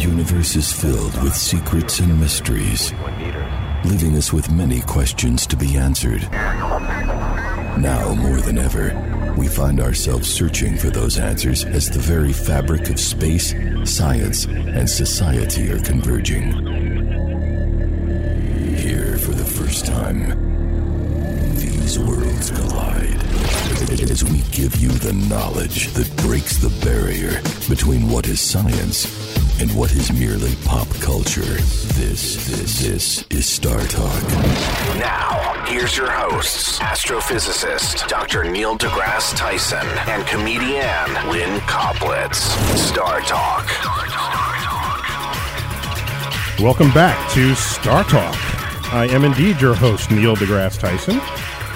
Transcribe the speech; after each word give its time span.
Universe 0.00 0.56
is 0.56 0.72
filled 0.72 1.22
with 1.22 1.36
secrets 1.36 2.00
and 2.00 2.18
mysteries, 2.18 2.90
leaving 3.84 4.16
us 4.16 4.32
with 4.32 4.50
many 4.50 4.80
questions 4.80 5.46
to 5.46 5.56
be 5.56 5.76
answered. 5.76 6.22
Now 6.32 8.14
more 8.14 8.40
than 8.40 8.56
ever, 8.56 9.34
we 9.36 9.46
find 9.46 9.78
ourselves 9.78 10.26
searching 10.26 10.78
for 10.78 10.88
those 10.88 11.18
answers 11.18 11.66
as 11.66 11.90
the 11.90 11.98
very 11.98 12.32
fabric 12.32 12.88
of 12.88 12.98
space, 12.98 13.54
science, 13.84 14.46
and 14.46 14.88
society 14.88 15.70
are 15.70 15.80
converging. 15.80 16.50
Here 18.76 19.18
for 19.18 19.32
the 19.32 19.44
first 19.44 19.84
time, 19.84 20.30
these 21.56 21.98
worlds 21.98 22.50
collide. 22.50 23.20
As 24.10 24.24
we 24.24 24.40
give 24.50 24.76
you 24.76 24.88
the 24.88 25.12
knowledge 25.28 25.88
that 25.92 26.16
breaks 26.22 26.56
the 26.56 26.70
barrier 26.82 27.42
between 27.68 28.08
what 28.08 28.26
is 28.28 28.40
science 28.40 29.39
and 29.60 29.70
what 29.76 29.92
is 29.92 30.10
merely 30.10 30.54
pop 30.64 30.88
culture. 31.00 31.42
This, 31.42 32.46
this, 32.48 32.80
this 32.80 33.26
is 33.30 33.44
Star 33.44 33.78
Talk. 33.88 34.22
Now, 34.96 35.64
here's 35.66 35.94
your 35.98 36.10
hosts, 36.10 36.78
astrophysicist 36.78 38.08
Dr. 38.08 38.50
Neil 38.50 38.78
deGrasse 38.78 39.36
Tyson 39.36 39.86
and 40.08 40.26
comedian 40.26 41.30
Lynn 41.30 41.60
Koplitz. 41.60 42.36
Star 42.78 43.20
Talk. 43.20 43.66
Welcome 46.58 46.90
back 46.92 47.30
to 47.34 47.54
Star 47.54 48.04
Talk. 48.04 48.34
I 48.94 49.08
am 49.10 49.26
indeed 49.26 49.60
your 49.60 49.74
host, 49.74 50.10
Neil 50.10 50.36
deGrasse 50.36 50.80
Tyson. 50.80 51.20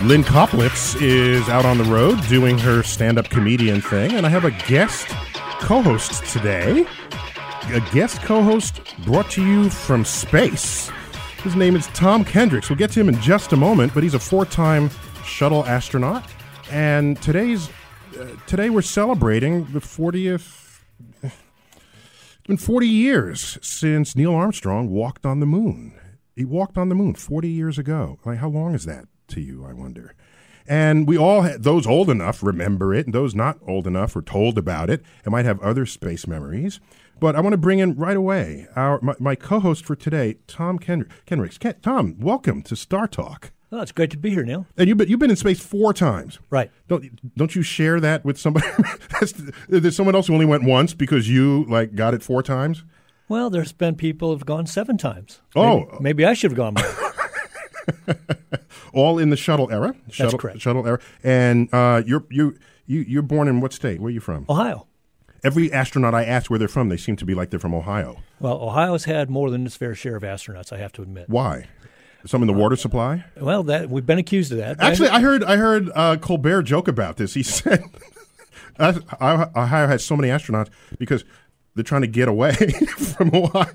Lynn 0.08 0.24
Koplitz 0.24 1.00
is 1.02 1.50
out 1.50 1.66
on 1.66 1.76
the 1.76 1.84
road 1.84 2.18
doing 2.28 2.56
her 2.60 2.82
stand 2.82 3.18
up 3.18 3.28
comedian 3.28 3.82
thing, 3.82 4.12
and 4.12 4.24
I 4.24 4.30
have 4.30 4.46
a 4.46 4.52
guest 4.68 5.08
co 5.64 5.82
host 5.82 6.24
today. 6.26 6.86
A 7.72 7.80
guest 7.92 8.20
co 8.22 8.42
host 8.42 8.80
brought 9.04 9.30
to 9.30 9.44
you 9.44 9.70
from 9.70 10.04
space. 10.04 10.90
His 11.42 11.56
name 11.56 11.74
is 11.74 11.86
Tom 11.88 12.24
Kendricks. 12.24 12.68
We'll 12.68 12.78
get 12.78 12.90
to 12.92 13.00
him 13.00 13.08
in 13.08 13.20
just 13.20 13.52
a 13.52 13.56
moment, 13.56 13.94
but 13.94 14.02
he's 14.02 14.14
a 14.14 14.18
four 14.18 14.44
time 14.44 14.90
shuttle 15.24 15.64
astronaut. 15.64 16.24
And 16.70 17.20
today's 17.22 17.70
uh, 18.18 18.26
today 18.46 18.70
we're 18.70 18.82
celebrating 18.82 19.64
the 19.72 19.80
40th. 19.80 20.82
It's 21.22 22.46
been 22.46 22.56
40 22.58 22.86
years 22.86 23.58
since 23.62 24.14
Neil 24.14 24.34
Armstrong 24.34 24.90
walked 24.90 25.24
on 25.24 25.40
the 25.40 25.46
moon. 25.46 25.98
He 26.36 26.44
walked 26.44 26.76
on 26.76 26.90
the 26.90 26.94
moon 26.94 27.14
40 27.14 27.48
years 27.48 27.78
ago. 27.78 28.18
Like, 28.26 28.38
how 28.38 28.48
long 28.50 28.74
is 28.74 28.84
that 28.84 29.06
to 29.28 29.40
you, 29.40 29.64
I 29.64 29.72
wonder? 29.72 30.14
And 30.66 31.06
we 31.06 31.16
all, 31.16 31.42
had, 31.42 31.62
those 31.62 31.86
old 31.86 32.08
enough, 32.08 32.42
remember 32.42 32.94
it, 32.94 33.06
and 33.06 33.14
those 33.14 33.34
not 33.34 33.58
old 33.66 33.86
enough 33.86 34.14
were 34.14 34.22
told 34.22 34.56
about 34.56 34.90
it 34.90 35.02
and 35.24 35.32
might 35.32 35.44
have 35.44 35.60
other 35.60 35.86
space 35.86 36.26
memories. 36.26 36.80
But 37.20 37.36
I 37.36 37.40
want 37.40 37.52
to 37.52 37.58
bring 37.58 37.78
in 37.78 37.94
right 37.94 38.16
away 38.16 38.66
our 38.76 39.00
my, 39.00 39.14
my 39.18 39.34
co-host 39.34 39.84
for 39.84 39.94
today, 39.96 40.36
Tom 40.46 40.78
Kendrick. 40.78 41.10
Kendricks. 41.26 41.58
Ken- 41.58 41.76
Tom, 41.82 42.16
welcome 42.18 42.62
to 42.62 42.76
Star 42.76 43.06
Talk. 43.06 43.52
Oh, 43.72 43.80
it's 43.80 43.92
great 43.92 44.10
to 44.10 44.16
be 44.16 44.30
here, 44.30 44.44
Neil. 44.44 44.66
And 44.76 44.88
you've 44.88 44.98
been, 44.98 45.08
you've 45.08 45.18
been 45.18 45.30
in 45.30 45.36
space 45.36 45.58
four 45.60 45.92
times. 45.92 46.38
Right. 46.50 46.70
Don't 46.88 47.36
don't 47.36 47.54
you 47.56 47.62
share 47.62 47.98
that 48.00 48.24
with 48.24 48.38
somebody? 48.38 48.66
There's 49.68 49.96
someone 49.96 50.14
else 50.14 50.28
who 50.28 50.34
only 50.34 50.46
went 50.46 50.64
once 50.64 50.94
because 50.94 51.28
you 51.28 51.64
like 51.64 51.94
got 51.94 52.14
it 52.14 52.22
four 52.22 52.42
times. 52.42 52.84
Well, 53.26 53.48
there's 53.48 53.72
been 53.72 53.94
people 53.94 54.30
who've 54.32 54.44
gone 54.44 54.66
seven 54.66 54.98
times. 54.98 55.40
Oh. 55.56 55.78
maybe, 55.78 56.02
maybe 56.02 56.24
I 56.26 56.34
should 56.34 56.50
have 56.50 56.56
gone 56.56 56.74
more. 56.74 57.14
All 58.92 59.18
in 59.18 59.30
the 59.30 59.36
shuttle 59.36 59.70
era. 59.70 59.94
Shuttle, 60.10 60.38
correct. 60.38 60.60
Shuttle 60.60 60.86
era. 60.86 61.00
And 61.22 61.72
uh, 61.72 62.02
you're 62.06 62.24
you 62.30 62.56
you 62.86 63.00
you're 63.00 63.22
born 63.22 63.48
in 63.48 63.60
what 63.60 63.72
state? 63.72 64.00
Where 64.00 64.08
are 64.08 64.10
you 64.12 64.20
from? 64.20 64.46
Ohio. 64.48 64.86
Every 65.44 65.70
astronaut 65.70 66.14
I 66.14 66.24
ask 66.24 66.50
where 66.50 66.58
they're 66.58 66.68
from, 66.68 66.88
they 66.88 66.96
seem 66.96 67.16
to 67.16 67.26
be 67.26 67.34
like 67.34 67.50
they're 67.50 67.60
from 67.60 67.74
Ohio. 67.74 68.22
Well, 68.40 68.60
Ohio's 68.62 69.04
had 69.04 69.28
more 69.28 69.50
than 69.50 69.66
its 69.66 69.76
fair 69.76 69.94
share 69.94 70.16
of 70.16 70.22
astronauts. 70.22 70.72
I 70.72 70.78
have 70.78 70.92
to 70.92 71.02
admit. 71.02 71.28
Why? 71.28 71.68
Some 72.26 72.42
in 72.42 72.46
the 72.46 72.54
water 72.54 72.76
supply? 72.76 73.24
Well, 73.38 73.62
that 73.64 73.90
we've 73.90 74.06
been 74.06 74.18
accused 74.18 74.50
of 74.52 74.58
that. 74.58 74.80
Actually, 74.80 75.10
I 75.10 75.20
heard 75.20 75.44
I 75.44 75.56
heard 75.56 75.90
uh, 75.94 76.16
Colbert 76.16 76.62
joke 76.62 76.88
about 76.88 77.18
this. 77.18 77.34
He 77.34 77.42
said 77.44 77.84
Ohio 78.80 79.86
has 79.86 80.04
so 80.04 80.16
many 80.16 80.28
astronauts 80.28 80.70
because 80.98 81.24
they're 81.74 81.84
trying 81.84 82.02
to 82.02 82.06
get 82.06 82.28
away 82.28 82.52
from 82.96 83.30
Ohio. 83.34 83.72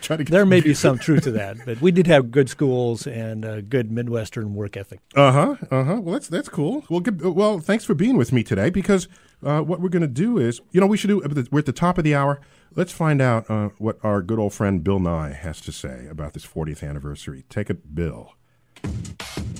trying 0.00 0.18
to 0.18 0.24
get 0.24 0.30
there 0.30 0.46
may 0.46 0.60
be 0.60 0.74
some 0.74 0.98
truth 0.98 1.24
to 1.24 1.32
that, 1.32 1.58
but 1.64 1.80
we 1.80 1.90
did 1.90 2.06
have 2.06 2.30
good 2.30 2.48
schools 2.48 3.06
and 3.06 3.44
a 3.44 3.62
good 3.62 3.90
Midwestern 3.90 4.54
work 4.54 4.76
ethic. 4.76 5.00
Uh 5.14 5.32
huh. 5.32 5.56
Uh 5.70 5.84
huh. 5.84 6.00
Well, 6.00 6.14
that's 6.14 6.28
that's 6.28 6.48
cool. 6.48 6.84
Well, 6.88 7.00
good, 7.00 7.20
well, 7.22 7.58
thanks 7.58 7.84
for 7.84 7.94
being 7.94 8.16
with 8.16 8.32
me 8.32 8.42
today. 8.42 8.70
Because 8.70 9.08
uh, 9.44 9.60
what 9.60 9.80
we're 9.80 9.88
going 9.88 10.02
to 10.02 10.08
do 10.08 10.38
is, 10.38 10.60
you 10.70 10.80
know, 10.80 10.86
we 10.86 10.96
should 10.96 11.08
do. 11.08 11.46
We're 11.50 11.60
at 11.60 11.66
the 11.66 11.72
top 11.72 11.98
of 11.98 12.04
the 12.04 12.14
hour. 12.14 12.40
Let's 12.74 12.92
find 12.92 13.20
out 13.20 13.50
uh, 13.50 13.68
what 13.78 13.98
our 14.02 14.22
good 14.22 14.38
old 14.38 14.54
friend 14.54 14.82
Bill 14.82 14.98
Nye 14.98 15.32
has 15.32 15.60
to 15.62 15.72
say 15.72 16.06
about 16.10 16.32
this 16.32 16.46
40th 16.46 16.88
anniversary. 16.88 17.44
Take 17.50 17.68
it, 17.68 17.94
Bill. 17.94 18.32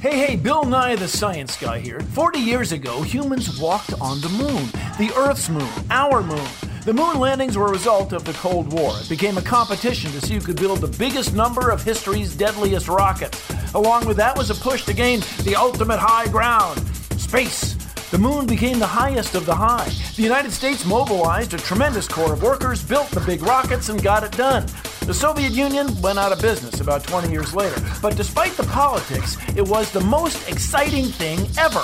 Hey, 0.02 0.18
hey, 0.18 0.34
Bill 0.34 0.64
Nye 0.64 0.96
the 0.96 1.06
Science 1.06 1.56
Guy 1.56 1.78
here. 1.78 2.00
40 2.00 2.40
years 2.40 2.72
ago, 2.72 3.02
humans 3.02 3.60
walked 3.60 3.92
on 4.00 4.20
the 4.20 4.30
moon. 4.30 4.66
The 4.98 5.12
Earth's 5.16 5.48
moon, 5.48 5.70
our 5.90 6.24
moon. 6.24 6.44
The 6.84 6.92
moon 6.92 7.20
landings 7.20 7.56
were 7.56 7.66
a 7.66 7.70
result 7.70 8.12
of 8.12 8.24
the 8.24 8.32
Cold 8.32 8.72
War. 8.72 8.92
It 9.00 9.08
became 9.08 9.38
a 9.38 9.42
competition 9.42 10.10
to 10.10 10.20
see 10.20 10.34
who 10.34 10.40
could 10.40 10.56
build 10.56 10.80
the 10.80 10.88
biggest 10.98 11.36
number 11.36 11.70
of 11.70 11.84
history's 11.84 12.34
deadliest 12.34 12.88
rockets. 12.88 13.40
Along 13.74 14.04
with 14.04 14.16
that 14.16 14.36
was 14.36 14.50
a 14.50 14.56
push 14.56 14.84
to 14.86 14.92
gain 14.92 15.20
the 15.44 15.54
ultimate 15.54 16.00
high 16.00 16.26
ground 16.26 16.80
space. 17.16 17.76
The 18.12 18.18
moon 18.18 18.44
became 18.44 18.78
the 18.78 18.86
highest 18.86 19.34
of 19.34 19.46
the 19.46 19.54
high. 19.54 19.88
The 20.16 20.22
United 20.22 20.52
States 20.52 20.84
mobilized 20.84 21.54
a 21.54 21.56
tremendous 21.56 22.06
corps 22.06 22.34
of 22.34 22.42
workers, 22.42 22.84
built 22.84 23.08
the 23.08 23.20
big 23.20 23.40
rockets, 23.40 23.88
and 23.88 24.02
got 24.02 24.22
it 24.22 24.32
done. 24.32 24.66
The 25.06 25.14
Soviet 25.14 25.52
Union 25.52 25.98
went 26.02 26.18
out 26.18 26.30
of 26.30 26.38
business 26.42 26.80
about 26.80 27.04
20 27.04 27.32
years 27.32 27.54
later. 27.54 27.80
But 28.02 28.14
despite 28.14 28.52
the 28.52 28.64
politics, 28.64 29.38
it 29.56 29.66
was 29.66 29.90
the 29.92 30.02
most 30.02 30.46
exciting 30.46 31.06
thing 31.06 31.38
ever. 31.56 31.82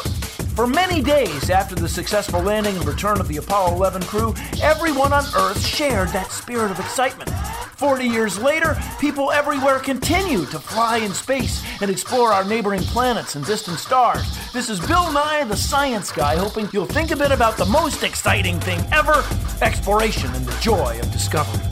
For 0.59 0.67
many 0.67 1.01
days 1.01 1.51
after 1.51 1.77
the 1.77 1.89
successful 1.89 2.43
landing 2.43 2.75
and 2.75 2.85
return 2.85 3.21
of 3.21 3.29
the 3.29 3.37
Apollo 3.37 3.77
11 3.77 4.03
crew, 4.03 4.35
everyone 4.61 5.13
on 5.13 5.23
Earth 5.37 5.65
shared 5.65 6.09
that 6.09 6.33
spirit 6.33 6.73
of 6.73 6.81
excitement. 6.81 7.31
40 7.77 8.05
years 8.05 8.41
later, 8.41 8.77
people 8.99 9.31
everywhere 9.31 9.79
continue 9.79 10.45
to 10.47 10.59
fly 10.59 10.97
in 10.97 11.15
space 11.15 11.63
and 11.81 11.93
explore 11.93 12.33
our 12.33 12.43
neighboring 12.43 12.81
planets 12.81 13.37
and 13.37 13.47
distant 13.47 13.79
stars. 13.79 14.37
This 14.53 14.69
is 14.69 14.81
Bill 14.81 15.13
Nye, 15.13 15.45
the 15.45 15.57
science 15.57 16.11
guy, 16.11 16.35
hoping 16.35 16.69
you'll 16.73 16.87
think 16.87 17.13
a 17.13 17.17
bit 17.17 17.31
about 17.31 17.57
the 17.57 17.67
most 17.67 18.03
exciting 18.03 18.59
thing 18.59 18.81
ever 18.91 19.25
exploration 19.63 20.29
and 20.35 20.45
the 20.45 20.61
joy 20.61 20.99
of 20.99 21.09
discovery. 21.13 21.65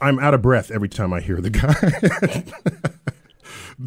I'm 0.00 0.20
out 0.20 0.32
of 0.32 0.42
breath 0.42 0.70
every 0.70 0.88
time 0.88 1.12
I 1.12 1.22
hear 1.22 1.40
the 1.40 1.50
guy. 1.50 2.44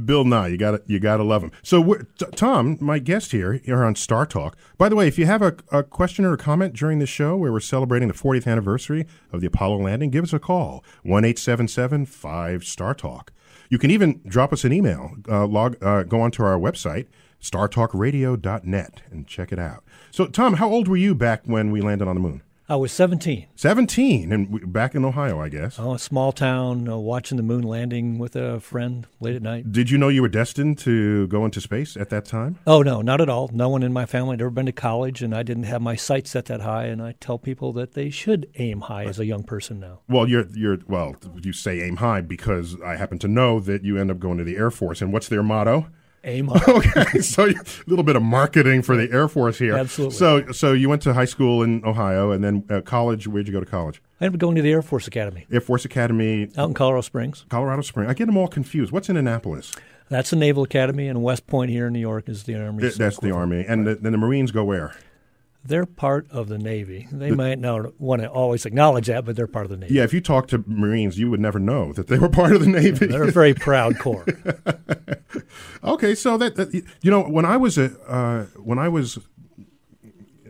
Bill 0.04 0.26
Nye, 0.26 0.48
you 0.48 0.58
got 0.58 0.72
to 0.72 0.82
you 0.88 1.00
got 1.00 1.18
to 1.18 1.24
love 1.24 1.44
him. 1.44 1.52
So, 1.64 1.94
t- 1.94 2.26
Tom, 2.36 2.78
my 2.82 3.00
guest 3.00 3.32
here, 3.32 3.54
here 3.54 3.84
on 3.84 3.96
Star 3.96 4.26
Talk. 4.26 4.58
By 4.78 4.90
the 4.90 4.96
way, 4.96 5.08
if 5.08 5.18
you 5.18 5.26
have 5.26 5.42
a, 5.42 5.56
a 5.72 5.84
question 5.84 6.26
or 6.26 6.34
a 6.34 6.38
comment 6.38 6.74
during 6.74 7.00
the 7.00 7.06
show 7.06 7.38
where 7.38 7.52
we're 7.52 7.60
celebrating 7.60 8.08
the 8.08 8.14
40th 8.14 8.48
anniversary 8.48 9.06
of 9.32 9.42
the 9.42 9.48
Apollo 9.48 9.78
landing, 9.78 10.10
give 10.10 10.24
us 10.24 10.34
a 10.34 10.40
call 10.40 10.84
one 11.04 11.24
eight 11.24 11.40
seven 11.40 11.68
seven 11.68 12.06
five 12.06 12.64
Star 12.64 12.94
Talk. 12.94 13.32
You 13.70 13.78
can 13.78 13.92
even 13.92 14.22
drop 14.28 14.54
us 14.54 14.64
an 14.64 14.74
email. 14.74 15.16
Uh, 15.28 15.48
log 15.48 15.84
uh, 15.84 16.04
go 16.04 16.22
onto 16.22 16.44
our 16.44 16.58
website 16.58 17.08
startalkradio.net 17.42 19.02
and 19.12 19.28
check 19.28 19.52
it 19.52 19.60
out. 19.60 19.84
So, 20.12 20.26
Tom, 20.26 20.56
how 20.56 20.70
old 20.70 20.88
were 20.88 20.98
you 20.98 21.14
back 21.14 21.44
when 21.46 21.72
we 21.72 21.82
landed 21.82 22.08
on 22.08 22.16
the 22.16 22.22
moon? 22.22 22.42
I 22.68 22.78
was 22.78 22.92
17. 22.92 23.46
17, 23.56 24.32
and 24.32 24.74
back 24.74 24.96
in 24.96 25.06
Ohio, 25.06 25.40
I 25.40 25.50
guess. 25.50 25.78
Oh, 25.78 25.94
a 25.94 26.00
small 26.00 26.32
town, 26.32 26.90
uh, 26.90 26.98
watching 26.98 27.38
the 27.38 27.44
moon 27.44 27.62
landing 27.62 28.18
with 28.18 28.36
a 28.36 28.60
friend 28.60 29.06
late 29.20 29.36
at 29.36 29.44
night. 29.44 29.72
Did 29.72 29.92
you 29.92 30.00
know 30.00 30.08
you 30.08 30.24
were 30.24 30.28
destined 30.28 30.80
to 30.80 31.28
go 31.28 31.46
into 31.46 31.62
space 31.62 31.96
at 31.96 32.10
that 32.10 32.26
time? 32.26 32.58
Oh, 32.66 32.82
no, 32.82 33.04
not 33.04 33.22
at 33.22 33.30
all. 33.30 33.52
No 33.54 33.70
one 33.70 33.84
in 33.84 33.94
my 33.94 34.08
family 34.08 34.34
had 34.34 34.42
ever 34.42 34.50
been 34.50 34.66
to 34.66 34.72
college, 34.72 35.22
and 35.22 35.36
I 35.36 35.44
didn't 35.44 35.66
have 35.66 35.80
my 35.80 35.96
sights 35.96 36.32
set 36.32 36.46
that 36.46 36.62
high. 36.62 36.86
And 36.86 37.04
I 37.04 37.12
tell 37.20 37.38
people 37.38 37.72
that 37.74 37.94
they 37.94 38.10
should 38.10 38.50
aim 38.56 38.82
high 38.82 39.06
as 39.06 39.20
a 39.20 39.28
young 39.28 39.44
person 39.44 39.80
now. 39.80 40.00
Well, 40.10 40.28
you're 40.28 40.48
you're 40.56 40.80
well, 40.88 41.16
you 41.40 41.54
say 41.54 41.82
aim 41.82 41.98
high 41.98 42.22
because 42.22 42.78
I 42.84 42.96
happen 42.96 43.20
to 43.20 43.28
know 43.28 43.60
that 43.60 43.84
you 43.84 44.00
end 44.00 44.10
up 44.10 44.18
going 44.18 44.40
to 44.40 44.44
the 44.44 44.58
Air 44.58 44.72
Force, 44.72 45.04
and 45.04 45.14
what's 45.14 45.28
their 45.28 45.44
motto? 45.44 45.88
High. 46.26 46.62
okay, 46.68 47.20
so 47.20 47.46
a 47.46 47.54
little 47.88 48.04
bit 48.04 48.16
of 48.16 48.24
marketing 48.24 48.82
for 48.82 48.98
the 48.98 49.12
Air 49.12 49.28
Force 49.28 49.58
here. 49.58 49.76
Absolutely. 49.76 50.18
So, 50.18 50.52
so 50.52 50.74
you 50.74 50.90
went 50.90 51.02
to 51.04 51.14
high 51.14 51.26
school 51.26 51.64
in 51.64 51.84
Ohio, 51.86 52.32
and 52.32 52.44
then 52.44 52.64
uh, 52.70 52.82
college. 52.82 53.28
Where'd 53.28 53.48
you 53.48 53.54
go 53.54 53.60
to 53.60 53.66
college? 53.66 54.02
I 54.20 54.26
ended 54.26 54.38
up 54.38 54.42
going 54.42 54.56
to 54.56 54.62
the 54.62 54.72
Air 54.72 54.82
Force 54.82 55.08
Academy. 55.08 55.46
Air 55.52 55.62
Force 55.62 55.86
Academy 55.86 56.50
out 56.58 56.70
in 56.70 56.74
Colorado 56.74 57.02
Springs. 57.02 57.46
Colorado 57.50 57.82
Springs. 57.82 58.10
I 58.10 58.14
get 58.14 58.26
them 58.26 58.38
all 58.38 58.48
confused. 58.48 58.92
What's 58.92 59.10
in 59.10 59.18
Annapolis? 59.18 59.74
That's 60.10 60.30
the 60.30 60.36
Naval 60.36 60.64
Academy, 60.64 61.08
and 61.08 61.24
West 61.24 61.48
Point 61.48 61.72
here 61.72 61.88
in 61.88 61.94
New 61.94 62.00
York 62.00 62.30
is 62.30 62.44
the 62.44 62.56
Army. 62.56 62.82
Th- 62.82 62.96
that's 62.96 63.20
the 63.20 63.32
Army, 63.32 63.66
and 63.68 63.86
right. 63.86 63.96
the, 63.96 64.02
then 64.04 64.12
the 64.12 64.18
Marines 64.18 64.52
go 64.52 64.64
where? 64.64 64.96
They're 65.68 65.86
part 65.86 66.30
of 66.30 66.48
the 66.48 66.58
Navy. 66.58 67.08
They 67.12 67.32
the, 67.32 67.36
might 67.36 67.60
not 67.60 68.00
want 68.00 68.22
to 68.22 68.30
always 68.30 68.66
acknowledge 68.66 69.08
that, 69.08 69.26
but 69.26 69.36
they're 69.36 69.48
part 69.48 69.66
of 69.66 69.72
the 69.72 69.78
Navy. 69.78 69.96
Yeah, 69.96 70.04
if 70.04 70.14
you 70.14 70.22
talk 70.22 70.48
to 70.50 70.64
Marines, 70.68 71.18
you 71.18 71.30
would 71.32 71.40
never 71.40 71.60
know 71.60 71.92
that 71.94 72.08
they 72.08 72.20
were 72.20 72.30
part 72.30 72.54
of 72.54 72.62
the 72.62 72.70
Navy. 72.70 73.08
they're 73.08 73.24
a 73.24 73.32
very 73.32 73.54
proud 73.54 73.98
corps. 74.00 74.26
okay, 75.84 76.14
so 76.14 76.38
that, 76.38 76.56
that, 76.56 76.74
you 76.74 77.12
know 77.12 77.24
when 77.24 77.46
I 77.46 77.58
was 77.58 77.78
a 77.78 77.98
uh, 78.08 78.46
when 78.62 78.78
I 78.78 78.88
was 78.88 79.18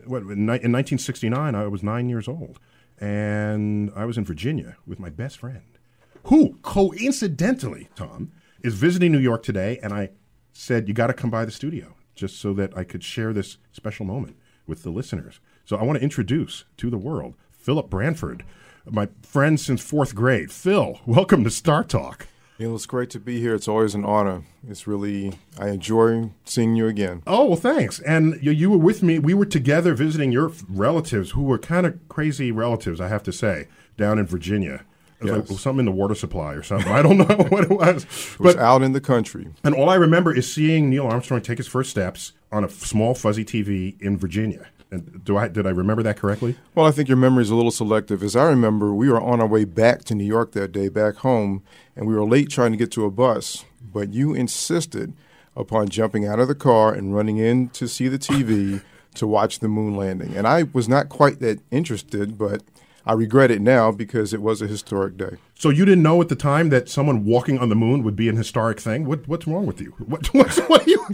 what 0.04 0.22
in, 0.22 0.30
in 0.30 0.46
1969, 0.46 1.54
I 1.54 1.66
was 1.66 1.82
nine 1.82 2.08
years 2.08 2.28
old, 2.28 2.60
and 2.98 3.90
I 3.96 4.04
was 4.04 4.18
in 4.18 4.24
Virginia 4.24 4.76
with 4.86 5.00
my 5.00 5.10
best 5.10 5.38
friend, 5.38 5.78
who 6.24 6.58
coincidentally, 6.62 7.88
Tom, 7.96 8.32
is 8.62 8.74
visiting 8.74 9.12
New 9.12 9.18
York 9.18 9.42
today, 9.42 9.78
and 9.82 9.92
I 9.92 10.10
said 10.52 10.88
you 10.88 10.94
got 10.94 11.08
to 11.08 11.14
come 11.14 11.30
by 11.30 11.44
the 11.44 11.50
studio 11.50 11.94
just 12.14 12.38
so 12.38 12.52
that 12.54 12.76
I 12.76 12.84
could 12.84 13.04
share 13.04 13.32
this 13.32 13.58
special 13.72 14.06
moment 14.06 14.36
with 14.66 14.82
the 14.82 14.90
listeners. 14.90 15.40
So 15.64 15.76
I 15.76 15.82
want 15.82 15.98
to 15.98 16.02
introduce 16.02 16.64
to 16.78 16.90
the 16.90 16.98
world 16.98 17.34
Philip 17.58 17.90
Branford, 17.90 18.44
my 18.88 19.08
friend 19.22 19.58
since 19.58 19.82
fourth 19.82 20.14
grade. 20.14 20.52
Phil, 20.52 21.00
welcome 21.06 21.44
to 21.44 21.50
Star 21.50 21.84
Talk. 21.84 22.28
Neil, 22.58 22.74
it's 22.74 22.86
great 22.86 23.10
to 23.10 23.20
be 23.20 23.38
here. 23.38 23.54
It's 23.54 23.68
always 23.68 23.94
an 23.94 24.04
honor. 24.04 24.42
It's 24.66 24.86
really, 24.86 25.34
I 25.58 25.68
enjoy 25.68 26.30
seeing 26.44 26.74
you 26.74 26.86
again. 26.86 27.22
Oh, 27.26 27.44
well, 27.44 27.56
thanks. 27.56 28.00
And 28.00 28.38
you, 28.42 28.50
you 28.50 28.70
were 28.70 28.78
with 28.78 29.02
me. 29.02 29.18
We 29.18 29.34
were 29.34 29.44
together 29.44 29.94
visiting 29.94 30.32
your 30.32 30.50
relatives, 30.68 31.32
who 31.32 31.42
were 31.42 31.58
kind 31.58 31.84
of 31.84 31.98
crazy 32.08 32.50
relatives, 32.50 32.98
I 32.98 33.08
have 33.08 33.22
to 33.24 33.32
say, 33.32 33.68
down 33.98 34.18
in 34.18 34.26
Virginia. 34.26 34.84
It 35.20 35.24
was 35.24 35.32
yes. 35.32 35.50
like 35.50 35.58
something 35.58 35.80
in 35.80 35.84
the 35.86 35.92
water 35.92 36.14
supply 36.14 36.52
or 36.54 36.62
something. 36.62 36.90
I 36.90 37.02
don't 37.02 37.18
know 37.28 37.46
what 37.48 37.64
it 37.64 37.70
was. 37.70 38.04
It 38.04 38.40
was 38.40 38.54
but, 38.54 38.58
out 38.58 38.82
in 38.82 38.92
the 38.92 39.00
country. 39.02 39.48
And 39.62 39.74
all 39.74 39.90
I 39.90 39.96
remember 39.96 40.34
is 40.34 40.50
seeing 40.50 40.88
Neil 40.88 41.06
Armstrong 41.06 41.42
take 41.42 41.58
his 41.58 41.66
first 41.66 41.90
steps 41.90 42.32
on 42.56 42.64
a 42.64 42.70
small 42.70 43.14
fuzzy 43.14 43.44
TV 43.44 44.00
in 44.00 44.16
Virginia. 44.16 44.66
And 44.90 45.22
do 45.24 45.36
I 45.36 45.48
did 45.48 45.66
I 45.66 45.70
remember 45.70 46.02
that 46.04 46.16
correctly? 46.16 46.56
Well, 46.74 46.86
I 46.86 46.90
think 46.90 47.08
your 47.08 47.18
memory 47.18 47.42
is 47.42 47.50
a 47.50 47.56
little 47.56 47.70
selective. 47.70 48.22
As 48.22 48.36
I 48.36 48.44
remember, 48.44 48.94
we 48.94 49.10
were 49.10 49.20
on 49.20 49.40
our 49.40 49.46
way 49.46 49.64
back 49.64 50.04
to 50.04 50.14
New 50.14 50.24
York 50.24 50.52
that 50.52 50.72
day, 50.72 50.88
back 50.88 51.16
home, 51.16 51.62
and 51.94 52.06
we 52.06 52.14
were 52.14 52.24
late 52.24 52.48
trying 52.48 52.70
to 52.70 52.78
get 52.78 52.90
to 52.92 53.04
a 53.04 53.10
bus. 53.10 53.64
But 53.82 54.12
you 54.12 54.32
insisted 54.32 55.12
upon 55.56 55.88
jumping 55.88 56.26
out 56.26 56.38
of 56.38 56.48
the 56.48 56.54
car 56.54 56.92
and 56.92 57.14
running 57.14 57.38
in 57.38 57.68
to 57.70 57.88
see 57.88 58.08
the 58.08 58.18
TV 58.18 58.82
to 59.14 59.26
watch 59.26 59.58
the 59.58 59.68
moon 59.68 59.96
landing. 59.96 60.36
And 60.36 60.46
I 60.46 60.64
was 60.72 60.88
not 60.88 61.08
quite 61.08 61.40
that 61.40 61.60
interested, 61.70 62.38
but 62.38 62.62
I 63.04 63.12
regret 63.12 63.50
it 63.50 63.60
now 63.60 63.90
because 63.90 64.32
it 64.34 64.42
was 64.42 64.60
a 64.60 64.66
historic 64.66 65.16
day. 65.16 65.36
So 65.54 65.70
you 65.70 65.84
didn't 65.84 66.02
know 66.02 66.20
at 66.20 66.28
the 66.28 66.36
time 66.36 66.68
that 66.68 66.88
someone 66.88 67.24
walking 67.24 67.58
on 67.58 67.70
the 67.70 67.74
moon 67.74 68.02
would 68.02 68.16
be 68.16 68.28
an 68.28 68.36
historic 68.36 68.78
thing? 68.78 69.06
What, 69.06 69.26
what's 69.26 69.46
wrong 69.46 69.66
with 69.66 69.80
you? 69.80 69.94
What, 69.98 70.26
what's, 70.34 70.58
what 70.60 70.86
you? 70.86 71.06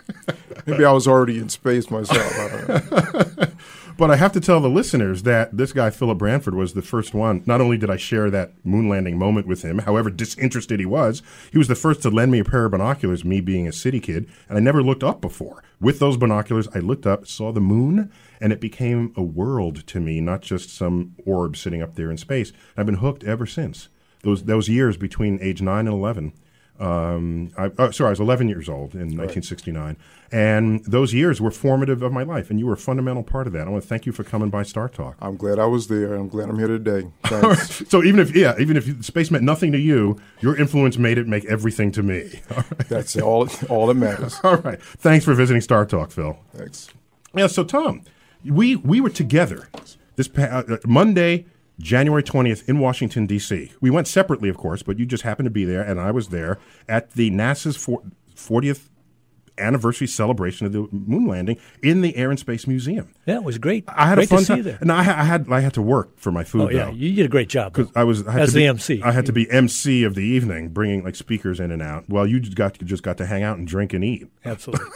Maybe 0.69 0.85
I 0.85 0.93
was 0.93 1.09
already 1.09 1.39
in 1.39 1.49
space 1.49 1.91
myself. 1.91 2.33
I 2.39 3.49
but 3.99 4.11
I 4.11 4.17
have 4.17 4.33
to 4.33 4.41
tell 4.41 4.61
the 4.61 4.69
listeners 4.69 5.25
that 5.25 5.57
this 5.57 5.73
guy, 5.73 5.91
Philip 5.91 6.19
Branford, 6.19 6.55
was 6.55 6.75
the 6.75 6.83
first 6.83 7.15
one. 7.15 7.43
Not 7.47 7.61
only 7.61 7.79
did 7.79 7.91
I 7.91 7.97
share 7.97 8.31
that 8.31 8.53
moon 8.65 8.89
landing 8.89 9.19
moment 9.19 9.47
with 9.47 9.63
him, 9.63 9.79
however 9.79 10.11
disinterested 10.11 10.79
he 10.79 10.87
was, 10.87 11.23
he 11.51 11.59
was 11.59 11.69
the 11.69 11.75
first 11.75 12.03
to 12.03 12.11
lend 12.11 12.31
me 12.31 12.39
a 12.39 12.45
pair 12.45 12.67
of 12.67 12.73
binoculars, 12.73 13.25
me 13.25 13.41
being 13.41 13.67
a 13.67 13.73
city 13.73 13.99
kid, 13.99 14.29
and 14.49 14.59
I 14.59 14.61
never 14.61 14.83
looked 14.83 15.03
up 15.03 15.21
before. 15.21 15.63
With 15.81 15.99
those 15.99 16.17
binoculars, 16.17 16.69
I 16.75 16.81
looked 16.81 17.07
up, 17.07 17.27
saw 17.27 17.51
the 17.51 17.61
moon, 17.61 18.13
and 18.41 18.53
it 18.53 18.61
became 18.61 19.13
a 19.17 19.23
world 19.23 19.87
to 19.89 20.01
me, 20.01 20.21
not 20.21 20.43
just 20.43 20.71
some 20.71 21.15
orb 21.25 21.57
sitting 21.57 21.83
up 21.83 21.95
there 21.95 22.11
in 22.11 22.19
space. 22.19 22.53
I've 22.77 22.87
been 22.87 22.97
hooked 22.97 23.25
ever 23.25 23.47
since. 23.47 23.89
Those, 24.23 24.45
those 24.45 24.69
years 24.69 24.97
between 24.97 25.39
age 25.41 25.63
9 25.63 25.87
and 25.87 25.89
11 25.89 26.33
um, 26.81 27.51
I, 27.59 27.71
oh, 27.79 27.91
sorry, 27.91 28.09
I 28.09 28.11
was 28.11 28.21
11 28.21 28.49
years 28.49 28.69
old 28.69 28.95
in 28.95 29.17
right. 29.17 29.27
1969. 29.27 29.97
And 30.31 30.85
those 30.85 31.15
years 31.15 31.41
were 31.41 31.51
formative 31.51 32.03
of 32.03 32.13
my 32.13 32.23
life, 32.23 32.51
and 32.51 32.59
you 32.59 32.67
were 32.67 32.75
a 32.75 32.79
fundamental 32.79 33.23
part 33.23 33.47
of 33.47 33.55
that. 33.55 33.67
I 33.67 33.71
want 33.71 33.83
to 33.83 33.89
thank 33.89 34.05
you 34.05 34.13
for 34.13 34.25
coming 34.25 34.51
by 34.51 34.63
Star 34.63 34.89
Talk. 34.89 35.17
I'm 35.21 35.37
glad 35.37 35.59
I 35.59 35.65
was 35.65 35.89
there. 35.89 36.15
I'm 36.15 36.29
glad 36.29 36.51
I'm 36.51 36.59
here 36.59 36.69
today. 36.69 37.09
so 37.89 38.05
even 38.05 38.21
if 38.21 38.37
yeah, 38.37 38.55
even 38.59 38.77
if 38.77 39.05
space 39.05 39.31
meant 39.31 39.45
nothing 39.45 39.73
to 39.73 39.79
you, 39.79 40.21
your 40.41 40.55
influence 40.55 40.99
made 40.99 41.17
it 41.17 41.27
make 41.27 41.47
everything 41.47 41.91
to 41.93 42.03
me. 42.03 42.43
All 42.51 42.57
right. 42.57 42.89
That's 42.89 43.17
all. 43.17 43.49
All 43.71 43.87
that 43.87 43.95
matters. 43.95 44.39
all 44.45 44.57
right. 44.59 44.81
Thanks 44.83 45.25
for 45.25 45.33
visiting 45.35 45.63
Star 45.63 45.87
Talk, 45.87 46.11
Phil. 46.11 46.39
Thanks. 46.55 46.89
Yeah. 47.35 47.47
So 47.47 47.65
Tom, 47.65 48.03
we 48.45 48.77
we 48.77 49.01
were 49.01 49.11
together 49.11 49.69
this 50.17 50.29
uh, 50.37 50.77
Monday 50.87 51.47
January 51.79 52.23
20th 52.23 52.69
in 52.69 52.81
Washington, 52.81 53.27
D.C. 53.27 53.73
We 53.81 53.91
went 53.91 54.09
separately, 54.09 54.49
of 54.49 54.57
course, 54.57 54.83
but 54.83 54.99
you 54.99 55.07
just 55.07 55.23
happened 55.23 55.47
to 55.47 55.51
be 55.51 55.65
there, 55.65 55.83
and 55.83 56.01
I 56.01 56.11
was 56.11 56.29
there 56.29 56.59
at 56.89 57.13
the 57.13 57.31
NASA's 57.31 57.77
40th 58.35 58.89
anniversary 59.59 60.07
celebration 60.07 60.67
of 60.67 60.73
the 60.73 60.89
moon 60.93 61.27
landing 61.27 61.59
in 61.83 62.01
the 62.01 62.17
Air 62.17 62.31
and 62.31 62.39
Space 62.39 62.67
Museum. 62.67 63.13
Yeah, 63.27 63.37
it 63.37 63.45
was 63.45 63.59
great. 63.59 63.85
I 63.89 64.09
had 64.09 64.17
great 64.17 64.31
a 64.31 64.37
fun 64.37 64.45
time. 64.45 64.63
There. 64.63 64.79
And 64.81 64.91
I, 64.91 65.01
I, 65.01 65.25
had 65.25 65.51
I 65.51 65.61
had 65.61 65.75
to 65.75 65.83
work 65.83 66.19
for 66.19 66.31
my 66.33 66.45
food. 66.45 66.63
Oh 66.63 66.71
yeah, 66.71 66.87
though, 66.87 66.93
you 66.93 67.15
did 67.15 67.27
a 67.27 67.29
great 67.29 67.49
job 67.49 67.73
because 67.73 67.93
I 67.95 68.05
was 68.05 68.27
I 68.27 68.41
as 68.41 68.53
the 68.53 68.61
be, 68.61 68.67
MC. 68.67 69.03
I 69.03 69.13
had 69.13 69.27
to 69.27 69.33
be 69.33 69.51
MC 69.51 70.05
of 70.05 70.15
the 70.15 70.23
evening, 70.23 70.69
bringing 70.69 71.05
like 71.05 71.17
speakers 71.17 71.61
in 71.61 71.71
and 71.71 71.83
out. 71.83 72.09
Well, 72.09 72.27
you 72.27 72.41
just 72.41 72.57
got 72.57 72.79
just 72.79 73.03
got 73.03 73.19
to 73.19 73.27
hang 73.27 73.43
out 73.43 73.59
and 73.59 73.67
drink 73.67 73.93
and 73.93 74.05
eat. 74.05 74.29
Absolutely. 74.45 74.87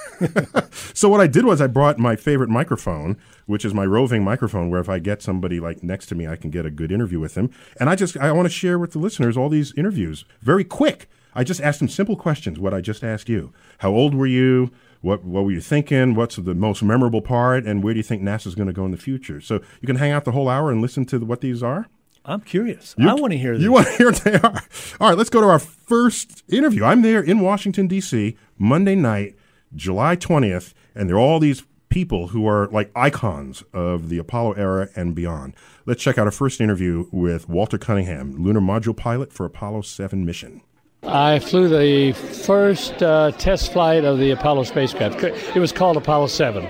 so 0.94 1.08
what 1.08 1.20
I 1.20 1.26
did 1.26 1.44
was 1.44 1.60
I 1.60 1.66
brought 1.66 1.98
my 1.98 2.16
favorite 2.16 2.50
microphone, 2.50 3.16
which 3.46 3.64
is 3.64 3.74
my 3.74 3.84
roving 3.84 4.24
microphone, 4.24 4.70
where 4.70 4.80
if 4.80 4.88
I 4.88 4.98
get 4.98 5.22
somebody 5.22 5.60
like 5.60 5.82
next 5.82 6.06
to 6.06 6.14
me, 6.14 6.26
I 6.26 6.36
can 6.36 6.50
get 6.50 6.66
a 6.66 6.70
good 6.70 6.92
interview 6.92 7.20
with 7.20 7.34
them. 7.34 7.50
And 7.78 7.88
I 7.88 7.96
just 7.96 8.16
I 8.16 8.32
want 8.32 8.46
to 8.46 8.50
share 8.50 8.78
with 8.78 8.92
the 8.92 8.98
listeners 8.98 9.36
all 9.36 9.48
these 9.48 9.72
interviews 9.76 10.24
very 10.40 10.64
quick. 10.64 11.08
I 11.34 11.44
just 11.44 11.60
asked 11.60 11.78
them 11.78 11.88
simple 11.88 12.16
questions. 12.16 12.58
What 12.58 12.74
I 12.74 12.80
just 12.80 13.02
asked 13.02 13.28
you: 13.28 13.52
How 13.78 13.90
old 13.90 14.14
were 14.14 14.26
you? 14.26 14.70
What 15.00 15.24
what 15.24 15.44
were 15.44 15.52
you 15.52 15.60
thinking? 15.60 16.14
What's 16.14 16.36
the 16.36 16.54
most 16.54 16.82
memorable 16.82 17.22
part? 17.22 17.64
And 17.64 17.82
where 17.82 17.94
do 17.94 17.98
you 17.98 18.04
think 18.04 18.22
NASA's 18.22 18.54
going 18.54 18.68
to 18.68 18.72
go 18.72 18.84
in 18.84 18.90
the 18.90 18.96
future? 18.96 19.40
So 19.40 19.60
you 19.80 19.86
can 19.86 19.96
hang 19.96 20.12
out 20.12 20.24
the 20.24 20.32
whole 20.32 20.48
hour 20.48 20.70
and 20.70 20.80
listen 20.80 21.04
to 21.06 21.18
the, 21.18 21.24
what 21.24 21.40
these 21.40 21.62
are. 21.62 21.88
I'm 22.24 22.40
curious. 22.40 22.94
You, 22.96 23.08
I 23.08 23.14
want 23.14 23.32
to 23.32 23.38
hear 23.38 23.54
these. 23.54 23.64
You 23.64 23.72
want 23.72 23.88
to 23.88 23.92
hear 23.94 24.12
what 24.12 24.22
they 24.22 24.34
are. 24.34 24.62
All 25.00 25.08
right, 25.08 25.18
let's 25.18 25.30
go 25.30 25.40
to 25.40 25.48
our 25.48 25.58
first 25.58 26.44
interview. 26.48 26.84
I'm 26.84 27.02
there 27.02 27.20
in 27.20 27.40
Washington, 27.40 27.88
D.C., 27.88 28.36
Monday 28.58 28.94
night, 28.94 29.34
July 29.74 30.14
20th, 30.16 30.72
and 30.94 31.08
there 31.08 31.16
are 31.16 31.20
all 31.20 31.40
these 31.40 31.64
people 31.88 32.28
who 32.28 32.46
are 32.46 32.68
like 32.68 32.90
icons 32.94 33.62
of 33.72 34.08
the 34.08 34.18
Apollo 34.18 34.52
era 34.52 34.88
and 34.94 35.14
beyond. 35.14 35.54
Let's 35.84 36.02
check 36.02 36.16
out 36.16 36.26
our 36.26 36.32
first 36.32 36.60
interview 36.60 37.06
with 37.10 37.48
Walter 37.48 37.76
Cunningham, 37.76 38.42
lunar 38.42 38.60
module 38.60 38.96
pilot 38.96 39.32
for 39.32 39.44
Apollo 39.44 39.82
7 39.82 40.24
mission. 40.24 40.62
I 41.04 41.40
flew 41.40 41.68
the 41.68 42.12
first 42.12 43.02
uh, 43.02 43.32
test 43.32 43.72
flight 43.72 44.04
of 44.04 44.18
the 44.18 44.30
Apollo 44.30 44.64
spacecraft. 44.64 45.22
It 45.22 45.58
was 45.58 45.72
called 45.72 45.96
Apollo 45.96 46.28
7. 46.28 46.64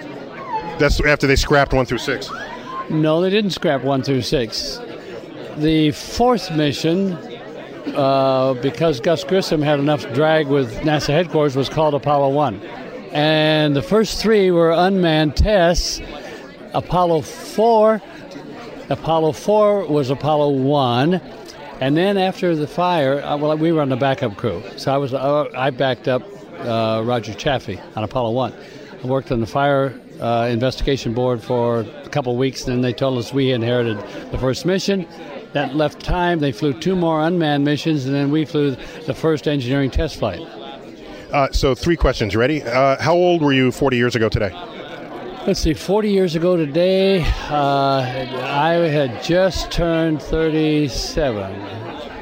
That's 0.78 1.04
after 1.04 1.26
they 1.26 1.36
scrapped 1.36 1.74
1 1.74 1.84
through 1.84 1.98
6? 1.98 2.30
No, 2.88 3.20
they 3.20 3.28
didn't 3.28 3.50
scrap 3.50 3.82
1 3.82 4.02
through 4.02 4.22
6. 4.22 4.80
the 5.58 5.90
fourth 5.90 6.50
mission, 6.52 7.12
uh, 7.94 8.54
because 8.62 9.00
Gus 9.00 9.22
Grissom 9.22 9.60
had 9.60 9.78
enough 9.78 10.10
drag 10.14 10.46
with 10.46 10.74
NASA 10.78 11.08
headquarters, 11.08 11.54
was 11.54 11.68
called 11.68 11.92
Apollo 11.92 12.30
1. 12.30 12.60
And 13.12 13.76
the 13.76 13.82
first 13.82 14.18
three 14.18 14.50
were 14.50 14.70
unmanned 14.70 15.36
tests. 15.36 16.00
Apollo 16.72 17.20
4, 17.20 18.00
Apollo 18.88 19.32
4 19.32 19.86
was 19.88 20.08
Apollo 20.08 20.52
1. 20.52 21.20
And 21.82 21.96
then 21.96 22.16
after 22.16 22.54
the 22.54 22.68
fire, 22.68 23.20
uh, 23.20 23.36
well, 23.36 23.58
we 23.58 23.72
were 23.72 23.80
on 23.82 23.88
the 23.88 23.96
backup 23.96 24.36
crew. 24.36 24.62
So 24.76 24.94
I 24.94 24.98
was 24.98 25.12
uh, 25.12 25.48
I 25.52 25.70
backed 25.70 26.06
up 26.06 26.22
uh, 26.60 27.02
Roger 27.04 27.34
Chaffee 27.34 27.80
on 27.96 28.04
Apollo 28.04 28.30
1. 28.30 28.54
I 29.02 29.06
worked 29.08 29.32
on 29.32 29.40
the 29.40 29.48
fire 29.48 30.00
uh, 30.20 30.48
investigation 30.48 31.12
board 31.12 31.42
for 31.42 31.80
a 31.80 32.08
couple 32.08 32.36
weeks, 32.36 32.62
and 32.62 32.74
then 32.74 32.82
they 32.82 32.92
told 32.92 33.18
us 33.18 33.32
we 33.32 33.50
inherited 33.50 33.98
the 34.30 34.38
first 34.38 34.64
mission. 34.64 35.08
That 35.54 35.74
left 35.74 35.98
time. 35.98 36.38
They 36.38 36.52
flew 36.52 36.72
two 36.72 36.94
more 36.94 37.20
unmanned 37.20 37.64
missions, 37.64 38.06
and 38.06 38.14
then 38.14 38.30
we 38.30 38.44
flew 38.44 38.76
the 39.06 39.14
first 39.14 39.48
engineering 39.48 39.90
test 39.90 40.20
flight. 40.20 40.40
Uh, 41.32 41.50
so, 41.50 41.74
three 41.74 41.96
questions. 41.96 42.36
Ready? 42.36 42.62
Uh, 42.62 43.02
how 43.02 43.14
old 43.14 43.42
were 43.42 43.52
you 43.52 43.72
40 43.72 43.96
years 43.96 44.14
ago 44.14 44.28
today? 44.28 44.52
Let's 45.44 45.58
see, 45.58 45.74
40 45.74 46.08
years 46.08 46.36
ago 46.36 46.56
today, 46.56 47.22
uh, 47.50 47.96
I 48.44 48.74
had 48.74 49.24
just 49.24 49.72
turned 49.72 50.22
37. 50.22 51.52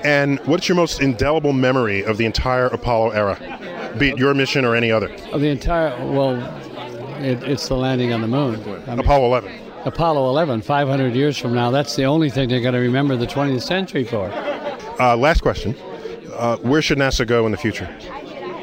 And 0.02 0.40
what's 0.46 0.66
your 0.66 0.76
most 0.76 1.02
indelible 1.02 1.52
memory 1.52 2.02
of 2.02 2.16
the 2.16 2.24
entire 2.24 2.68
Apollo 2.68 3.10
era, 3.10 3.94
be 3.98 4.08
it 4.08 4.16
your 4.16 4.32
mission 4.32 4.64
or 4.64 4.74
any 4.74 4.90
other? 4.90 5.12
Of 5.32 5.42
the 5.42 5.48
entire, 5.48 5.90
well, 6.10 6.36
it, 7.22 7.42
it's 7.42 7.68
the 7.68 7.76
landing 7.76 8.14
on 8.14 8.22
the 8.22 8.26
moon. 8.26 8.54
I 8.86 8.92
mean, 8.92 9.00
Apollo 9.00 9.26
11. 9.26 9.52
Apollo 9.84 10.26
11, 10.30 10.62
500 10.62 11.14
years 11.14 11.36
from 11.36 11.52
now, 11.52 11.70
that's 11.70 11.96
the 11.96 12.04
only 12.04 12.30
thing 12.30 12.48
they're 12.48 12.62
going 12.62 12.72
to 12.72 12.80
remember 12.80 13.16
the 13.16 13.26
20th 13.26 13.60
century 13.60 14.04
for. 14.04 14.30
Uh, 14.98 15.14
last 15.14 15.42
question. 15.42 15.76
Uh, 16.32 16.56
where 16.58 16.80
should 16.80 16.96
NASA 16.96 17.26
go 17.26 17.44
in 17.44 17.52
the 17.52 17.58
future? 17.58 17.84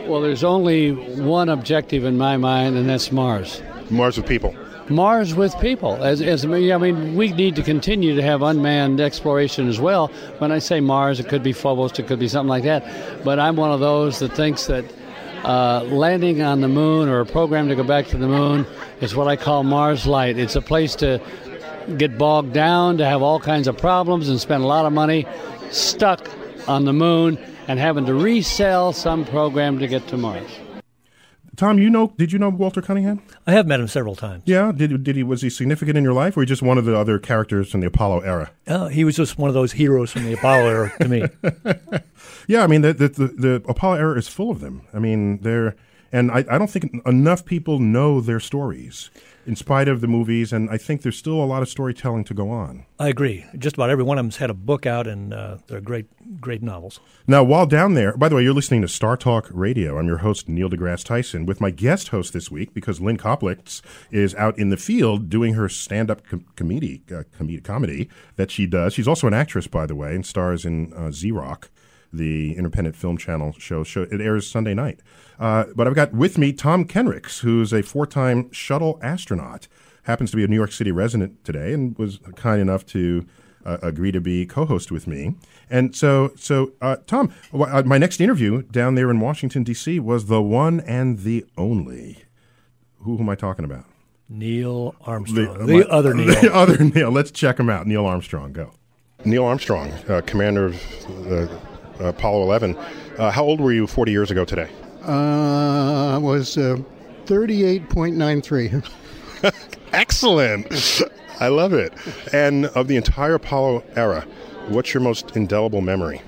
Well, 0.07 0.21
there's 0.21 0.43
only 0.43 0.93
one 0.93 1.49
objective 1.49 2.05
in 2.05 2.17
my 2.17 2.37
mind, 2.37 2.75
and 2.75 2.89
that's 2.89 3.11
Mars. 3.11 3.61
Mars 3.89 4.17
with 4.17 4.27
people. 4.27 4.55
Mars 4.89 5.35
with 5.35 5.57
people. 5.59 5.95
As, 6.03 6.21
as 6.21 6.45
I 6.45 6.47
mean, 6.47 7.15
we 7.15 7.31
need 7.33 7.55
to 7.55 7.63
continue 7.63 8.15
to 8.15 8.21
have 8.21 8.41
unmanned 8.41 9.01
exploration 9.01 9.67
as 9.67 9.79
well. 9.79 10.07
When 10.39 10.51
I 10.51 10.59
say 10.59 10.79
Mars, 10.79 11.19
it 11.19 11.27
could 11.27 11.43
be 11.43 11.53
Phobos, 11.53 11.97
it 11.99 12.07
could 12.07 12.19
be 12.19 12.27
something 12.27 12.49
like 12.49 12.63
that. 12.63 13.23
But 13.23 13.39
I'm 13.39 13.55
one 13.55 13.71
of 13.71 13.79
those 13.79 14.19
that 14.19 14.33
thinks 14.33 14.67
that 14.67 14.85
uh, 15.43 15.83
landing 15.85 16.41
on 16.41 16.61
the 16.61 16.67
moon 16.67 17.09
or 17.09 17.19
a 17.19 17.25
program 17.25 17.67
to 17.69 17.75
go 17.75 17.83
back 17.83 18.07
to 18.07 18.17
the 18.17 18.27
moon 18.27 18.65
is 19.01 19.15
what 19.15 19.27
I 19.27 19.35
call 19.35 19.63
Mars 19.63 20.07
Light. 20.07 20.37
It's 20.37 20.55
a 20.55 20.61
place 20.61 20.95
to 20.95 21.21
get 21.97 22.17
bogged 22.17 22.53
down, 22.53 22.97
to 22.97 23.05
have 23.05 23.21
all 23.21 23.39
kinds 23.39 23.67
of 23.67 23.77
problems, 23.77 24.29
and 24.29 24.39
spend 24.39 24.63
a 24.63 24.67
lot 24.67 24.85
of 24.85 24.93
money 24.93 25.25
stuck 25.71 26.29
on 26.67 26.85
the 26.85 26.93
moon 26.93 27.37
and 27.67 27.79
having 27.79 28.05
to 28.05 28.13
resell 28.13 28.93
some 28.93 29.25
program 29.25 29.79
to 29.79 29.87
get 29.87 30.07
to 30.07 30.17
Mars. 30.17 30.49
Tom, 31.57 31.79
you 31.79 31.89
know? 31.89 32.13
Did 32.17 32.31
you 32.31 32.39
know 32.39 32.49
Walter 32.49 32.81
Cunningham? 32.81 33.21
I 33.45 33.51
have 33.51 33.67
met 33.67 33.79
him 33.79 33.87
several 33.87 34.15
times. 34.15 34.43
Yeah. 34.45 34.71
Did 34.71 35.03
did 35.03 35.15
he 35.15 35.23
was 35.23 35.41
he 35.41 35.49
significant 35.49 35.97
in 35.97 36.03
your 36.03 36.13
life, 36.13 36.37
or 36.37 36.45
just 36.45 36.61
one 36.61 36.77
of 36.77 36.85
the 36.85 36.95
other 36.95 37.19
characters 37.19 37.71
from 37.71 37.81
the 37.81 37.87
Apollo 37.87 38.21
era? 38.21 38.51
Uh, 38.67 38.87
he 38.87 39.03
was 39.03 39.15
just 39.15 39.37
one 39.37 39.49
of 39.49 39.55
those 39.55 39.73
heroes 39.73 40.11
from 40.11 40.23
the 40.23 40.33
Apollo 40.33 40.67
era 40.67 40.93
to 41.01 41.07
me. 41.09 41.23
Yeah, 42.47 42.63
I 42.63 42.67
mean 42.67 42.81
the 42.81 42.93
the, 42.93 43.09
the 43.09 43.27
the 43.27 43.53
Apollo 43.67 43.95
era 43.97 44.17
is 44.17 44.27
full 44.29 44.51
of 44.51 44.61
them. 44.61 44.83
I 44.93 44.99
mean 44.99 45.39
they're 45.41 45.75
and 46.13 46.31
I, 46.31 46.45
I 46.49 46.57
don't 46.57 46.69
think 46.69 47.05
enough 47.05 47.43
people 47.43 47.79
know 47.79 48.21
their 48.21 48.39
stories, 48.39 49.09
in 49.47 49.55
spite 49.55 49.87
of 49.87 50.01
the 50.01 50.07
movies. 50.07 50.51
And 50.51 50.69
I 50.69 50.77
think 50.77 51.01
there's 51.01 51.17
still 51.17 51.41
a 51.41 51.45
lot 51.45 51.61
of 51.61 51.69
storytelling 51.69 52.25
to 52.25 52.33
go 52.33 52.51
on. 52.51 52.85
I 52.99 53.07
agree. 53.07 53.45
Just 53.57 53.75
about 53.77 53.89
every 53.89 54.03
one 54.03 54.17
of 54.17 54.25
them's 54.25 54.37
had 54.37 54.49
a 54.49 54.53
book 54.53 54.85
out, 54.85 55.07
and 55.07 55.33
uh, 55.33 55.57
they're 55.67 55.81
great, 55.81 56.07
great 56.41 56.61
novels. 56.61 56.99
Now, 57.25 57.43
while 57.43 57.65
down 57.65 57.93
there, 57.93 58.15
by 58.17 58.27
the 58.27 58.35
way, 58.35 58.43
you're 58.43 58.53
listening 58.53 58.81
to 58.81 58.87
Star 58.87 59.15
Talk 59.15 59.47
Radio. 59.51 59.97
I'm 59.97 60.07
your 60.07 60.17
host, 60.17 60.49
Neil 60.49 60.69
deGrasse 60.69 61.05
Tyson, 61.05 61.45
with 61.45 61.61
my 61.61 61.71
guest 61.71 62.09
host 62.09 62.33
this 62.33 62.51
week 62.51 62.73
because 62.73 62.99
Lynn 62.99 63.17
Koplitz 63.17 63.81
is 64.11 64.35
out 64.35 64.57
in 64.59 64.69
the 64.69 64.77
field 64.77 65.29
doing 65.29 65.53
her 65.53 65.69
stand 65.69 66.11
up 66.11 66.27
com- 66.27 66.45
comedy, 66.55 67.03
uh, 67.11 67.23
com- 67.37 67.57
comedy 67.61 68.09
that 68.35 68.51
she 68.51 68.67
does. 68.67 68.93
She's 68.93 69.07
also 69.07 69.27
an 69.27 69.33
actress, 69.33 69.67
by 69.67 69.85
the 69.85 69.95
way, 69.95 70.13
and 70.13 70.25
stars 70.25 70.65
in 70.65 70.91
uh, 70.93 71.11
Z 71.11 71.31
Rock, 71.31 71.69
the 72.13 72.55
independent 72.55 72.95
film 72.95 73.17
channel 73.17 73.53
show. 73.57 73.83
show. 73.83 74.03
It 74.03 74.21
airs 74.21 74.47
Sunday 74.49 74.73
night. 74.73 74.99
Uh, 75.39 75.65
but 75.75 75.87
I've 75.87 75.95
got 75.95 76.13
with 76.13 76.37
me 76.37 76.51
Tom 76.53 76.85
Henricks, 76.85 77.39
who's 77.41 77.71
a 77.73 77.81
four 77.83 78.07
time 78.07 78.51
shuttle 78.51 78.99
astronaut, 79.01 79.67
happens 80.03 80.31
to 80.31 80.37
be 80.37 80.43
a 80.43 80.47
New 80.47 80.55
York 80.55 80.71
City 80.71 80.91
resident 80.91 81.43
today, 81.43 81.73
and 81.73 81.97
was 81.97 82.19
kind 82.35 82.61
enough 82.61 82.85
to 82.87 83.25
uh, 83.65 83.77
agree 83.81 84.11
to 84.13 84.21
be 84.21 84.45
co-host 84.45 84.91
with 84.91 85.05
me. 85.07 85.35
And 85.69 85.93
so, 85.95 86.31
so 86.37 86.71
uh, 86.81 86.97
Tom, 87.05 87.33
wh- 87.53 87.71
uh, 87.73 87.83
my 87.83 87.97
next 87.97 88.21
interview 88.21 88.61
down 88.63 88.95
there 88.95 89.11
in 89.11 89.19
Washington 89.19 89.63
D.C. 89.63 89.99
was 89.99 90.27
the 90.27 90.41
one 90.41 90.79
and 90.81 91.19
the 91.19 91.45
only. 91.57 92.23
Who, 92.99 93.17
who 93.17 93.23
am 93.23 93.29
I 93.29 93.35
talking 93.35 93.65
about? 93.65 93.83
Neil 94.29 94.95
Armstrong, 95.01 95.65
the, 95.67 95.73
my- 95.79 95.81
other 95.83 96.13
Neil. 96.15 96.41
The 96.41 96.53
other 96.53 96.77
Neil. 96.83 97.11
Let's 97.11 97.31
check 97.31 97.59
him 97.59 97.69
out. 97.69 97.85
Neil 97.85 98.05
Armstrong, 98.05 98.53
go. 98.53 98.71
Neil 99.25 99.43
Armstrong, 99.45 99.91
uh, 100.07 100.21
commander 100.25 100.65
of 100.67 101.31
uh, 101.31 101.47
Apollo 101.99 102.43
11. 102.43 102.75
Uh, 103.17 103.31
how 103.31 103.43
old 103.43 103.59
were 103.59 103.71
you 103.71 103.87
40 103.87 104.11
years 104.11 104.31
ago 104.31 104.45
today? 104.45 104.69
Uh, 105.07 106.15
I 106.15 106.17
was 106.17 106.57
uh, 106.57 106.77
38.93. 107.25 108.89
Excellent. 109.93 111.01
I 111.39 111.47
love 111.49 111.73
it. 111.73 111.93
And 112.33 112.65
of 112.67 112.87
the 112.87 112.95
entire 112.95 113.35
Apollo 113.35 113.83
era, 113.95 114.25
what's 114.67 114.93
your 114.93 115.01
most 115.01 115.35
indelible 115.35 115.81
memory? 115.81 116.21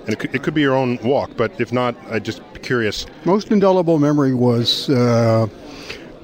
And 0.00 0.10
it 0.10 0.18
could, 0.18 0.34
it 0.34 0.42
could 0.42 0.54
be 0.54 0.62
your 0.62 0.74
own 0.74 0.98
walk, 1.02 1.32
but 1.36 1.60
if 1.60 1.72
not, 1.72 1.94
I'd 2.10 2.24
just 2.24 2.42
curious. 2.62 3.06
Most 3.24 3.50
indelible 3.50 3.98
memory 3.98 4.34
was 4.34 4.88
uh, 4.88 5.46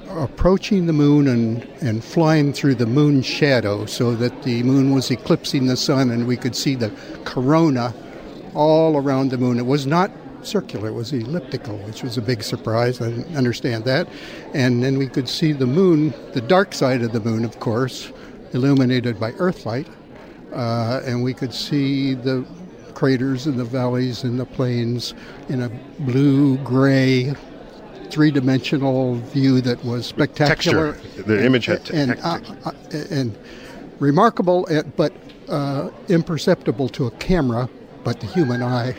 approaching 0.09 0.85
the 0.85 0.93
moon 0.93 1.27
and, 1.27 1.63
and 1.81 2.03
flying 2.03 2.53
through 2.53 2.75
the 2.75 2.85
moon 2.85 3.21
shadow 3.21 3.85
so 3.85 4.15
that 4.15 4.43
the 4.43 4.63
moon 4.63 4.93
was 4.93 5.11
eclipsing 5.11 5.67
the 5.67 5.77
sun 5.77 6.09
and 6.09 6.27
we 6.27 6.37
could 6.37 6.55
see 6.55 6.75
the 6.75 6.91
corona 7.25 7.93
all 8.55 8.97
around 8.97 9.29
the 9.31 9.37
moon. 9.37 9.59
It 9.59 9.65
was 9.65 9.85
not 9.85 10.11
circular, 10.41 10.89
it 10.89 10.93
was 10.93 11.11
elliptical, 11.11 11.77
which 11.79 12.03
was 12.03 12.17
a 12.17 12.21
big 12.21 12.43
surprise. 12.43 13.01
I 13.01 13.09
didn't 13.09 13.35
understand 13.35 13.83
that. 13.85 14.07
And 14.53 14.83
then 14.83 14.97
we 14.97 15.07
could 15.07 15.27
see 15.27 15.51
the 15.51 15.65
moon, 15.65 16.13
the 16.33 16.41
dark 16.41 16.73
side 16.73 17.01
of 17.01 17.11
the 17.11 17.19
moon, 17.19 17.43
of 17.43 17.59
course, 17.59 18.11
illuminated 18.53 19.19
by 19.19 19.31
Earthlight. 19.33 19.87
Uh, 20.53 21.01
and 21.05 21.23
we 21.23 21.33
could 21.33 21.53
see 21.53 22.13
the 22.13 22.45
craters 22.93 23.45
and 23.45 23.59
the 23.59 23.65
valleys 23.65 24.23
and 24.23 24.39
the 24.39 24.45
plains 24.45 25.13
in 25.49 25.61
a 25.63 25.69
blue 25.99 26.57
gray 26.59 27.33
three 28.09 28.31
dimensional 28.31 29.15
view 29.15 29.61
that 29.61 29.83
was 29.83 30.05
spectacular. 30.05 30.93
Texture. 30.93 31.23
The 31.23 31.45
image 31.45 31.65
had 31.65 31.89
and, 31.91 32.17
texture. 32.17 32.57
uh, 32.65 32.69
uh, 32.69 33.03
and 33.09 33.37
remarkable, 33.99 34.67
uh, 34.69 34.83
but 34.95 35.11
uh, 35.49 35.89
imperceptible 36.07 36.87
to 36.89 37.07
a 37.07 37.11
camera, 37.11 37.69
but 38.05 38.21
the 38.21 38.27
human 38.27 38.63
eye 38.63 38.95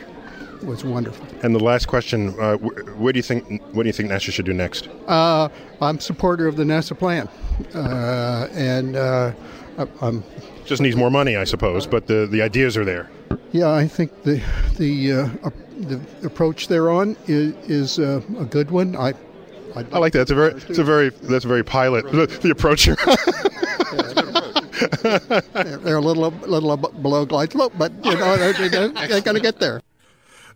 was 0.63 0.83
wonderful. 0.85 1.25
And 1.43 1.55
the 1.55 1.63
last 1.63 1.87
question: 1.87 2.39
uh, 2.39 2.57
wh- 2.57 2.99
Where 3.01 3.11
do 3.13 3.17
you 3.17 3.23
think? 3.23 3.63
What 3.73 3.83
do 3.83 3.87
you 3.89 3.93
think 3.93 4.09
NASA 4.11 4.31
should 4.31 4.45
do 4.45 4.53
next? 4.53 4.87
Uh, 5.07 5.49
I'm 5.81 5.99
supporter 5.99 6.45
of 6.47 6.55
the 6.57 6.63
NASA 6.63 6.97
plan, 6.97 7.27
uh, 7.73 8.47
and 8.53 8.95
uh, 8.95 9.31
I- 9.79 9.87
I'm 10.01 10.23
Just 10.65 10.81
needs 10.81 10.95
more 10.95 11.09
money, 11.09 11.35
I 11.37 11.43
suppose, 11.45 11.87
but 11.87 12.07
the, 12.07 12.27
the 12.29 12.41
ideas 12.41 12.75
are 12.77 12.85
there. 12.85 13.09
Yeah, 13.51 13.71
I 13.71 13.87
think 13.87 14.23
the 14.23 14.41
the 14.77 15.13
uh, 15.13 15.49
the 15.79 15.99
approach 16.25 16.67
they're 16.67 16.89
on 16.89 17.15
is, 17.27 17.53
is 17.69 17.99
uh, 17.99 18.21
a 18.39 18.45
good 18.45 18.71
one. 18.71 18.95
I 18.95 19.13
I 19.75 19.99
like 19.99 20.13
that. 20.13 20.21
It's 20.21 20.31
a 20.31 20.35
very, 20.35 20.51
it's 20.53 20.79
a 20.79 20.83
very, 20.83 21.09
that's 21.09 21.45
a 21.45 21.47
very 21.47 21.63
pilot. 21.63 22.11
The, 22.11 22.25
the 22.25 22.49
approach. 22.49 22.83
here. 22.85 22.97
they're, 25.01 25.77
they're 25.77 25.97
a 25.97 26.01
little 26.01 26.29
little 26.31 26.77
below 26.77 27.25
glide 27.25 27.51
slope, 27.51 27.73
but 27.77 27.91
you 28.05 28.15
know 28.15 28.37
they're, 28.37 28.53
they're, 28.69 28.87
they're 28.89 29.21
going 29.21 29.35
to 29.35 29.41
get 29.41 29.59
there. 29.59 29.81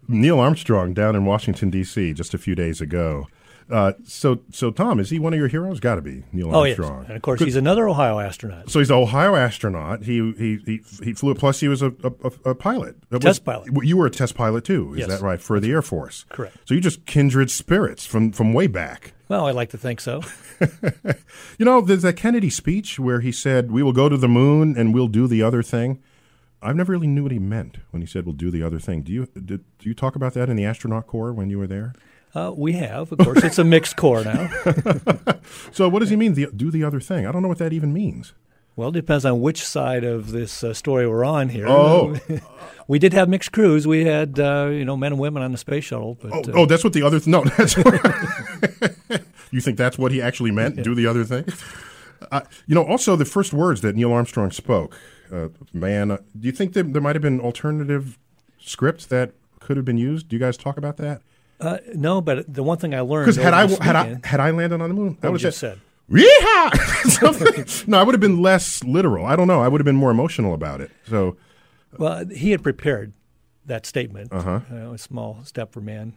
Neil 0.08 0.40
Armstrong 0.40 0.94
down 0.94 1.16
in 1.16 1.26
Washington 1.26 1.70
D.C. 1.70 2.14
just 2.14 2.34
a 2.34 2.38
few 2.38 2.56
days 2.56 2.82
ago. 2.82 3.28
Uh, 3.70 3.94
so, 4.04 4.40
so 4.52 4.70
Tom, 4.70 5.00
is 5.00 5.12
he 5.12 5.18
one 5.20 5.32
of 5.32 5.40
your 5.40 5.48
heroes? 5.48 5.80
Got 5.80 5.96
to 5.96 6.02
be 6.02 6.24
Neil 6.34 6.54
Oh, 6.54 6.64
yes. 6.66 6.78
Armstrong. 6.78 7.06
And 7.06 7.16
of 7.16 7.22
course, 7.22 7.40
he's 7.40 7.56
another 7.56 7.88
Ohio 7.88 8.20
astronaut. 8.20 8.70
So 8.70 8.80
he's 8.80 8.90
an 8.90 8.98
Ohio 8.98 9.36
astronaut. 9.36 10.04
He 10.04 10.34
he 10.38 10.58
he, 10.66 10.82
he 11.02 11.14
flew. 11.14 11.34
Plus, 11.36 11.62
he 11.62 11.70
was 11.70 11.82
a, 11.82 11.94
a, 12.04 12.50
a 12.50 12.56
pilot. 12.56 12.98
That 13.12 13.22
Test 13.22 13.46
was- 13.46 13.64
pilot. 13.64 13.86
You 13.86 13.96
were 13.96 14.08
a 14.08 14.12
test 14.12 14.36
pilot 14.36 14.66
too. 14.66 14.94
Is 14.96 15.00
Yes. 15.02 15.08
that 15.10 15.22
right 15.22 15.40
for 15.40 15.60
the 15.62 15.72
Air 15.72 15.82
Force? 15.82 16.26
Correct. 16.30 16.58
So 16.66 16.74
you're 16.74 16.82
just 16.82 17.06
kindred 17.06 17.50
spirits 17.50 18.06
from 18.06 18.34
from 18.34 18.52
way 18.54 18.68
back. 18.68 19.14
Well, 19.32 19.48
I 19.48 19.52
like 19.52 19.70
to 19.70 19.78
think 19.78 20.02
so. 20.02 20.22
You 21.58 21.64
know, 21.66 21.80
there's 21.80 22.02
that 22.02 22.18
Kennedy 22.18 22.50
speech 22.50 23.00
where 23.00 23.22
he 23.22 23.32
said, 23.32 23.72
"We 23.72 23.82
will 23.82 23.94
go 23.94 24.10
to 24.10 24.18
the 24.18 24.28
moon 24.28 24.76
and 24.78 24.94
we'll 24.94 25.08
do 25.08 25.26
the 25.26 25.42
other 25.42 25.64
thing." 25.64 26.00
I've 26.62 26.76
never 26.76 26.92
really 26.92 27.08
knew 27.08 27.24
what 27.24 27.32
he 27.32 27.40
meant 27.40 27.78
when 27.92 28.02
he 28.02 28.08
said, 28.08 28.26
"We'll 28.26 28.36
do 28.36 28.52
the 28.52 28.62
other 28.62 28.78
thing." 28.78 29.04
Do 29.04 29.12
you 29.14 29.28
did, 29.28 29.64
do 29.80 29.90
you 29.90 29.94
talk 29.94 30.16
about 30.18 30.34
that 30.34 30.50
in 30.50 30.58
the 30.58 30.66
astronaut 30.66 31.08
corps 31.08 31.32
when 31.32 31.50
you 31.50 31.58
were 31.60 31.68
there? 31.68 31.94
Uh, 32.36 32.52
we 32.56 32.74
have, 32.74 33.12
of 33.12 33.20
course, 33.20 33.44
it's 33.44 33.58
a 33.58 33.64
mixed 33.64 33.96
corps 33.96 34.24
now. 34.26 34.50
So 35.72 35.88
what 35.88 36.00
does 36.00 36.10
he 36.10 36.16
mean? 36.18 36.34
The, 36.34 36.48
do 36.56 36.70
the 36.70 36.84
other 36.84 37.00
thing? 37.00 37.26
I 37.26 37.32
don't 37.32 37.42
know 37.42 37.48
what 37.48 37.58
that 37.60 37.74
even 37.74 37.94
means. 37.94 38.34
Well, 38.76 38.90
it 38.90 38.94
depends 38.94 39.26
on 39.26 39.42
which 39.42 39.64
side 39.66 40.04
of 40.04 40.32
this 40.32 40.64
uh, 40.64 40.74
story 40.74 41.08
we're 41.08 41.26
on 41.26 41.50
here. 41.50 41.68
Oh. 41.68 42.18
we 42.88 43.00
did 43.00 43.12
have 43.14 43.28
mixed 43.28 43.52
crews. 43.52 43.86
We 43.86 44.06
had 44.06 44.40
uh, 44.40 44.70
you 44.72 44.86
know 44.86 44.98
men 44.98 45.14
and 45.14 45.22
women 45.22 45.44
on 45.44 45.52
the 45.52 45.58
space 45.58 45.84
shuttle. 45.86 46.18
But, 46.22 46.32
Oh, 46.34 46.40
uh, 46.40 46.62
oh, 46.62 46.66
that's 46.66 46.84
what 46.84 46.94
the 46.94 47.04
other 47.04 47.20
th- 47.20 47.28
no. 47.28 47.44
That's 47.44 47.78
you 49.52 49.62
think 49.62 49.78
that's 49.78 49.98
what 49.98 50.12
he 50.12 50.22
actually 50.22 50.52
meant? 50.52 50.82
Do 50.84 50.96
the 50.96 51.08
other 51.08 51.24
thing? 51.24 51.46
Uh, 52.32 52.42
you 52.68 52.76
know, 52.76 52.86
also 52.86 53.16
the 53.16 53.26
first 53.26 53.52
words 53.54 53.82
that 53.82 53.96
Neil 53.96 54.12
Armstrong 54.14 54.52
spoke, 54.52 54.96
uh, 55.32 55.48
man. 55.74 56.12
Uh, 56.12 56.18
do 56.40 56.46
you 56.48 56.52
think 56.52 56.74
that 56.74 56.94
there 56.94 57.02
might 57.02 57.16
have 57.16 57.22
been 57.24 57.40
alternative 57.42 58.18
scripts 58.60 59.06
that 59.08 59.32
could 59.60 59.76
have 59.76 59.86
been 59.86 59.98
used? 59.98 60.30
Do 60.30 60.36
you 60.36 60.40
guys 60.40 60.56
talk 60.58 60.78
about 60.78 60.98
that? 60.98 61.22
uh, 61.60 61.78
no, 61.94 62.22
but 62.22 62.52
the 62.52 62.64
one 62.64 62.78
thing 62.78 62.94
I 62.94 63.00
learned 63.02 63.26
Because 63.26 63.38
had 63.44 63.54
I 63.54 63.68
had 63.84 63.96
I 63.96 64.20
had 64.24 64.40
I 64.40 64.52
landed 64.52 64.82
on 64.82 64.90
the 64.90 64.96
moon, 64.96 65.18
I 65.24 65.30
would 65.30 65.42
have 65.42 65.56
said. 65.56 65.80
Yeehaw! 66.12 67.88
No, 67.88 68.00
I 68.00 68.04
would 68.04 68.14
have 68.14 68.20
been 68.22 68.42
less 68.42 68.84
literal. 68.84 69.26
I 69.26 69.36
don't 69.36 69.48
know. 69.48 69.62
I 69.62 69.68
would 69.68 69.80
have 69.80 69.86
been 69.86 69.96
more 69.96 70.12
emotional 70.12 70.54
about 70.54 70.82
it. 70.82 70.92
So, 71.08 71.38
Well, 71.98 72.26
he 72.28 72.52
had 72.52 72.62
prepared 72.64 73.14
that 73.66 73.86
statement. 73.86 74.32
Uh-huh. 74.34 74.60
Uh, 74.72 74.94
a 74.94 74.98
small 74.98 75.40
step 75.44 75.72
for 75.72 75.82
man. 75.82 76.14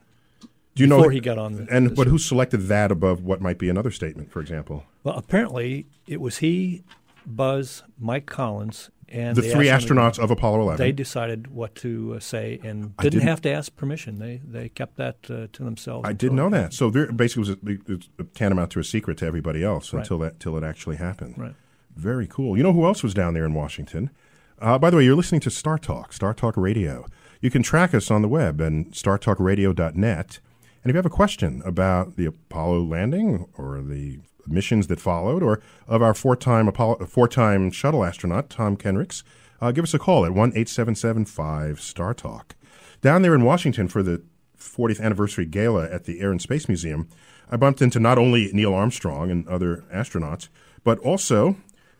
Do 0.74 0.82
you 0.82 0.86
know 0.88 0.96
Before 0.98 1.10
he 1.12 1.20
got 1.20 1.38
on 1.38 1.52
the- 1.54 1.66
and 1.70 1.86
the 1.90 1.94
but 1.94 2.06
who 2.08 2.18
selected 2.18 2.62
that 2.68 2.90
above 2.90 3.22
what 3.22 3.40
might 3.40 3.58
be 3.58 3.68
another 3.68 3.90
statement, 3.90 4.30
for 4.32 4.40
example? 4.40 4.84
Well, 5.04 5.16
apparently 5.16 5.86
it 6.06 6.20
was 6.20 6.38
he, 6.38 6.82
Buzz, 7.26 7.82
Mike 7.98 8.26
Collins, 8.26 8.90
and 9.08 9.36
The 9.36 9.42
three 9.42 9.68
astronaut- 9.68 10.14
astronauts 10.14 10.18
of 10.24 10.30
Apollo 10.30 10.62
11. 10.62 10.78
They 10.84 10.90
decided 10.92 11.46
what 11.48 11.74
to 11.76 12.14
uh, 12.16 12.20
say 12.20 12.58
and 12.64 12.96
didn't, 12.96 13.12
didn't- 13.12 13.28
have 13.28 13.40
to 13.42 13.50
ask 13.52 13.74
permission. 13.76 14.18
They 14.18 14.40
they 14.44 14.68
kept 14.70 14.96
that 14.96 15.16
uh, 15.30 15.46
to 15.52 15.62
themselves. 15.62 16.08
I 16.08 16.12
didn't 16.12 16.36
know 16.36 16.50
that. 16.50 16.72
So 16.74 16.90
there 16.90 17.12
basically 17.12 17.40
was 17.40 17.50
a, 17.50 17.58
it 17.66 17.88
was 17.88 18.08
tantamount 18.34 18.70
to 18.72 18.80
a 18.80 18.84
secret 18.84 19.18
to 19.18 19.26
everybody 19.26 19.62
else 19.62 19.92
Right. 19.92 20.00
until 20.00 20.18
that 20.20 20.32
until 20.34 20.56
it 20.56 20.64
actually 20.64 20.96
happened. 20.96 21.34
Right. 21.38 21.54
Very 21.94 22.26
cool. 22.26 22.56
You 22.56 22.62
know 22.64 22.72
who 22.72 22.84
else 22.86 23.02
was 23.04 23.14
down 23.14 23.34
there 23.34 23.44
in 23.44 23.54
Washington? 23.54 24.10
Uh, 24.58 24.78
by 24.78 24.90
the 24.90 24.96
way, 24.96 25.04
you're 25.04 25.14
listening 25.16 25.40
to 25.42 25.50
Star 25.50 25.78
Talk, 25.78 26.12
Star 26.12 26.32
Talk 26.34 26.56
Radio. 26.56 27.06
You 27.40 27.50
can 27.50 27.62
track 27.62 27.94
us 27.94 28.10
on 28.10 28.22
the 28.22 28.28
web 28.28 28.60
and 28.60 28.90
startalkradio.net. 28.92 30.40
And 30.84 30.90
if 30.90 30.94
you 30.94 30.98
have 30.98 31.06
a 31.06 31.10
question 31.10 31.62
about 31.64 32.16
the 32.16 32.26
Apollo 32.26 32.82
landing 32.84 33.46
or 33.56 33.80
the 33.80 34.18
missions 34.46 34.86
that 34.88 35.00
followed, 35.00 35.42
or 35.42 35.62
of 35.88 36.02
our 36.02 36.12
four-time 36.12 36.68
Apollo, 36.68 37.06
four-time 37.06 37.70
shuttle 37.70 38.04
astronaut 38.04 38.50
Tom 38.50 38.76
Henricks, 38.76 39.22
uh, 39.62 39.72
give 39.72 39.84
us 39.84 39.94
a 39.94 39.98
call 39.98 40.26
at 40.26 40.34
one 40.34 40.52
eight 40.54 40.68
seven 40.68 40.94
seven 40.94 41.24
five 41.24 41.80
Star 41.80 42.12
Talk. 42.12 42.54
Down 43.00 43.22
there 43.22 43.34
in 43.34 43.44
Washington 43.44 43.88
for 43.88 44.02
the 44.02 44.22
40th 44.58 45.00
anniversary 45.00 45.46
gala 45.46 45.90
at 45.90 46.04
the 46.04 46.20
Air 46.20 46.30
and 46.30 46.42
Space 46.42 46.68
Museum, 46.68 47.08
I 47.50 47.56
bumped 47.56 47.80
into 47.80 47.98
not 47.98 48.18
only 48.18 48.50
Neil 48.52 48.74
Armstrong 48.74 49.30
and 49.30 49.48
other 49.48 49.84
astronauts, 49.90 50.48
but 50.82 50.98
also 50.98 51.56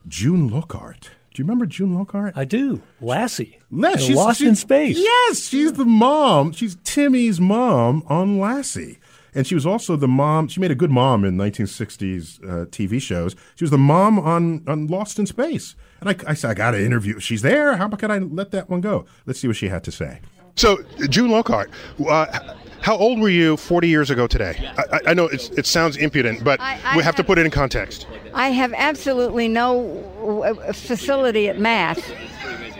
June 0.07 0.49
Lockhart. 0.49 1.11
Do 1.35 1.43
you 1.43 1.47
remember 1.47 1.67
June 1.67 1.97
Lockhart? 1.97 2.35
I 2.37 2.45
do. 2.45 2.81
Lassie. 3.00 3.59
Uh, 3.76 3.97
she's 3.97 4.14
Lost 4.14 4.41
in 4.41 4.55
Space. 4.55 4.97
Yes, 4.97 5.41
she's 5.49 5.73
the 5.73 5.85
mom. 5.85 6.53
She's 6.53 6.76
Timmy's 6.85 7.41
mom 7.41 8.05
on 8.07 8.38
Lassie. 8.38 9.00
And 9.35 9.45
she 9.45 9.57
was 9.57 9.67
also 9.67 9.97
the 9.97 10.07
mom. 10.07 10.47
She 10.47 10.61
made 10.61 10.71
a 10.71 10.76
good 10.76 10.93
mom 10.93 11.25
in 11.25 11.37
1960s 11.37 12.41
uh, 12.45 12.67
TV 12.67 13.03
shows. 13.03 13.35
She 13.57 13.64
was 13.64 13.73
the 13.73 13.79
mom 13.79 14.21
on, 14.21 14.62
on 14.69 14.87
Lost 14.87 15.19
in 15.19 15.26
Space. 15.26 15.75
And 16.00 16.09
I, 16.09 16.31
I 16.31 16.35
said, 16.35 16.50
I 16.50 16.55
got 16.55 16.71
to 16.71 16.85
interview. 16.85 17.19
She's 17.19 17.43
there. 17.43 17.76
How 17.76 17.88
could 17.88 18.12
I 18.12 18.19
let 18.19 18.53
that 18.53 18.71
one 18.71 18.81
go? 18.81 19.05
Let's 19.26 19.41
see 19.41 19.49
what 19.49 19.57
she 19.57 19.69
had 19.69 19.83
to 19.85 19.91
say. 19.91 20.21
So, 20.56 20.78
June 21.08 21.30
Lockhart, 21.30 21.70
uh, 22.08 22.54
how 22.80 22.96
old 22.96 23.18
were 23.18 23.28
you 23.28 23.56
40 23.56 23.88
years 23.88 24.11
ago 24.11 24.26
today? 24.26 24.70
I, 24.92 25.00
I- 25.11 25.14
know 25.14 25.26
it's, 25.26 25.49
it 25.50 25.66
sounds 25.66 25.96
impudent, 25.96 26.44
but 26.44 26.61
I- 26.61 26.78
I 26.84 26.96
we 26.96 27.02
have 27.02 27.16
to 27.16 27.25
put 27.25 27.38
it 27.38 27.44
in 27.44 27.50
context. 27.50 28.06
I 28.32 28.50
have 28.50 28.73
absolutely 28.76 29.49
no 29.49 30.62
facility 30.73 31.49
at 31.49 31.58
math. 31.58 32.08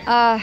Uh, 0.07 0.39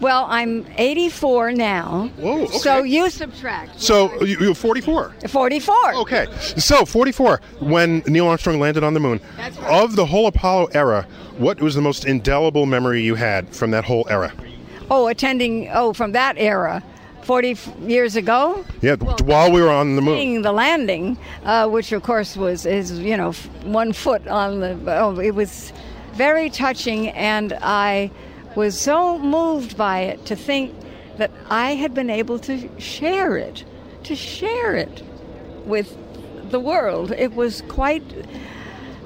well, 0.00 0.26
I'm 0.28 0.66
84 0.76 1.52
now. 1.52 2.10
Whoa, 2.16 2.42
okay. 2.44 2.58
So 2.58 2.82
you 2.82 3.08
subtract. 3.10 3.80
So, 3.80 4.22
you, 4.22 4.38
you're 4.38 4.54
44. 4.54 5.14
44. 5.28 5.94
Okay. 5.94 6.26
So, 6.56 6.84
44, 6.84 7.40
when 7.60 8.02
Neil 8.06 8.26
Armstrong 8.28 8.60
landed 8.60 8.84
on 8.84 8.94
the 8.94 9.00
moon, 9.00 9.20
right. 9.38 9.56
of 9.64 9.96
the 9.96 10.04
whole 10.06 10.26
Apollo 10.26 10.66
era, 10.74 11.06
what 11.38 11.60
was 11.60 11.74
the 11.74 11.80
most 11.80 12.04
indelible 12.04 12.66
memory 12.66 13.02
you 13.02 13.14
had 13.14 13.48
from 13.54 13.70
that 13.70 13.84
whole 13.84 14.06
era? 14.10 14.32
Oh, 14.90 15.08
attending, 15.08 15.68
oh, 15.72 15.92
from 15.92 16.12
that 16.12 16.36
era. 16.38 16.82
40 17.22 17.56
years 17.86 18.16
ago? 18.16 18.64
Yeah, 18.82 18.96
while 18.96 19.50
we 19.50 19.62
were 19.62 19.70
on 19.70 19.96
the 19.96 20.02
moon. 20.02 20.16
Seeing 20.18 20.42
the 20.42 20.52
landing, 20.52 21.16
uh, 21.44 21.68
which 21.68 21.90
of 21.92 22.02
course 22.02 22.36
was, 22.36 22.66
is, 22.66 22.98
you 22.98 23.16
know, 23.16 23.32
one 23.62 23.94
foot 23.94 24.26
on 24.28 24.60
the, 24.60 24.78
oh, 24.98 25.18
it 25.18 25.34
was 25.34 25.72
very 26.12 26.50
touching, 26.50 27.08
and 27.08 27.54
I 27.62 28.10
was 28.56 28.78
so 28.78 29.18
moved 29.18 29.76
by 29.76 30.00
it 30.00 30.26
to 30.26 30.36
think 30.36 30.74
that 31.16 31.30
I 31.48 31.74
had 31.74 31.94
been 31.94 32.10
able 32.10 32.38
to 32.40 32.68
share 32.78 33.38
it, 33.38 33.64
to 34.04 34.14
share 34.14 34.76
it 34.76 35.02
with 35.64 35.96
the 36.50 36.60
world. 36.60 37.10
It 37.12 37.34
was 37.34 37.62
quite 37.68 38.02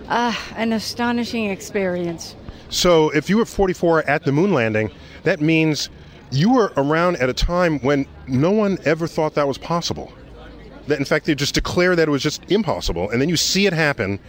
uh, 0.09 0.35
an 0.57 0.73
astonishing 0.73 1.51
experience. 1.51 2.35
So, 2.69 3.11
if 3.11 3.31
you 3.31 3.39
were 3.39 3.47
44 3.47 4.03
at 4.11 4.25
the 4.25 4.33
moon 4.33 4.53
landing, 4.53 4.91
that 5.29 5.43
means 5.43 5.91
you 6.31 6.55
were 6.55 6.73
around 6.79 7.17
at 7.17 7.29
a 7.29 7.35
time 7.35 7.79
when 7.81 8.07
no 8.27 8.51
one 8.51 8.79
ever 8.87 9.07
thought 9.07 9.35
that 9.35 9.47
was 9.47 9.59
possible. 9.59 10.11
That, 10.87 10.99
in 10.99 11.05
fact, 11.05 11.27
they 11.27 11.35
just 11.35 11.55
declared 11.55 11.99
that 11.99 12.09
it 12.09 12.11
was 12.11 12.23
just 12.23 12.51
impossible, 12.51 13.11
and 13.11 13.21
then 13.21 13.29
you 13.29 13.37
see 13.37 13.67
it 13.67 13.75
happen. 13.75 14.21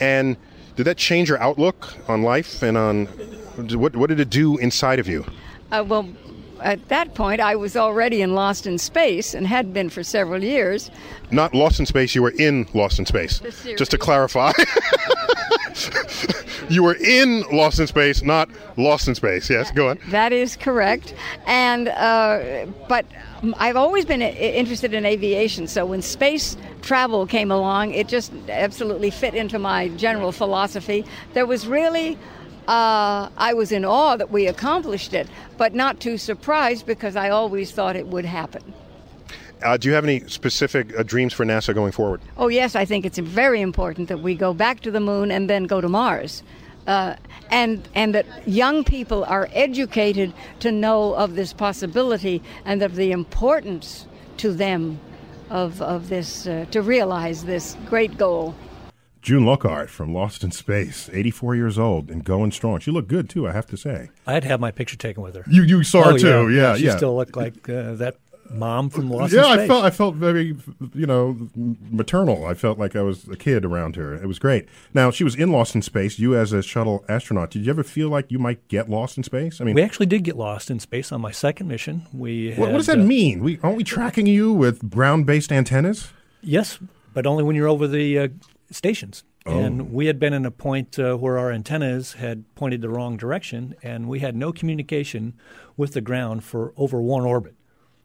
And 0.00 0.36
did 0.76 0.84
that 0.84 0.98
change 0.98 1.30
your 1.30 1.40
outlook 1.40 1.94
on 2.08 2.22
life 2.22 2.62
and 2.62 2.76
on 2.76 3.06
what? 3.56 3.96
What 3.96 4.08
did 4.08 4.20
it 4.20 4.28
do 4.28 4.58
inside 4.58 4.98
of 4.98 5.08
you? 5.08 5.24
Uh, 5.72 5.82
well, 5.86 6.06
at 6.60 6.88
that 6.88 7.14
point, 7.14 7.40
I 7.40 7.56
was 7.56 7.76
already 7.76 8.22
in 8.22 8.34
Lost 8.34 8.66
in 8.66 8.78
Space 8.78 9.34
and 9.34 9.46
had 9.46 9.72
been 9.72 9.90
for 9.90 10.02
several 10.02 10.42
years. 10.42 10.90
Not 11.30 11.54
lost 11.54 11.80
in 11.80 11.86
space. 11.86 12.14
You 12.14 12.22
were 12.22 12.34
in 12.38 12.66
Lost 12.74 12.98
in 12.98 13.06
Space. 13.06 13.40
Just 13.76 13.90
to 13.90 13.98
clarify, 13.98 14.52
you 16.68 16.82
were 16.82 16.94
in 16.94 17.42
Lost 17.52 17.80
in 17.80 17.86
Space, 17.86 18.22
not 18.22 18.48
lost 18.76 19.08
in 19.08 19.14
space. 19.14 19.50
Yes, 19.50 19.70
go 19.70 19.88
on. 19.88 19.98
That 20.08 20.32
is 20.32 20.56
correct. 20.56 21.14
And 21.46 21.88
uh, 21.88 22.66
but 22.88 23.06
I've 23.56 23.76
always 23.76 24.04
been 24.04 24.22
interested 24.22 24.94
in 24.94 25.04
aviation. 25.04 25.66
So 25.66 25.86
when 25.86 26.02
space 26.02 26.56
travel 26.82 27.26
came 27.26 27.50
along, 27.50 27.94
it 27.94 28.08
just 28.08 28.32
absolutely 28.48 29.10
fit 29.10 29.34
into 29.34 29.58
my 29.58 29.88
general 29.88 30.32
philosophy. 30.32 31.04
There 31.32 31.46
was 31.46 31.66
really. 31.66 32.18
Uh, 32.66 33.28
I 33.36 33.52
was 33.52 33.72
in 33.72 33.84
awe 33.84 34.16
that 34.16 34.30
we 34.30 34.46
accomplished 34.46 35.12
it, 35.12 35.28
but 35.58 35.74
not 35.74 36.00
too 36.00 36.16
surprised 36.16 36.86
because 36.86 37.14
I 37.14 37.30
always 37.30 37.72
thought 37.72 37.96
it 37.96 38.06
would 38.06 38.24
happen. 38.24 38.72
Uh, 39.62 39.76
do 39.76 39.88
you 39.88 39.94
have 39.94 40.04
any 40.04 40.20
specific 40.28 40.98
uh, 40.98 41.02
dreams 41.02 41.32
for 41.32 41.44
NASA 41.44 41.74
going 41.74 41.92
forward? 41.92 42.20
Oh, 42.36 42.48
yes, 42.48 42.74
I 42.74 42.84
think 42.84 43.06
it's 43.06 43.18
very 43.18 43.60
important 43.60 44.08
that 44.08 44.20
we 44.20 44.34
go 44.34 44.52
back 44.52 44.80
to 44.80 44.90
the 44.90 45.00
moon 45.00 45.30
and 45.30 45.48
then 45.48 45.64
go 45.64 45.80
to 45.80 45.88
Mars. 45.88 46.42
Uh, 46.86 47.16
and, 47.50 47.88
and 47.94 48.14
that 48.14 48.26
young 48.46 48.84
people 48.84 49.24
are 49.24 49.48
educated 49.52 50.34
to 50.60 50.70
know 50.70 51.14
of 51.14 51.34
this 51.34 51.52
possibility 51.52 52.42
and 52.66 52.82
of 52.82 52.96
the 52.96 53.10
importance 53.10 54.06
to 54.36 54.52
them 54.52 55.00
of, 55.48 55.80
of 55.80 56.08
this, 56.08 56.46
uh, 56.46 56.66
to 56.70 56.82
realize 56.82 57.44
this 57.44 57.76
great 57.86 58.18
goal. 58.18 58.54
June 59.24 59.46
Lockhart 59.46 59.88
from 59.88 60.12
Lost 60.12 60.44
in 60.44 60.50
Space, 60.50 61.08
84 61.10 61.56
years 61.56 61.78
old 61.78 62.10
and 62.10 62.22
going 62.22 62.52
strong. 62.52 62.78
She 62.78 62.90
looked 62.90 63.08
good, 63.08 63.30
too, 63.30 63.48
I 63.48 63.52
have 63.52 63.66
to 63.68 63.76
say. 63.78 64.10
I 64.26 64.34
had 64.34 64.42
to 64.42 64.48
have 64.50 64.60
my 64.60 64.70
picture 64.70 64.96
taken 64.98 65.22
with 65.22 65.34
her. 65.34 65.44
You- 65.50 65.62
you 65.62 65.82
saw 65.82 66.02
her 66.04 66.12
Oh, 66.12 66.18
too, 66.18 66.50
yeah, 66.50 66.72
yeah. 66.72 66.76
She 66.76 66.84
yeah. 66.84 66.96
still 66.96 67.16
looked 67.16 67.34
like 67.34 67.66
uh, 67.66 67.94
that 67.94 68.16
mom 68.50 68.90
from 68.90 69.10
Lost 69.10 69.32
yeah, 69.32 69.40
in 69.40 69.44
I 69.46 69.54
Space. 69.56 69.68
felt 69.68 69.84
I 69.84 69.90
felt 69.90 70.14
very, 70.16 70.54
you 70.94 71.06
know, 71.06 71.38
maternal. 71.90 72.44
I 72.44 72.52
felt 72.52 72.78
like 72.78 72.94
I 72.94 73.00
was 73.00 73.26
a 73.26 73.36
kid 73.36 73.64
around 73.64 73.96
her. 73.96 74.12
It 74.14 74.26
was 74.26 74.38
great. 74.38 74.68
Now 74.92 75.10
she 75.10 75.24
was 75.24 75.34
in 75.34 75.50
Lost 75.50 75.74
in 75.74 75.80
Space. 75.80 76.18
You 76.18 76.36
as 76.36 76.52
a 76.52 76.62
shuttle 76.62 77.02
astronaut, 77.08 77.50
did 77.50 77.64
you 77.64 77.70
ever 77.70 77.82
feel 77.82 78.10
like 78.10 78.30
you 78.30 78.38
might 78.38 78.68
get 78.68 78.90
lost 78.90 79.16
in 79.16 79.22
space? 79.22 79.62
I 79.62 79.64
mean, 79.64 79.74
we 79.74 79.80
actually 79.82 80.04
did 80.06 80.22
get 80.24 80.36
lost 80.36 80.70
in 80.70 80.78
space 80.78 81.10
on 81.12 81.22
my 81.22 81.30
second 81.30 81.66
mission. 81.68 82.06
We 82.12 82.52
what, 82.56 82.70
what 82.70 82.76
does 82.76 82.86
that 82.88 82.98
uh, 83.00 83.04
mean? 83.04 83.42
We 83.42 83.58
aren't 83.62 83.78
we 83.78 83.84
tracking 83.84 84.26
you 84.26 84.52
with 84.52 84.90
ground-based 84.90 85.50
antennas? 85.50 86.12
Yes, 86.42 86.78
but 87.14 87.26
only 87.26 87.42
when 87.44 87.56
you're 87.56 87.68
over 87.68 87.88
the 87.88 88.18
uh, 88.18 88.28
stations. 88.74 89.24
Oh. 89.46 89.58
And 89.58 89.92
we 89.92 90.06
had 90.06 90.18
been 90.18 90.32
in 90.32 90.46
a 90.46 90.50
point 90.50 90.98
uh, 90.98 91.16
where 91.16 91.38
our 91.38 91.52
antennas 91.52 92.14
had 92.14 92.44
pointed 92.54 92.80
the 92.80 92.88
wrong 92.88 93.16
direction, 93.16 93.74
and 93.82 94.08
we 94.08 94.20
had 94.20 94.34
no 94.34 94.52
communication 94.52 95.34
with 95.76 95.92
the 95.92 96.00
ground 96.00 96.44
for 96.44 96.72
over 96.76 97.00
one 97.00 97.24
orbit. 97.24 97.54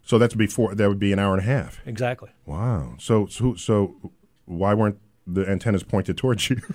So 0.03 0.17
that's 0.17 0.35
before 0.35 0.75
that 0.75 0.89
would 0.89 0.99
be 0.99 1.13
an 1.13 1.19
hour 1.19 1.33
and 1.33 1.41
a 1.41 1.45
half. 1.45 1.79
Exactly. 1.85 2.29
Wow. 2.45 2.95
So 2.99 3.27
so 3.27 3.55
so 3.55 3.95
why 4.45 4.73
weren't 4.73 4.97
the 5.27 5.47
antennas 5.47 5.83
pointed 5.83 6.17
towards 6.17 6.49
you? 6.49 6.61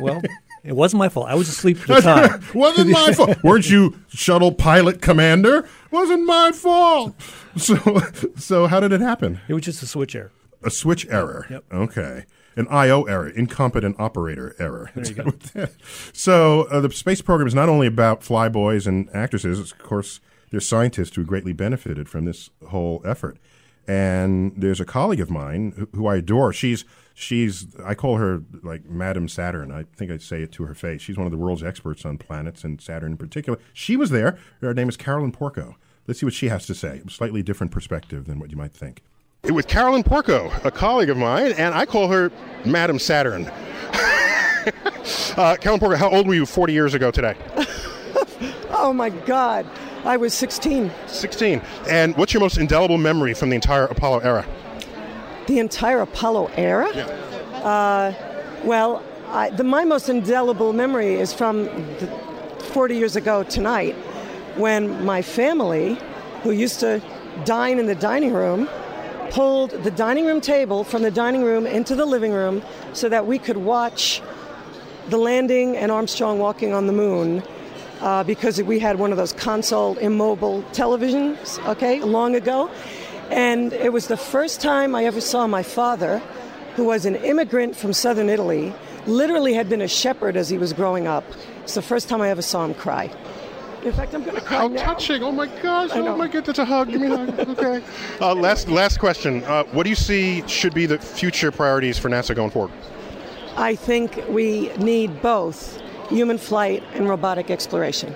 Well, 0.00 0.22
it 0.64 0.72
wasn't 0.72 0.98
my 1.00 1.10
fault. 1.10 1.28
I 1.28 1.34
was 1.34 1.46
asleep 1.46 1.78
at 1.82 1.86
the 1.86 2.00
time. 2.00 2.42
Wasn't 2.54 2.88
my 2.88 3.12
fault. 3.12 3.36
Weren't 3.44 3.68
you 3.68 4.00
shuttle 4.08 4.50
pilot 4.50 5.02
commander? 5.02 5.68
Wasn't 5.90 6.24
my 6.24 6.52
fault. 6.52 7.14
So 7.58 8.00
so 8.36 8.66
how 8.66 8.80
did 8.80 8.92
it 8.92 9.02
happen? 9.02 9.40
It 9.46 9.52
was 9.52 9.62
just 9.62 9.82
a 9.82 9.86
switch 9.86 10.16
error. 10.16 10.32
A 10.62 10.70
switch 10.70 11.06
error. 11.08 11.46
Yep. 11.50 11.64
Okay. 11.70 12.24
An 12.56 12.66
I/O 12.68 13.02
error, 13.04 13.28
incompetent 13.28 13.96
operator 13.98 14.54
error. 14.58 14.90
There 14.94 15.06
you 15.06 15.14
go. 15.54 15.66
so 16.12 16.62
uh, 16.70 16.80
the 16.80 16.90
space 16.92 17.20
program 17.20 17.48
is 17.48 17.54
not 17.54 17.68
only 17.68 17.86
about 17.86 18.20
flyboys 18.20 18.86
and 18.86 19.08
actresses. 19.14 19.58
Of 19.58 19.78
course, 19.78 20.20
there's 20.50 20.68
scientists 20.68 21.16
who 21.16 21.24
greatly 21.24 21.52
benefited 21.52 22.08
from 22.08 22.24
this 22.24 22.50
whole 22.68 23.02
effort. 23.04 23.38
And 23.86 24.52
there's 24.56 24.80
a 24.80 24.84
colleague 24.84 25.20
of 25.20 25.30
mine 25.30 25.74
who, 25.76 25.88
who 25.94 26.06
I 26.06 26.16
adore. 26.16 26.52
She's 26.52 26.84
she's 27.12 27.66
I 27.84 27.94
call 27.94 28.16
her 28.16 28.42
like 28.62 28.86
Madam 28.86 29.28
Saturn. 29.28 29.70
I 29.70 29.84
think 29.96 30.10
I'd 30.10 30.22
say 30.22 30.42
it 30.42 30.52
to 30.52 30.64
her 30.64 30.74
face. 30.74 31.02
She's 31.02 31.16
one 31.18 31.26
of 31.26 31.32
the 31.32 31.38
world's 31.38 31.62
experts 31.62 32.06
on 32.06 32.16
planets 32.18 32.64
and 32.64 32.80
Saturn 32.80 33.12
in 33.12 33.18
particular. 33.18 33.58
She 33.72 33.96
was 33.96 34.10
there. 34.10 34.38
Her 34.60 34.72
name 34.72 34.88
is 34.88 34.96
Carolyn 34.96 35.32
Porco. 35.32 35.76
Let's 36.06 36.20
see 36.20 36.26
what 36.26 36.34
she 36.34 36.48
has 36.48 36.66
to 36.66 36.74
say. 36.74 37.02
A 37.06 37.10
slightly 37.10 37.42
different 37.42 37.72
perspective 37.72 38.26
than 38.26 38.38
what 38.38 38.50
you 38.50 38.56
might 38.56 38.72
think. 38.72 39.02
With 39.52 39.68
Carolyn 39.68 40.02
Porco, 40.02 40.50
a 40.64 40.70
colleague 40.70 41.10
of 41.10 41.16
mine, 41.16 41.52
and 41.52 41.74
I 41.74 41.84
call 41.86 42.08
her 42.08 42.32
Madam 42.64 42.98
Saturn. 42.98 43.46
uh, 45.36 45.56
Carolyn 45.60 45.80
Porco, 45.80 45.96
how 45.96 46.08
old 46.08 46.26
were 46.26 46.34
you 46.34 46.46
40 46.46 46.72
years 46.72 46.94
ago 46.94 47.10
today? 47.10 47.34
Oh 48.76 48.92
my 48.92 49.08
God. 49.08 49.66
I 50.04 50.18
was 50.18 50.34
16. 50.34 50.90
16. 51.06 51.62
And 51.88 52.14
what's 52.16 52.34
your 52.34 52.40
most 52.42 52.58
indelible 52.58 52.98
memory 52.98 53.32
from 53.32 53.48
the 53.48 53.54
entire 53.54 53.84
Apollo 53.84 54.18
era? 54.18 54.44
The 55.46 55.58
entire 55.58 56.00
Apollo 56.00 56.50
era? 56.56 56.88
Uh, 57.64 58.12
well, 58.62 59.02
I, 59.28 59.48
the, 59.50 59.64
my 59.64 59.84
most 59.84 60.10
indelible 60.10 60.74
memory 60.74 61.14
is 61.14 61.32
from 61.32 61.64
the 61.64 62.06
40 62.72 62.96
years 62.96 63.16
ago 63.16 63.42
tonight 63.44 63.94
when 64.56 65.02
my 65.02 65.22
family, 65.22 65.96
who 66.42 66.50
used 66.50 66.80
to 66.80 67.00
dine 67.46 67.78
in 67.78 67.86
the 67.86 67.94
dining 67.94 68.34
room, 68.34 68.68
pulled 69.30 69.70
the 69.70 69.90
dining 69.90 70.26
room 70.26 70.40
table 70.40 70.84
from 70.84 71.02
the 71.02 71.10
dining 71.10 71.42
room 71.42 71.66
into 71.66 71.94
the 71.94 72.06
living 72.06 72.32
room 72.32 72.62
so 72.92 73.08
that 73.08 73.26
we 73.26 73.38
could 73.38 73.56
watch 73.56 74.22
the 75.08 75.18
landing 75.18 75.76
and 75.76 75.92
Armstrong 75.92 76.38
walking 76.38 76.72
on 76.72 76.86
the 76.86 76.92
moon 76.92 77.42
uh, 78.00 78.24
because 78.24 78.62
we 78.62 78.78
had 78.78 78.98
one 78.98 79.10
of 79.10 79.16
those 79.16 79.32
console 79.32 79.96
immobile 79.98 80.62
televisions, 80.72 81.64
okay, 81.66 82.00
long 82.00 82.34
ago. 82.34 82.70
And 83.30 83.72
it 83.72 83.92
was 83.92 84.08
the 84.08 84.16
first 84.16 84.60
time 84.60 84.94
I 84.94 85.04
ever 85.04 85.20
saw 85.20 85.46
my 85.46 85.62
father, 85.62 86.18
who 86.76 86.84
was 86.84 87.06
an 87.06 87.16
immigrant 87.16 87.76
from 87.76 87.92
southern 87.92 88.28
Italy, 88.28 88.74
literally 89.06 89.54
had 89.54 89.68
been 89.68 89.80
a 89.80 89.88
shepherd 89.88 90.36
as 90.36 90.48
he 90.48 90.58
was 90.58 90.72
growing 90.72 91.06
up. 91.06 91.24
It's 91.62 91.74
the 91.74 91.82
first 91.82 92.08
time 92.08 92.20
I 92.20 92.30
ever 92.30 92.42
saw 92.42 92.64
him 92.64 92.74
cry. 92.74 93.10
In 93.84 93.92
fact, 93.92 94.14
I'm 94.14 94.22
going 94.24 94.36
to 94.36 94.40
cry 94.42 94.58
How 94.58 94.68
now. 94.68 94.82
touching! 94.82 95.22
Oh 95.22 95.30
my 95.32 95.46
gosh! 95.60 95.90
I 95.90 95.98
Oh 96.00 96.04
know. 96.04 96.16
my 96.16 96.26
god, 96.28 96.46
that's 96.46 96.58
a 96.58 96.64
hug. 96.64 96.90
Give 96.90 97.00
me 97.00 97.08
a 97.08 97.16
hug. 97.16 97.48
Okay. 97.58 97.82
Uh, 98.20 98.34
last 98.34 98.68
last 98.68 98.98
question. 98.98 99.44
Uh, 99.44 99.64
what 99.72 99.82
do 99.84 99.90
you 99.90 99.96
see 99.96 100.42
should 100.48 100.72
be 100.74 100.86
the 100.86 100.98
future 100.98 101.50
priorities 101.52 101.98
for 101.98 102.08
NASA 102.08 102.34
going 102.34 102.50
forward? 102.50 102.72
I 103.56 103.74
think 103.74 104.20
we 104.28 104.70
need 104.78 105.20
both 105.22 105.80
human 106.08 106.38
flight 106.38 106.82
and 106.94 107.08
robotic 107.08 107.50
exploration. 107.50 108.14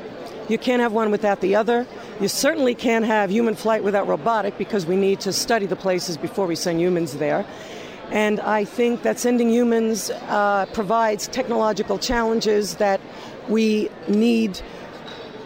You 0.49 0.57
can't 0.59 0.81
have 0.81 0.93
one 0.93 1.11
without 1.11 1.41
the 1.43 1.55
other. 1.55 1.87
You 2.21 2.29
certainly 2.29 2.75
can't 2.75 3.05
have 3.05 3.31
human 3.31 3.55
flight 3.55 3.85
without 3.85 4.09
robotic 4.09 4.57
because 4.57 4.87
we 4.87 4.97
need 4.97 5.21
to 5.21 5.33
study 5.33 5.67
the 5.67 5.77
places 5.77 6.17
before 6.17 6.47
we 6.47 6.57
send 6.57 6.81
humans 6.81 7.19
there. 7.19 7.45
And 8.11 8.41
I 8.41 8.65
think 8.65 9.03
that 9.03 9.19
sending 9.19 9.51
humans 9.51 10.09
uh, 10.11 10.65
provides 10.73 11.29
technological 11.29 11.99
challenges 11.99 12.77
that 12.77 13.01
we 13.49 13.91
need 14.09 14.61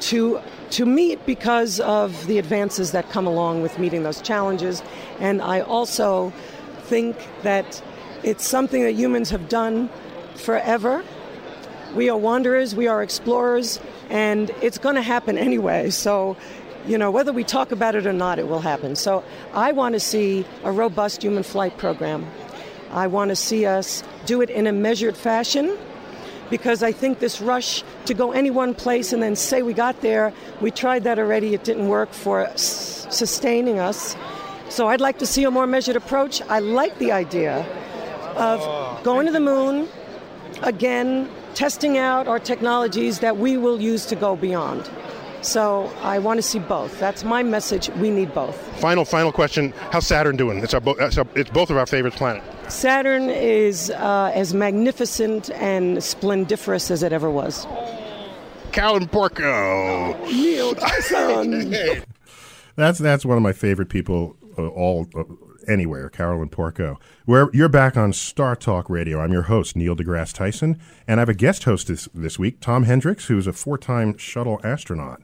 to 0.03 0.41
to 0.71 0.87
meet 0.87 1.25
because 1.27 1.81
of 1.81 2.27
the 2.27 2.39
advances 2.39 2.93
that 2.93 3.11
come 3.11 3.27
along 3.27 3.61
with 3.61 3.79
meeting 3.79 4.03
those 4.05 4.23
challenges. 4.23 4.83
And 5.21 5.43
I 5.43 5.61
also 5.61 6.33
think 6.85 7.17
that 7.43 7.83
it's 8.23 8.47
something 8.47 8.83
that 8.83 8.93
humans 8.93 9.29
have 9.31 9.51
done 9.51 9.91
forever. 10.35 11.05
We 11.95 12.09
are 12.09 12.17
wanderers, 12.17 12.75
we 12.75 12.87
are 12.87 13.03
explorers, 13.03 13.81
and 14.09 14.51
it's 14.63 14.79
going 14.79 14.95
to 14.95 15.03
happen 15.03 15.37
anyway. 15.37 15.91
So, 15.91 16.39
you 16.87 16.97
know, 16.97 17.11
whether 17.11 17.35
we 17.35 17.45
talk 17.45 17.71
about 17.71 17.95
it 17.95 18.07
or 18.07 18.15
not, 18.15 18.39
it 18.39 18.49
will 18.49 18.61
happen. 18.61 18.97
So, 18.97 19.23
I 19.53 19.73
want 19.73 19.93
to 19.93 20.01
see 20.01 20.47
a 20.65 20.73
robust 20.73 21.23
human 21.23 21.43
flight 21.43 21.77
program. 21.77 22.27
I 22.93 23.09
want 23.09 23.29
to 23.29 23.37
see 23.37 23.67
us 23.67 24.03
do 24.25 24.41
it 24.41 24.49
in 24.49 24.67
a 24.67 24.73
measured 24.73 25.19
fashion 25.19 25.77
because 26.53 26.83
I 26.83 26.93
think 26.93 27.19
this 27.19 27.41
rush 27.41 27.83
to 28.05 28.13
go 28.13 28.33
any 28.33 28.51
one 28.51 28.75
place 28.75 29.15
and 29.15 29.23
then 29.23 29.35
say 29.37 29.63
we 29.63 29.73
got 29.73 30.03
there, 30.03 30.35
we 30.61 30.71
tried 30.71 31.03
that 31.05 31.19
already, 31.19 31.55
it 31.55 31.65
didn't 31.65 31.89
work 31.89 32.13
for 32.13 32.43
s- 32.45 33.07
sustaining 33.09 33.79
us. 33.79 34.15
So 34.69 34.87
I'd 34.89 35.01
like 35.01 35.19
to 35.21 35.27
see 35.27 35.45
a 35.45 35.51
more 35.51 35.67
measured 35.67 35.97
approach. 35.97 36.43
I 36.43 36.59
like 36.59 36.99
the 36.99 37.11
idea 37.11 37.65
of 38.37 38.61
oh, 38.63 39.01
going 39.03 39.25
to 39.25 39.33
the 39.33 39.41
moon, 39.41 39.89
again, 40.61 41.27
testing 41.55 41.97
out 41.97 42.29
our 42.29 42.39
technologies 42.39 43.21
that 43.21 43.39
we 43.39 43.57
will 43.57 43.81
use 43.81 44.05
to 44.13 44.15
go 44.15 44.37
beyond. 44.37 44.91
So 45.41 45.91
I 46.03 46.19
want 46.19 46.37
to 46.37 46.43
see 46.43 46.59
both. 46.59 47.01
That's 47.01 47.25
my 47.25 47.43
message. 47.43 47.89
We 47.97 48.11
need 48.11 48.35
both. 48.35 48.57
Final 48.79 49.07
final 49.07 49.33
question. 49.33 49.73
How's 49.91 50.07
Saturn 50.07 50.37
doing? 50.37 50.59
It's 50.59 50.75
our, 50.75 50.81
bo- 50.81 50.99
uh, 51.01 51.07
it's, 51.07 51.17
our, 51.19 51.27
it's 51.35 51.51
both 51.51 51.71
of 51.71 51.79
our 51.79 51.87
favorite 51.87 52.15
planet. 52.15 52.43
Saturn 52.69 53.29
is 53.29 53.91
uh, 53.91 54.33
as 54.35 54.55
magnificent 54.55 55.51
and 55.51 56.03
splendiferous 56.03 56.91
as 56.91 57.03
it 57.03 57.13
ever 57.13 57.31
was. 57.31 57.67
Carolyn 58.73 59.09
Porco. 59.09 60.17
Neil 60.25 60.75
Tyson. 60.75 61.75
That's 62.75 62.99
that's 62.99 63.27
one 63.27 63.37
of 63.37 63.43
my 63.43 63.53
favorite 63.53 63.91
people 63.91 64.35
uh, 64.57 64.67
all 64.67 65.07
uh, 65.15 65.25
anywhere, 65.69 66.09
Carolyn 66.09 66.49
Porco. 66.49 66.99
Where 67.27 67.51
you're 67.53 67.69
back 67.69 67.99
on 67.99 68.15
Star 68.15 68.57
Talk 68.57 68.89
Radio. 68.89 69.21
I'm 69.21 69.31
your 69.31 69.43
host 69.43 69.77
Neil 69.77 69.95
deGrasse 69.95 70.33
Tyson, 70.33 70.81
and 71.07 71.21
I 71.21 71.23
have 71.23 71.29
a 71.29 71.35
guest 71.35 71.65
host 71.65 71.89
this 71.89 72.09
this 72.15 72.39
week, 72.39 72.61
Tom 72.61 72.87
Henricks, 72.87 73.27
who's 73.27 73.47
a 73.47 73.53
four-time 73.53 74.17
shuttle 74.17 74.59
astronaut. 74.65 75.21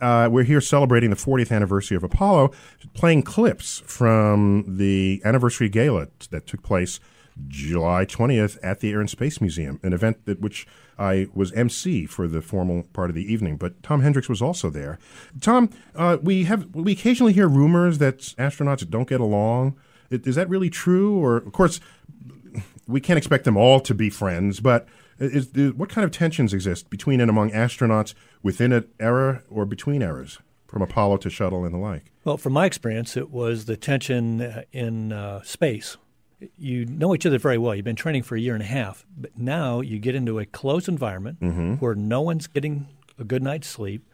Uh, 0.00 0.28
we're 0.30 0.44
here 0.44 0.60
celebrating 0.60 1.10
the 1.10 1.16
40th 1.16 1.52
anniversary 1.52 1.96
of 1.96 2.02
Apollo, 2.02 2.52
playing 2.94 3.22
clips 3.22 3.82
from 3.86 4.64
the 4.66 5.20
anniversary 5.24 5.68
gala 5.68 6.08
that 6.30 6.46
took 6.46 6.62
place 6.62 7.00
July 7.48 8.04
20th 8.04 8.58
at 8.62 8.80
the 8.80 8.90
Air 8.92 9.00
and 9.00 9.10
Space 9.10 9.40
Museum, 9.40 9.80
an 9.82 9.92
event 9.92 10.24
that 10.26 10.40
which 10.40 10.66
I 10.98 11.28
was 11.34 11.52
MC 11.52 12.06
for 12.06 12.28
the 12.28 12.42
formal 12.42 12.84
part 12.92 13.10
of 13.10 13.16
the 13.16 13.32
evening. 13.32 13.56
But 13.56 13.82
Tom 13.82 14.02
Henricks 14.02 14.28
was 14.28 14.42
also 14.42 14.70
there. 14.70 14.98
Tom, 15.40 15.70
uh, 15.94 16.18
we 16.22 16.44
have 16.44 16.74
we 16.74 16.92
occasionally 16.92 17.32
hear 17.32 17.48
rumors 17.48 17.98
that 17.98 18.18
astronauts 18.18 18.88
don't 18.88 19.08
get 19.08 19.20
along. 19.20 19.76
Is 20.10 20.34
that 20.34 20.48
really 20.48 20.70
true? 20.70 21.16
Or 21.16 21.36
of 21.36 21.52
course, 21.52 21.80
we 22.86 23.00
can't 23.00 23.16
expect 23.16 23.44
them 23.44 23.56
all 23.56 23.80
to 23.80 23.94
be 23.94 24.10
friends, 24.10 24.60
but 24.60 24.86
is, 25.20 25.48
is, 25.54 25.72
what 25.74 25.88
kind 25.88 26.04
of 26.04 26.10
tensions 26.10 26.52
exist 26.54 26.90
between 26.90 27.20
and 27.20 27.30
among 27.30 27.50
astronauts 27.50 28.14
within 28.42 28.72
an 28.72 28.88
era 28.98 29.42
or 29.50 29.64
between 29.66 30.02
eras, 30.02 30.38
from 30.66 30.82
Apollo 30.82 31.18
to 31.18 31.30
shuttle 31.30 31.64
and 31.64 31.74
the 31.74 31.78
like? 31.78 32.10
Well, 32.24 32.36
from 32.36 32.52
my 32.54 32.66
experience, 32.66 33.16
it 33.16 33.30
was 33.30 33.66
the 33.66 33.76
tension 33.76 34.40
uh, 34.40 34.62
in 34.72 35.12
uh, 35.12 35.42
space. 35.42 35.96
You 36.56 36.86
know 36.86 37.14
each 37.14 37.26
other 37.26 37.38
very 37.38 37.58
well. 37.58 37.74
You've 37.74 37.84
been 37.84 37.96
training 37.96 38.22
for 38.22 38.34
a 38.34 38.40
year 38.40 38.54
and 38.54 38.62
a 38.62 38.66
half, 38.66 39.04
but 39.16 39.36
now 39.38 39.80
you 39.82 39.98
get 39.98 40.14
into 40.14 40.38
a 40.38 40.46
closed 40.46 40.88
environment 40.88 41.38
Mhm. 41.40 41.80
where 41.80 41.94
no 41.94 42.22
one's 42.22 42.46
getting 42.46 42.86
a 43.18 43.24
good 43.24 43.42
night's 43.42 43.68
sleep. 43.68 44.06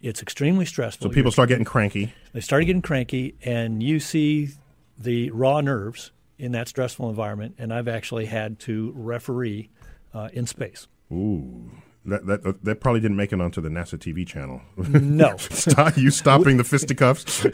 It's 0.00 0.22
extremely 0.22 0.64
stressful. 0.64 1.04
So 1.04 1.08
people 1.10 1.24
You're- 1.24 1.32
start 1.32 1.48
getting 1.50 1.64
cranky. 1.66 2.12
They 2.32 2.40
started 2.40 2.64
getting 2.66 2.80
cranky, 2.82 3.34
and 3.44 3.82
you 3.82 4.00
see 4.00 4.50
the 4.98 5.30
raw 5.32 5.60
nerves 5.60 6.12
in 6.38 6.52
that 6.52 6.68
stressful 6.68 7.08
environment. 7.10 7.54
And 7.58 7.72
I've 7.74 7.88
actually 7.88 8.26
had 8.26 8.58
to 8.60 8.92
referee 8.94 9.68
uh, 10.16 10.28
in 10.32 10.46
space. 10.46 10.88
Ooh. 11.12 11.70
That, 12.04 12.26
that 12.26 12.64
that 12.64 12.80
probably 12.80 13.00
didn't 13.00 13.16
make 13.16 13.32
it 13.32 13.40
onto 13.40 13.60
the 13.60 13.68
NASA 13.68 13.98
TV 13.98 14.24
channel. 14.24 14.62
No. 14.76 15.36
Stop, 15.38 15.96
you 15.96 16.10
stopping 16.10 16.56
the 16.56 16.62
fisticuffs. 16.62 17.44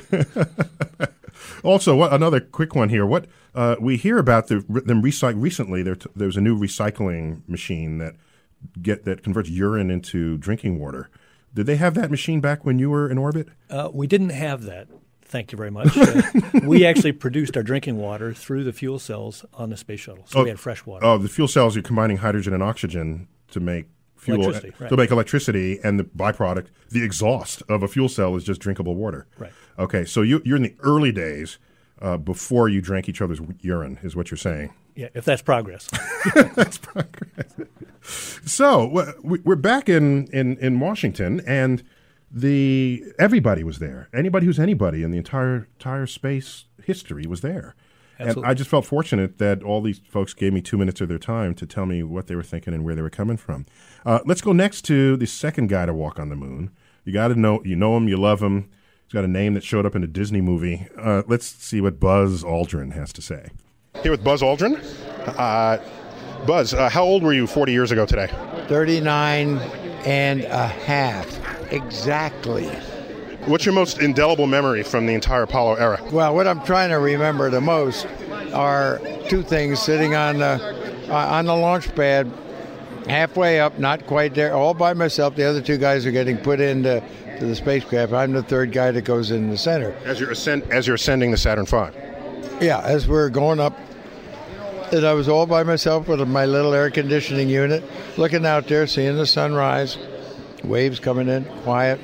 also, 1.64 1.96
what, 1.96 2.12
another 2.12 2.38
quick 2.38 2.74
one 2.74 2.90
here. 2.90 3.06
What 3.06 3.26
uh, 3.54 3.76
we 3.80 3.96
hear 3.96 4.18
about 4.18 4.48
the, 4.48 4.56
them 4.68 5.02
recycle 5.02 5.40
recently? 5.40 5.82
There, 5.82 5.94
t- 5.94 6.10
there 6.14 6.26
was 6.26 6.36
a 6.36 6.42
new 6.42 6.58
recycling 6.58 7.48
machine 7.48 7.96
that 7.96 8.14
get 8.82 9.06
that 9.06 9.22
converts 9.22 9.48
urine 9.48 9.90
into 9.90 10.36
drinking 10.36 10.78
water. 10.78 11.08
Did 11.54 11.64
they 11.64 11.76
have 11.76 11.94
that 11.94 12.10
machine 12.10 12.42
back 12.42 12.62
when 12.62 12.78
you 12.78 12.90
were 12.90 13.10
in 13.10 13.16
orbit? 13.16 13.48
Uh, 13.70 13.88
we 13.90 14.06
didn't 14.06 14.30
have 14.30 14.64
that. 14.64 14.88
Thank 15.32 15.50
you 15.50 15.56
very 15.56 15.70
much. 15.70 15.96
Uh, 15.96 16.20
we 16.64 16.84
actually 16.84 17.12
produced 17.12 17.56
our 17.56 17.62
drinking 17.62 17.96
water 17.96 18.34
through 18.34 18.64
the 18.64 18.72
fuel 18.72 18.98
cells 18.98 19.46
on 19.54 19.70
the 19.70 19.78
space 19.78 20.00
shuttle, 20.00 20.24
so 20.26 20.42
we 20.42 20.50
had 20.50 20.60
fresh 20.60 20.84
water. 20.84 21.06
Oh, 21.06 21.16
the 21.16 21.30
fuel 21.30 21.48
cells 21.48 21.74
are 21.74 21.80
combining 21.80 22.18
hydrogen 22.18 22.52
and 22.52 22.62
oxygen 22.62 23.28
to 23.52 23.58
make 23.58 23.86
fuel 24.14 24.42
Electricity, 24.42 24.74
right. 24.78 24.90
to 24.90 24.96
make 24.98 25.10
electricity, 25.10 25.80
and 25.82 25.98
the 25.98 26.04
byproduct, 26.04 26.66
the 26.90 27.02
exhaust 27.02 27.62
of 27.70 27.82
a 27.82 27.88
fuel 27.88 28.10
cell, 28.10 28.36
is 28.36 28.44
just 28.44 28.60
drinkable 28.60 28.94
water. 28.94 29.26
Right. 29.38 29.52
Okay, 29.78 30.04
so 30.04 30.20
you, 30.20 30.42
you're 30.44 30.56
in 30.58 30.64
the 30.64 30.76
early 30.80 31.12
days 31.12 31.58
uh, 32.02 32.18
before 32.18 32.68
you 32.68 32.82
drank 32.82 33.08
each 33.08 33.22
other's 33.22 33.40
urine, 33.60 33.98
is 34.02 34.14
what 34.14 34.30
you're 34.30 34.36
saying. 34.36 34.74
Yeah, 34.94 35.08
if 35.14 35.24
that's 35.24 35.40
progress. 35.40 35.88
that's 36.54 36.76
progress. 36.76 37.54
So 38.02 39.14
we- 39.22 39.38
we're 39.38 39.56
back 39.56 39.88
in, 39.88 40.26
in, 40.26 40.58
in 40.58 40.78
Washington, 40.78 41.40
and 41.46 41.82
the 42.32 43.04
everybody 43.18 43.62
was 43.62 43.78
there. 43.78 44.08
Anybody 44.12 44.46
who's 44.46 44.58
anybody 44.58 45.02
in 45.02 45.10
the 45.10 45.18
entire 45.18 45.68
entire 45.78 46.06
space 46.06 46.64
history 46.82 47.26
was 47.26 47.40
there. 47.42 47.74
And 48.18 48.44
I 48.44 48.54
just 48.54 48.70
felt 48.70 48.86
fortunate 48.86 49.38
that 49.38 49.62
all 49.62 49.80
these 49.80 49.98
folks 49.98 50.32
gave 50.32 50.52
me 50.52 50.60
two 50.60 50.78
minutes 50.78 51.00
of 51.00 51.08
their 51.08 51.18
time 51.18 51.54
to 51.56 51.66
tell 51.66 51.86
me 51.86 52.02
what 52.02 52.28
they 52.28 52.36
were 52.36 52.42
thinking 52.42 52.72
and 52.72 52.84
where 52.84 52.94
they 52.94 53.02
were 53.02 53.10
coming 53.10 53.36
from. 53.36 53.66
Uh, 54.06 54.20
let's 54.24 54.40
go 54.40 54.52
next 54.52 54.82
to 54.82 55.16
the 55.16 55.26
second 55.26 55.68
guy 55.68 55.86
to 55.86 55.94
walk 55.94 56.20
on 56.20 56.28
the 56.28 56.36
moon. 56.36 56.70
You 57.04 57.12
got 57.12 57.28
to 57.28 57.34
know, 57.34 57.62
you 57.64 57.74
know 57.74 57.96
him, 57.96 58.06
you 58.08 58.16
love 58.16 58.40
him. 58.40 58.70
He's 59.06 59.12
got 59.12 59.24
a 59.24 59.28
name 59.28 59.54
that 59.54 59.64
showed 59.64 59.86
up 59.86 59.96
in 59.96 60.04
a 60.04 60.06
Disney 60.06 60.40
movie. 60.40 60.86
Uh, 60.96 61.22
let's 61.26 61.46
see 61.46 61.80
what 61.80 61.98
Buzz 61.98 62.44
Aldrin 62.44 62.92
has 62.92 63.12
to 63.14 63.22
say. 63.22 63.48
Here 64.02 64.12
with 64.12 64.22
Buzz 64.22 64.40
Aldrin. 64.40 64.80
Uh, 65.36 65.78
Buzz, 66.46 66.74
uh, 66.74 66.88
how 66.88 67.02
old 67.02 67.22
were 67.22 67.32
you 67.32 67.46
40 67.46 67.72
years 67.72 67.90
ago 67.90 68.06
today? 68.06 68.28
39 68.68 69.58
and 70.04 70.44
a 70.44 70.66
half. 70.66 71.41
Exactly. 71.72 72.68
What's 73.46 73.64
your 73.64 73.74
most 73.74 73.98
indelible 74.00 74.46
memory 74.46 74.82
from 74.82 75.06
the 75.06 75.14
entire 75.14 75.42
Apollo 75.42 75.74
era? 75.76 76.00
Well, 76.12 76.34
what 76.34 76.46
I'm 76.46 76.62
trying 76.64 76.90
to 76.90 76.96
remember 76.96 77.50
the 77.50 77.60
most 77.60 78.06
are 78.52 79.00
two 79.28 79.42
things 79.42 79.80
sitting 79.80 80.14
on 80.14 80.38
the, 80.38 81.08
uh, 81.08 81.14
on 81.14 81.46
the 81.46 81.56
launch 81.56 81.92
pad, 81.94 82.30
halfway 83.08 83.58
up, 83.58 83.78
not 83.78 84.06
quite 84.06 84.34
there, 84.34 84.54
all 84.54 84.74
by 84.74 84.92
myself. 84.92 85.34
The 85.34 85.44
other 85.44 85.60
two 85.60 85.78
guys 85.78 86.06
are 86.06 86.12
getting 86.12 86.36
put 86.36 86.60
into 86.60 87.02
to 87.38 87.46
the 87.46 87.56
spacecraft. 87.56 88.12
I'm 88.12 88.32
the 88.32 88.42
third 88.42 88.70
guy 88.70 88.90
that 88.92 89.02
goes 89.02 89.30
in 89.30 89.50
the 89.50 89.58
center. 89.58 89.92
As 90.04 90.20
you're, 90.20 90.30
ascend- 90.30 90.70
as 90.70 90.86
you're 90.86 90.96
ascending 90.96 91.30
the 91.30 91.36
Saturn 91.36 91.66
V. 91.66 91.76
Yeah, 92.60 92.80
as 92.84 93.08
we're 93.08 93.30
going 93.30 93.58
up, 93.58 93.76
and 94.92 95.04
I 95.06 95.14
was 95.14 95.28
all 95.28 95.46
by 95.46 95.62
myself 95.62 96.06
with 96.06 96.20
my 96.28 96.44
little 96.44 96.74
air 96.74 96.90
conditioning 96.90 97.48
unit, 97.48 97.82
looking 98.18 98.44
out 98.46 98.68
there, 98.68 98.86
seeing 98.86 99.16
the 99.16 99.26
sunrise, 99.26 99.96
waves 100.64 101.00
coming 101.00 101.28
in, 101.28 101.44
quiet, 101.62 102.00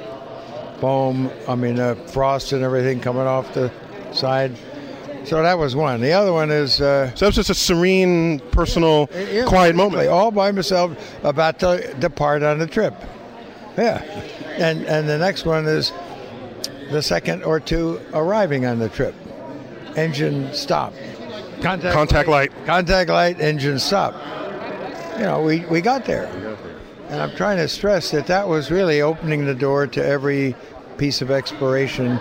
foam, 0.81 1.31
I 1.47 1.55
mean, 1.55 1.79
uh, 1.79 1.94
frost 1.94 2.53
and 2.53 2.62
everything 2.62 3.01
coming 3.01 3.23
off 3.23 3.53
the 3.55 3.73
side. 4.12 4.57
So 5.25 5.42
that 5.42 5.59
was 5.59 5.77
one. 5.77 6.01
The 6.01 6.12
other 6.12 6.33
one 6.33 6.51
is. 6.51 6.81
Uh, 6.81 7.14
so 7.14 7.27
it 7.27 7.29
was 7.29 7.37
just 7.37 7.51
a 7.51 7.55
serene, 7.55 8.40
personal, 8.51 9.11
yeah, 9.12 9.44
quiet 9.44 9.77
moment. 9.77 10.09
All 10.09 10.31
by 10.31 10.53
myself, 10.53 10.97
about 11.23 11.59
to 11.61 11.94
depart 11.99 12.42
on 12.42 12.59
the 12.59 12.66
trip. 12.66 12.94
Yeah, 13.77 14.03
and 14.57 14.85
and 14.87 15.09
the 15.09 15.18
next 15.18 15.44
one 15.44 15.66
is 15.66 15.92
the 16.90 17.03
second 17.03 17.42
or 17.42 17.61
two 17.61 18.01
arriving 18.14 18.64
on 18.64 18.79
the 18.79 18.88
trip. 18.88 19.14
Engine 19.97 20.53
stop. 20.55 20.94
Contact, 21.61 21.92
Contact 21.92 22.29
light. 22.29 22.53
Contact 22.64 23.11
light. 23.11 23.40
Engine 23.40 23.79
stop. 23.79 24.14
You 25.18 25.25
know, 25.25 25.42
we 25.42 25.66
we 25.66 25.81
got 25.81 26.05
there. 26.07 26.57
And 27.09 27.23
I'm 27.23 27.35
trying 27.37 27.57
to 27.57 27.68
stress 27.68 28.11
that 28.11 28.27
that 28.27 28.49
was 28.49 28.71
really 28.71 29.01
opening 29.01 29.47
the 29.47 29.55
door 29.55 29.87
to 29.87 30.05
every 30.05 30.55
piece 30.99 31.23
of 31.23 31.31
exploration 31.31 32.21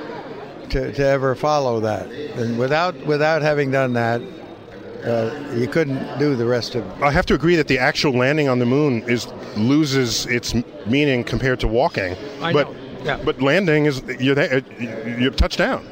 to, 0.69 0.91
to 0.93 1.05
ever 1.05 1.35
follow 1.35 1.79
that. 1.81 2.07
And 2.09 2.57
without 2.57 2.95
without 3.05 3.41
having 3.41 3.71
done 3.71 3.93
that, 3.93 4.21
uh, 5.05 5.53
you 5.55 5.67
couldn't 5.67 6.19
do 6.19 6.35
the 6.35 6.45
rest 6.45 6.75
of 6.75 6.85
it. 6.85 7.01
I 7.03 7.11
have 7.11 7.25
to 7.27 7.33
agree 7.33 7.55
that 7.55 7.67
the 7.67 7.79
actual 7.79 8.13
landing 8.13 8.49
on 8.49 8.59
the 8.59 8.65
moon 8.65 9.01
is 9.09 9.27
loses 9.55 10.25
its 10.27 10.53
meaning 10.85 11.23
compared 11.23 11.59
to 11.61 11.67
walking. 11.67 12.15
I 12.41 12.53
but 12.53 12.71
know. 12.71 12.77
Yeah. 13.03 13.19
but 13.23 13.41
landing 13.41 13.85
is 13.85 14.01
you're 14.19 14.35
there, 14.35 14.61
you're 15.19 15.31
touchdown. 15.31 15.85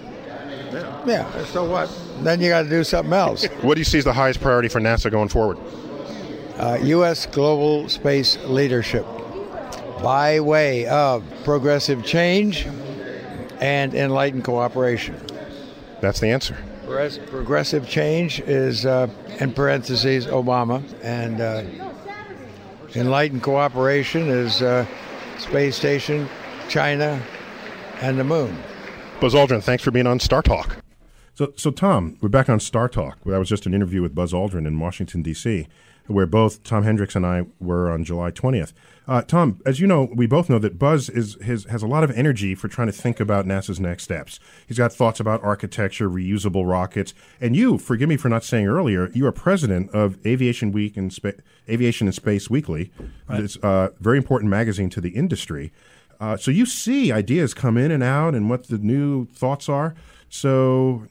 Yeah. 1.05 1.45
So 1.45 1.69
what? 1.69 1.89
Then 2.21 2.41
you 2.41 2.49
got 2.49 2.63
to 2.63 2.69
do 2.69 2.84
something 2.84 3.13
else. 3.13 3.45
What 3.62 3.75
do 3.75 3.81
you 3.81 3.86
see 3.86 3.99
as 3.99 4.03
the 4.03 4.13
highest 4.13 4.41
priority 4.41 4.69
for 4.69 4.79
NASA 4.79 5.12
going 5.12 5.29
forward? 5.29 5.58
Uh, 6.57 6.79
U.S. 6.83 7.25
global 7.25 7.89
space 7.89 8.37
leadership 8.45 9.05
by 10.01 10.39
way 10.39 10.85
of 10.87 11.23
progressive 11.43 12.05
change 12.05 12.65
and 13.59 13.93
enlightened 13.93 14.43
cooperation. 14.43 15.19
That's 16.01 16.19
the 16.19 16.27
answer. 16.27 16.57
Progressive 16.85 17.89
change 17.89 18.39
is, 18.41 18.85
uh, 18.85 19.07
in 19.39 19.51
parentheses, 19.53 20.27
Obama, 20.27 20.83
and 21.03 21.41
uh, 21.41 21.63
enlightened 22.95 23.43
cooperation 23.43 24.29
is 24.29 24.61
uh, 24.61 24.85
space 25.39 25.75
station, 25.75 26.29
China, 26.69 27.21
and 28.01 28.19
the 28.19 28.23
moon. 28.23 28.57
Buzz 29.19 29.33
Aldrin, 29.33 29.63
thanks 29.63 29.83
for 29.83 29.91
being 29.91 30.07
on 30.07 30.19
Star 30.19 30.41
Talk. 30.41 30.77
So, 31.33 31.53
so 31.55 31.71
Tom, 31.71 32.17
we're 32.21 32.29
back 32.29 32.49
on 32.49 32.59
Star 32.59 32.87
Talk. 32.87 33.17
That 33.25 33.39
was 33.39 33.49
just 33.49 33.65
an 33.65 33.73
interview 33.73 34.01
with 34.01 34.13
Buzz 34.13 34.31
Aldrin 34.31 34.67
in 34.67 34.79
Washington, 34.79 35.21
D.C., 35.21 35.67
where 36.07 36.25
both 36.25 36.63
Tom 36.63 36.83
Henricks 36.83 37.15
and 37.15 37.25
I 37.25 37.45
were 37.59 37.91
on 37.91 38.03
July 38.03 38.31
20th. 38.31 38.73
Uh, 39.07 39.21
Tom, 39.21 39.61
as 39.65 39.79
you 39.79 39.85
know, 39.85 40.09
we 40.15 40.25
both 40.25 40.49
know 40.49 40.57
that 40.59 40.79
Buzz 40.79 41.09
is, 41.09 41.35
his, 41.41 41.65
has 41.65 41.83
a 41.83 41.87
lot 41.87 42.03
of 42.03 42.11
energy 42.11 42.55
for 42.55 42.67
trying 42.67 42.87
to 42.87 42.93
think 42.93 43.19
about 43.19 43.45
NASA's 43.45 43.79
next 43.79 44.03
steps. 44.03 44.39
He's 44.67 44.77
got 44.77 44.91
thoughts 44.93 45.19
about 45.19 45.43
architecture, 45.43 46.09
reusable 46.09 46.67
rockets, 46.67 47.13
and 47.39 47.55
you, 47.55 47.77
forgive 47.77 48.09
me 48.09 48.17
for 48.17 48.29
not 48.29 48.43
saying 48.43 48.67
earlier, 48.67 49.11
you 49.13 49.27
are 49.27 49.31
president 49.31 49.91
of 49.91 50.17
Aviation 50.25 50.71
Week 50.71 50.97
and 50.97 51.13
Spa- 51.13 51.31
Aviation 51.69 52.07
and 52.07 52.15
Space 52.15 52.49
Weekly. 52.49 52.91
Right. 53.29 53.41
It's 53.41 53.57
a 53.57 53.93
very 53.99 54.17
important 54.17 54.49
magazine 54.49 54.89
to 54.91 55.01
the 55.01 55.09
industry. 55.09 55.71
Uh, 56.19 56.37
so 56.37 56.49
you 56.49 56.65
see 56.65 57.11
ideas 57.11 57.53
come 57.53 57.77
in 57.77 57.91
and 57.91 58.01
out 58.01 58.33
and 58.33 58.49
what 58.49 58.67
the 58.67 58.77
new 58.77 59.25
thoughts 59.25 59.69
are. 59.69 59.93
So 60.29 61.07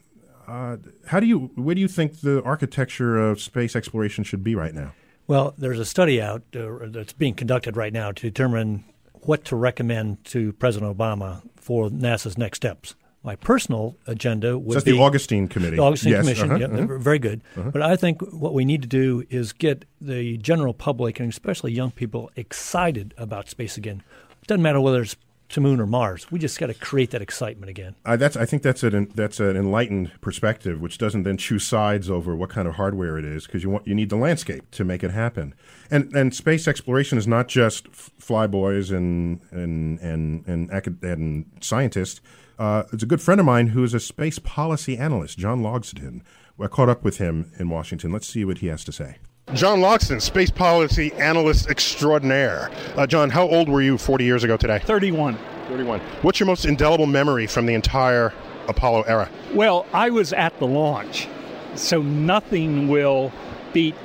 uh, 0.47 0.77
how 1.07 1.19
do 1.19 1.25
you 1.25 1.51
where 1.55 1.75
do 1.75 1.81
you 1.81 1.87
think 1.87 2.21
the 2.21 2.41
architecture 2.43 3.17
of 3.17 3.41
space 3.41 3.75
exploration 3.75 4.23
should 4.23 4.43
be 4.43 4.55
right 4.55 4.73
now? 4.73 4.93
Well, 5.27 5.55
there's 5.57 5.79
a 5.79 5.85
study 5.85 6.21
out 6.21 6.43
uh, 6.55 6.69
that's 6.83 7.13
being 7.13 7.33
conducted 7.33 7.75
right 7.75 7.91
now 7.91 8.11
to 8.11 8.21
determine 8.21 8.83
what 9.21 9.43
to 9.45 9.55
recommend 9.55 10.23
to 10.25 10.53
President 10.53 10.95
Obama 10.95 11.41
for 11.55 11.89
NASA's 11.89 12.37
next 12.37 12.57
steps. 12.57 12.95
My 13.23 13.35
personal 13.35 13.97
agenda 14.05 14.59
would 14.59 14.73
So 14.73 14.75
that's 14.75 14.85
be 14.85 14.91
the 14.91 15.01
Augustine 15.01 15.47
Committee. 15.47 15.77
The 15.77 15.81
Augustine 15.81 16.11
Yes, 16.11 16.21
Commission, 16.21 16.51
uh-huh, 16.51 16.59
yeah, 16.59 16.83
uh-huh. 16.83 16.97
very 16.99 17.17
good. 17.17 17.41
Uh-huh. 17.57 17.71
But 17.71 17.81
I 17.81 17.95
think 17.95 18.21
what 18.21 18.53
we 18.53 18.65
need 18.65 18.83
to 18.83 18.87
do 18.87 19.23
is 19.31 19.51
get 19.51 19.85
the 19.99 20.37
general 20.37 20.75
public 20.75 21.19
and 21.19 21.27
especially 21.31 21.71
young 21.71 21.89
people 21.89 22.29
excited 22.35 23.15
about 23.17 23.49
space 23.49 23.77
again. 23.77 24.03
It 24.43 24.47
doesn't 24.47 24.61
matter 24.61 24.79
whether 24.79 25.01
it's 25.01 25.15
to 25.49 25.61
moon 25.61 25.79
or 25.79 25.85
Mars. 25.85 26.31
We 26.31 26.39
just 26.39 26.59
got 26.59 26.67
to 26.67 26.73
create 26.73 27.11
that 27.11 27.21
excitement 27.21 27.69
again. 27.69 27.95
I, 28.05 28.15
that's 28.15 28.35
I 28.35 28.45
think 28.45 28.63
that's 28.63 28.83
an 28.83 29.11
that's 29.15 29.39
an 29.39 29.55
enlightened 29.55 30.11
perspective, 30.21 30.81
which 30.81 30.97
doesn't 30.97 31.23
then 31.23 31.37
choose 31.37 31.65
sides 31.65 32.09
over 32.09 32.35
what 32.35 32.49
kind 32.49 32.67
of 32.67 32.75
hardware 32.75 33.17
it 33.17 33.25
is, 33.25 33.45
because 33.45 33.63
you 33.63 33.79
you 33.85 33.95
need 33.95 34.09
the 34.09 34.15
landscape 34.15 34.69
to 34.71 34.83
make 34.83 35.03
it 35.03 35.11
happen. 35.11 35.53
And 35.91 36.13
and 36.15 36.33
space 36.33 36.67
exploration 36.67 37.17
is 37.17 37.27
not 37.27 37.47
just 37.47 37.91
flyboys 37.91 38.95
and 38.95 39.41
and 39.51 39.99
and 39.99 40.47
and, 40.47 40.69
acad- 40.71 41.03
and 41.03 41.45
scientists. 41.61 42.21
Uh, 42.57 42.83
it's 42.93 43.03
a 43.03 43.05
good 43.05 43.21
friend 43.21 43.39
of 43.39 43.45
mine 43.45 43.67
who 43.67 43.83
is 43.83 43.93
a 43.93 43.99
space 43.99 44.39
policy 44.39 44.97
analyst, 44.97 45.37
John 45.37 45.61
Logsdon. 45.61 46.21
I 46.59 46.67
caught 46.67 46.87
up 46.87 47.03
with 47.03 47.17
him 47.17 47.51
in 47.59 47.69
Washington. 47.69 48.13
Let's 48.13 48.27
see 48.27 48.45
what 48.45 48.59
he 48.59 48.67
has 48.67 48.85
to 48.85 48.93
say. 48.93 49.17
John 49.53 49.79
Logsdon, 49.79 50.21
space 50.21 50.49
policy 50.49 51.13
analyst 51.13 51.69
extraordinaire. 51.69 52.71
Uh, 52.97 53.05
John, 53.05 53.29
how 53.29 53.47
old 53.47 53.69
were 53.69 53.81
you 53.81 53.97
40 53.97 54.25
years 54.25 54.43
ago 54.43 54.57
today? 54.57 54.79
31. 54.79 55.37
31. 55.67 55.99
What's 56.23 56.39
your 56.39 56.47
most 56.47 56.65
indelible 56.65 57.05
memory 57.05 57.45
from 57.45 57.67
the 57.67 57.75
entire 57.75 58.33
Apollo 58.67 59.03
era? 59.03 59.29
Well, 59.53 59.85
I 59.93 60.09
was 60.09 60.33
at 60.33 60.57
the 60.57 60.65
launch, 60.65 61.27
so 61.75 62.01
nothing 62.01 62.87
will 62.87 63.31
beat 63.71 63.95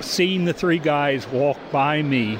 seeing 0.00 0.46
the 0.46 0.54
three 0.54 0.78
guys 0.78 1.28
walk 1.28 1.58
by 1.70 2.00
me 2.02 2.38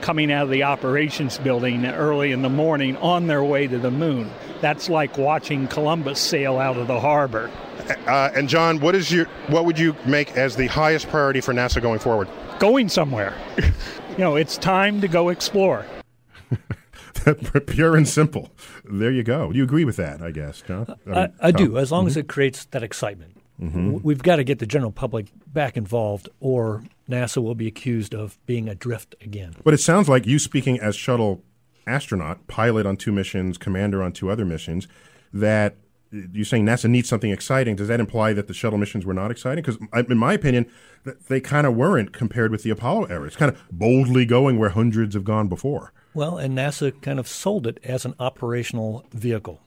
coming 0.00 0.30
out 0.30 0.44
of 0.44 0.50
the 0.50 0.62
operations 0.62 1.38
building 1.38 1.84
early 1.86 2.30
in 2.30 2.42
the 2.42 2.48
morning 2.48 2.96
on 2.98 3.26
their 3.26 3.42
way 3.42 3.66
to 3.66 3.78
the 3.78 3.90
moon. 3.90 4.30
That's 4.60 4.88
like 4.88 5.18
watching 5.18 5.66
Columbus 5.66 6.20
sail 6.20 6.58
out 6.58 6.76
of 6.76 6.86
the 6.86 7.00
harbor. 7.00 7.50
Uh, 8.06 8.30
and 8.34 8.48
John, 8.48 8.80
what 8.80 8.94
is 8.94 9.10
your 9.12 9.26
what 9.48 9.64
would 9.64 9.78
you 9.78 9.94
make 10.06 10.36
as 10.36 10.56
the 10.56 10.66
highest 10.66 11.08
priority 11.08 11.40
for 11.40 11.52
NASA 11.54 11.80
going 11.80 11.98
forward? 12.00 12.28
Going 12.58 12.88
somewhere. 12.88 13.34
you 13.58 14.18
know, 14.18 14.36
it's 14.36 14.56
time 14.58 15.00
to 15.00 15.08
go 15.08 15.28
explore. 15.28 15.84
Pure 17.66 17.96
and 17.96 18.06
simple. 18.08 18.50
There 18.84 19.10
you 19.10 19.22
go. 19.24 19.50
Do 19.50 19.58
you 19.58 19.64
agree 19.64 19.84
with 19.84 19.96
that, 19.96 20.22
I 20.22 20.30
guess, 20.30 20.62
John? 20.62 20.86
I, 21.06 21.10
mean, 21.10 21.32
I 21.40 21.50
do, 21.50 21.76
as 21.76 21.90
long 21.90 22.06
as 22.06 22.14
Mhm. 22.14 22.20
it 22.20 22.28
creates 22.28 22.64
that 22.66 22.82
excitement. 22.84 23.36
Mhm. 23.60 24.02
We've 24.02 24.22
got 24.22 24.36
to 24.36 24.44
get 24.44 24.58
the 24.60 24.66
general 24.66 24.92
public 24.92 25.26
back 25.46 25.76
involved, 25.76 26.28
or 26.40 26.84
NASA 27.10 27.42
will 27.42 27.54
be 27.56 27.66
accused 27.66 28.14
of 28.14 28.38
being 28.46 28.68
adrift 28.68 29.14
again. 29.20 29.54
But 29.64 29.74
it 29.74 29.78
sounds 29.78 30.08
like 30.08 30.26
you 30.26 30.38
speaking 30.38 30.78
as 30.78 30.94
shuttle 30.94 31.42
astronaut, 31.86 32.46
pilot 32.48 32.86
on 32.86 32.96
two 32.96 33.12
missions, 33.12 33.58
commander 33.58 34.02
on 34.02 34.12
two 34.12 34.30
other 34.30 34.44
missions, 34.44 34.86
that 35.32 35.76
you're 36.10 36.44
saying 36.44 36.64
NASA 36.64 36.88
needs 36.88 37.08
something 37.08 37.30
exciting. 37.30 37.76
Does 37.76 37.88
that 37.88 38.00
imply 38.00 38.32
that 38.32 38.46
the 38.46 38.54
shuttle 38.54 38.78
missions 38.78 39.04
were 39.04 39.14
not 39.14 39.30
exciting? 39.30 39.62
Because 39.62 39.78
in 40.08 40.18
my 40.18 40.32
opinion, 40.34 40.66
they 41.28 41.40
kind 41.40 41.66
of 41.66 41.74
weren't 41.74 42.12
compared 42.12 42.50
with 42.50 42.62
the 42.62 42.70
Apollo 42.70 43.04
era. 43.06 43.26
It's 43.26 43.36
kind 43.36 43.52
of 43.52 43.60
boldly 43.70 44.24
going 44.24 44.58
where 44.58 44.70
hundreds 44.70 45.14
have 45.14 45.24
gone 45.24 45.48
before. 45.48 45.92
Well, 46.14 46.38
and 46.38 46.56
NASA 46.56 46.98
kind 47.02 47.18
of 47.18 47.28
sold 47.28 47.66
it 47.66 47.78
as 47.84 48.04
an 48.04 48.14
operational 48.18 49.04
vehicle. 49.12 49.60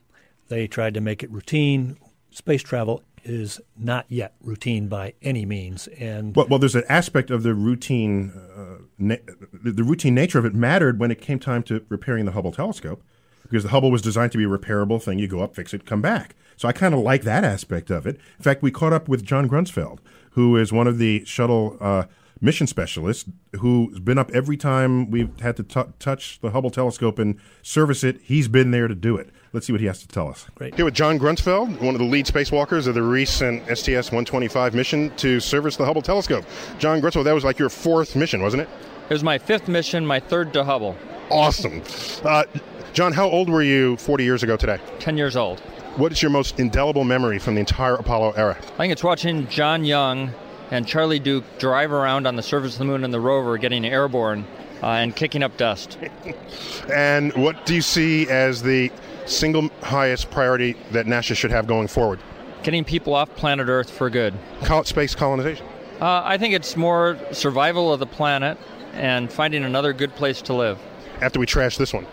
They 0.48 0.68
tried 0.68 0.96
to 0.96 1.02
make 1.02 1.22
it 1.24 1.32
routine. 1.32 1.98
Space 2.32 2.64
travel 2.64 3.04
is 3.24 3.60
not 3.78 4.06
yet 4.08 4.34
routine 4.42 4.88
by 4.88 5.14
any 5.22 5.46
means, 5.46 5.88
and 5.88 6.36
Well, 6.36 6.48
well 6.48 6.60
there's 6.60 6.76
an 6.76 6.86
aspect 6.90 7.30
of 7.30 7.44
the 7.44 7.54
routine, 7.54 8.32
uh, 8.56 8.84
na- 8.98 9.18
the 9.52 9.72
the 9.72 9.84
routine 9.84 10.16
nature 10.16 10.40
of 10.40 10.46
it 10.46 10.56
mattered 10.56 11.00
when 11.00 11.12
it 11.12 11.20
came 11.22 11.38
time 11.38 11.64
to 11.64 11.86
repairing 11.90 12.26
the 12.26 12.32
Hubble 12.32 12.52
telescope. 12.52 13.04
Because 13.50 13.64
the 13.64 13.70
Hubble 13.70 13.92
was 13.92 14.02
designed 14.02 14.32
to 14.34 14.38
be 14.38 14.44
a 14.44 14.48
repairable 14.48 15.02
thing. 15.02 15.20
You 15.20 15.28
go 15.28 15.42
up, 15.42 15.56
fix 15.56 15.74
it, 15.74 15.86
come 15.86 16.02
back. 16.02 16.36
So 16.58 16.68
I 16.68 16.72
kind 16.72 16.94
of 16.94 17.00
like 17.00 17.24
that 17.24 17.44
aspect 17.44 17.90
of 17.90 18.06
it. 18.06 18.18
In 18.38 18.44
fact, 18.44 18.62
we 18.62 18.72
caught 18.72 18.94
up 18.94 19.08
with 19.08 19.24
John 19.24 19.50
Grunsfeld, 19.50 20.00
who 20.32 20.58
is 20.58 20.72
one 20.72 20.88
of 20.88 20.98
the 20.98 21.24
shuttle 21.26 21.78
uh, 21.80 22.04
mission 22.42 22.68
specialists 22.68 23.30
who's 23.60 24.00
been 24.00 24.18
up 24.18 24.30
every 24.32 24.58
time 24.58 25.10
we've 25.10 25.38
had 25.40 25.56
to 25.58 25.64
t- 25.64 25.82
touch 26.00 26.40
the 26.42 26.52
Hubble 26.52 26.70
telescope 26.70 27.20
and 27.20 27.40
service 27.62 28.04
it. 28.04 28.20
He's 28.22 28.48
been 28.48 28.72
there 28.72 28.88
to 28.88 28.96
do 28.96 29.18
it. 29.18 29.30
Let's 29.52 29.66
see 29.68 29.74
what 29.74 29.82
he 29.82 29.88
has 29.88 30.00
to 30.02 30.08
tell 30.08 30.30
us. 30.30 30.46
Great. 30.56 30.76
Here 30.76 30.86
with 30.86 30.94
John 30.94 31.18
Grunsfeld, 31.18 31.82
one 31.82 31.96
of 31.96 32.00
the 32.00 32.06
lead 32.06 32.26
spacewalkers 32.26 32.88
of 32.88 32.94
the 32.94 33.04
recent 33.04 33.64
STS-125 33.66 34.74
mission 34.74 35.16
to 35.18 35.40
service 35.40 35.76
the 35.76 35.86
Hubble 35.86 36.02
telescope. 36.02 36.46
John 36.78 37.02
Grunsfeld, 37.02 37.24
that 37.24 37.34
was 37.34 37.44
like 37.44 37.58
your 37.58 37.70
fourth 37.70 38.16
mission, 38.16 38.42
wasn't 38.42 38.64
it? 38.64 38.70
It 39.10 39.14
was 39.14 39.24
my 39.24 39.38
fifth 39.38 39.68
mission, 39.68 40.06
my 40.06 40.20
third 40.20 40.54
to 40.54 40.64
Hubble. 40.64 40.96
Awesome. 41.32 41.82
Uh, 42.24 42.44
John, 42.94 43.14
how 43.14 43.30
old 43.30 43.50
were 43.50 43.62
you 43.62 43.98
40 43.98 44.24
years 44.24 44.44
ago 44.44 44.58
today? 44.58 44.80
10 45.00 45.16
years 45.18 45.36
old. 45.36 45.60
What 45.96 46.12
is 46.12 46.22
your 46.22 46.32
most 46.32 46.60
indelible 46.60 47.04
memory 47.04 47.40
from 47.40 47.54
the 47.56 47.60
entire 47.60 47.96
Apollo 47.96 48.32
era? 48.32 48.58
I 48.60 48.78
think 48.78 48.92
it's 48.92 49.04
watching 49.04 49.48
John 49.48 49.86
Young 49.86 50.32
and 50.72 50.88
Charlie 50.88 51.20
Duke 51.20 51.44
drive 51.60 51.92
around 51.92 52.26
on 52.26 52.36
the 52.36 52.42
surface 52.44 52.74
of 52.74 52.80
the 52.80 52.86
moon 52.86 53.04
in 53.04 53.12
the 53.12 53.20
rover 53.20 53.58
getting 53.58 53.86
airborne 53.86 54.46
uh, 54.82 54.88
and 54.88 55.16
kicking 55.16 55.44
up 55.44 55.56
dust. 55.58 55.98
and 56.94 57.34
what 57.34 57.66
do 57.66 57.76
you 57.76 57.82
see 57.82 58.28
as 58.30 58.64
the 58.64 58.92
single 59.26 59.70
highest 59.84 60.32
priority 60.32 60.76
that 60.92 61.06
NASA 61.06 61.36
should 61.36 61.52
have 61.52 61.68
going 61.68 61.88
forward? 61.88 62.20
Getting 62.64 62.84
people 62.84 63.14
off 63.14 63.34
planet 63.36 63.70
Earth 63.70 63.90
for 63.90 64.10
good. 64.10 64.34
Call 64.64 64.82
it 64.82 64.88
space 64.88 65.14
colonization. 65.14 65.66
Uh, 66.02 66.22
I 66.26 66.38
think 66.38 66.54
it's 66.54 66.76
more 66.76 67.20
survival 67.32 67.94
of 67.94 68.00
the 68.00 68.06
planet 68.06 68.58
and 68.94 69.32
finding 69.32 69.64
another 69.64 69.94
good 69.94 70.16
place 70.16 70.42
to 70.44 70.54
live. 70.54 70.80
After 71.22 71.40
we 71.40 71.46
trash 71.46 71.78
this 71.78 71.94
one. 71.94 72.08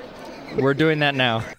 We're 0.58 0.74
doing 0.74 0.98
that 1.00 1.14
now. 1.14 1.44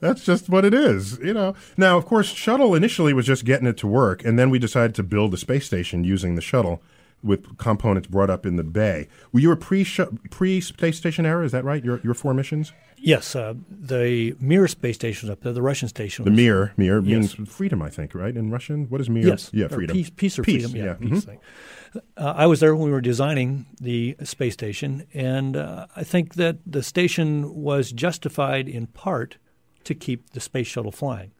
That's 0.00 0.24
just 0.24 0.48
what 0.48 0.64
it 0.64 0.72
is, 0.72 1.18
you 1.18 1.34
know. 1.34 1.54
Now, 1.76 1.98
of 1.98 2.06
course, 2.06 2.28
shuttle 2.28 2.74
initially 2.74 3.12
was 3.12 3.26
just 3.26 3.44
getting 3.44 3.66
it 3.66 3.76
to 3.78 3.86
work, 3.86 4.24
and 4.24 4.38
then 4.38 4.48
we 4.48 4.58
decided 4.58 4.94
to 4.94 5.02
build 5.02 5.34
a 5.34 5.36
space 5.36 5.66
station 5.66 6.04
using 6.04 6.36
the 6.36 6.40
shuttle 6.40 6.80
with 7.22 7.58
components 7.58 8.08
brought 8.08 8.30
up 8.30 8.46
in 8.46 8.56
the 8.56 8.62
bay. 8.64 9.08
Were 9.30 9.40
you 9.40 9.52
a 9.52 9.56
pre 9.56 9.84
pre 10.30 10.60
space 10.62 10.96
station 10.96 11.26
era? 11.26 11.44
Is 11.44 11.52
that 11.52 11.64
right? 11.64 11.84
Your 11.84 12.00
your 12.02 12.14
four 12.14 12.32
missions? 12.32 12.72
Yes, 12.96 13.36
uh, 13.36 13.54
the 13.68 14.34
Mir 14.40 14.68
space 14.68 14.94
station 14.96 15.28
was 15.28 15.32
up 15.34 15.42
there. 15.42 15.52
The 15.52 15.62
Russian 15.62 15.88
station. 15.88 16.24
The 16.24 16.30
Mir 16.30 16.72
Mir 16.78 17.00
Yes. 17.00 17.36
means 17.36 17.50
freedom, 17.50 17.82
I 17.82 17.90
think, 17.90 18.14
right? 18.14 18.34
In 18.34 18.50
Russian, 18.50 18.86
what 18.88 19.02
is 19.02 19.10
Mir? 19.10 19.26
Yes. 19.26 19.50
yeah, 19.52 19.68
freedom. 19.68 19.94
Peace, 19.94 20.10
peace 20.10 20.38
or 20.38 20.44
freedom. 20.44 20.74
Yeah, 20.74 20.94
peace 20.94 21.24
thing. 21.24 21.40
Uh, 22.16 22.34
I 22.36 22.46
was 22.46 22.60
there 22.60 22.74
when 22.74 22.84
we 22.84 22.90
were 22.92 23.00
designing 23.00 23.66
the 23.80 24.16
space 24.22 24.54
station, 24.54 25.06
and 25.12 25.56
uh, 25.56 25.86
I 25.96 26.04
think 26.04 26.34
that 26.34 26.58
the 26.66 26.82
station 26.82 27.54
was 27.54 27.90
justified 27.92 28.68
in 28.68 28.86
part 28.86 29.38
to 29.84 29.94
keep 29.94 30.30
the 30.30 30.40
space 30.40 30.66
shuttle 30.66 30.92
flying. 30.92 31.32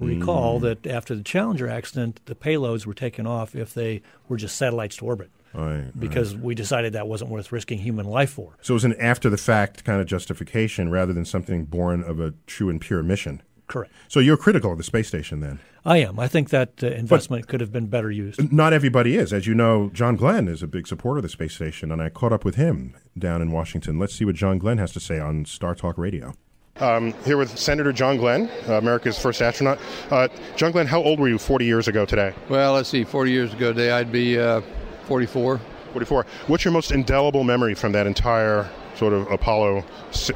Recall 0.00 0.58
Mm. 0.60 0.62
that 0.62 0.86
after 0.86 1.16
the 1.16 1.22
Challenger 1.24 1.68
accident, 1.68 2.20
the 2.26 2.34
payloads 2.36 2.86
were 2.86 2.94
taken 2.94 3.26
off 3.26 3.56
if 3.56 3.74
they 3.74 4.02
were 4.28 4.36
just 4.36 4.56
satellites 4.56 4.96
to 4.98 5.06
orbit. 5.06 5.30
Right, 5.54 5.86
because 5.98 6.36
we 6.36 6.54
decided 6.54 6.92
that 6.92 7.08
wasn't 7.08 7.30
worth 7.30 7.50
risking 7.50 7.78
human 7.78 8.06
life 8.06 8.30
for. 8.30 8.56
So 8.60 8.74
it 8.74 8.76
was 8.76 8.84
an 8.84 8.94
after 9.00 9.30
the 9.30 9.38
fact 9.38 9.82
kind 9.82 9.98
of 10.00 10.06
justification 10.06 10.90
rather 10.90 11.14
than 11.14 11.24
something 11.24 11.64
born 11.64 12.04
of 12.04 12.20
a 12.20 12.34
true 12.46 12.68
and 12.68 12.78
pure 12.80 13.02
mission. 13.02 13.40
Correct. 13.68 13.92
So 14.08 14.18
you're 14.20 14.36
critical 14.36 14.72
of 14.72 14.78
the 14.78 14.84
space 14.84 15.08
station 15.08 15.40
then? 15.40 15.60
I 15.84 15.98
am. 15.98 16.18
I 16.18 16.26
think 16.26 16.50
that 16.50 16.82
uh, 16.82 16.88
investment 16.88 17.46
could 17.48 17.60
have 17.60 17.72
been 17.72 17.86
better 17.86 18.10
used. 18.10 18.52
Not 18.52 18.72
everybody 18.72 19.16
is. 19.16 19.32
As 19.32 19.46
you 19.46 19.54
know, 19.54 19.90
John 19.92 20.16
Glenn 20.16 20.48
is 20.48 20.62
a 20.62 20.66
big 20.66 20.86
supporter 20.86 21.18
of 21.18 21.22
the 21.22 21.28
space 21.28 21.54
station, 21.54 21.92
and 21.92 22.02
I 22.02 22.08
caught 22.08 22.32
up 22.32 22.44
with 22.44 22.56
him 22.56 22.94
down 23.16 23.40
in 23.40 23.52
Washington. 23.52 23.98
Let's 23.98 24.14
see 24.14 24.24
what 24.24 24.34
John 24.34 24.58
Glenn 24.58 24.78
has 24.78 24.92
to 24.92 25.00
say 25.00 25.18
on 25.18 25.44
Star 25.44 25.74
Talk 25.74 25.96
Radio. 25.96 26.34
Um, 26.80 27.12
here 27.24 27.36
with 27.36 27.58
Senator 27.58 27.92
John 27.92 28.16
Glenn, 28.18 28.50
uh, 28.68 28.74
America's 28.74 29.18
first 29.18 29.42
astronaut. 29.42 29.78
Uh, 30.10 30.28
John 30.56 30.72
Glenn, 30.72 30.86
how 30.86 31.02
old 31.02 31.18
were 31.18 31.28
you 31.28 31.38
40 31.38 31.64
years 31.64 31.88
ago 31.88 32.04
today? 32.04 32.34
Well, 32.48 32.74
let's 32.74 32.88
see, 32.88 33.04
40 33.04 33.30
years 33.30 33.52
ago 33.52 33.72
today, 33.72 33.90
I'd 33.90 34.12
be 34.12 34.38
uh, 34.38 34.62
44. 35.04 35.60
44. 35.92 36.26
What's 36.46 36.64
your 36.64 36.72
most 36.72 36.92
indelible 36.92 37.44
memory 37.44 37.74
from 37.74 37.92
that 37.92 38.06
entire 38.06 38.70
sort 38.98 39.12
of 39.12 39.30
Apollo 39.30 39.78
uh, 39.78 39.84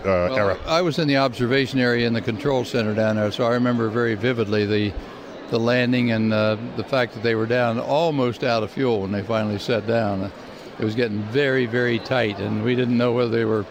Well, 0.05 0.37
era? 0.37 0.59
I 0.67 0.81
was 0.83 0.99
in 0.99 1.09
the 1.09 1.17
observation 1.17 1.81
area 1.81 2.07
in 2.07 2.13
the 2.13 2.21
control 2.21 2.65
center 2.65 2.95
down 2.95 3.17
there, 3.17 3.31
so 3.33 3.45
I 3.45 3.55
remember 3.55 3.89
very 3.89 4.15
vividly 4.15 4.67
the 4.67 4.93
the 5.51 5.59
landing 5.61 6.13
and 6.13 6.33
uh, 6.33 6.57
the 6.77 6.85
fact 6.85 7.13
that 7.13 7.23
they 7.23 7.35
were 7.35 7.45
down 7.45 7.79
almost 7.79 8.43
out 8.43 8.63
of 8.63 8.71
fuel 8.71 9.03
when 9.03 9.13
they 9.13 9.23
finally 9.23 9.59
set 9.59 9.87
down. 9.87 10.33
It 10.79 10.85
was 10.85 10.95
getting 10.95 11.23
very, 11.25 11.67
very 11.67 11.99
tight, 11.99 12.39
and 12.39 12.65
we 12.65 12.75
didn't 12.75 12.97
know 12.97 13.13
whether 13.13 13.29
they 13.29 13.45
were 13.45 13.67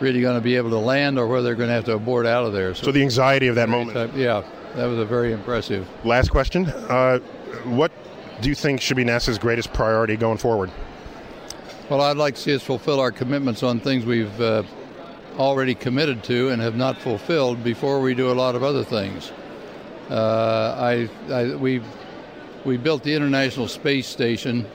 really 0.00 0.22
going 0.22 0.36
to 0.36 0.40
be 0.40 0.56
able 0.56 0.70
to 0.70 0.78
land 0.78 1.18
or 1.18 1.26
whether 1.26 1.42
they're 1.42 1.54
going 1.54 1.68
to 1.68 1.74
have 1.74 1.84
to 1.84 1.92
abort 1.92 2.24
out 2.24 2.46
of 2.46 2.54
there. 2.54 2.74
So 2.74 2.90
the 2.90 3.02
anxiety 3.02 3.48
of 3.48 3.56
that 3.56 3.68
moment. 3.68 4.16
yeah, 4.16 4.42
that 4.74 4.86
was 4.86 4.98
a 4.98 5.04
very 5.04 5.32
impressive. 5.32 5.86
Last 6.02 6.30
question. 6.30 6.66
Uh, 6.66 7.18
what 7.64 7.92
do 8.40 8.48
you 8.48 8.54
think 8.54 8.80
should 8.80 8.96
be 8.96 9.04
NASA's 9.04 9.38
greatest 9.38 9.74
priority 9.74 10.16
going 10.16 10.38
forward? 10.38 10.70
Well, 11.92 12.00
I'd 12.00 12.16
like 12.16 12.36
to 12.36 12.40
see 12.40 12.54
us 12.54 12.62
fulfill 12.62 13.00
our 13.00 13.12
commitments 13.12 13.62
on 13.62 13.78
things 13.78 14.06
we've 14.06 14.40
uh, 14.40 14.62
already 15.36 15.74
committed 15.74 16.24
to 16.24 16.48
and 16.48 16.62
have 16.62 16.74
not 16.74 16.96
fulfilled 16.96 17.62
before 17.62 18.00
we 18.00 18.14
do 18.14 18.30
a 18.30 18.32
lot 18.32 18.54
of 18.54 18.62
other 18.62 18.82
things. 18.82 19.30
Uh, 20.08 20.74
I, 20.80 21.10
I, 21.30 21.54
we, 21.54 21.82
we 22.64 22.78
built 22.78 23.02
the 23.02 23.12
International 23.12 23.68
Space 23.68 24.06
Station. 24.06 24.66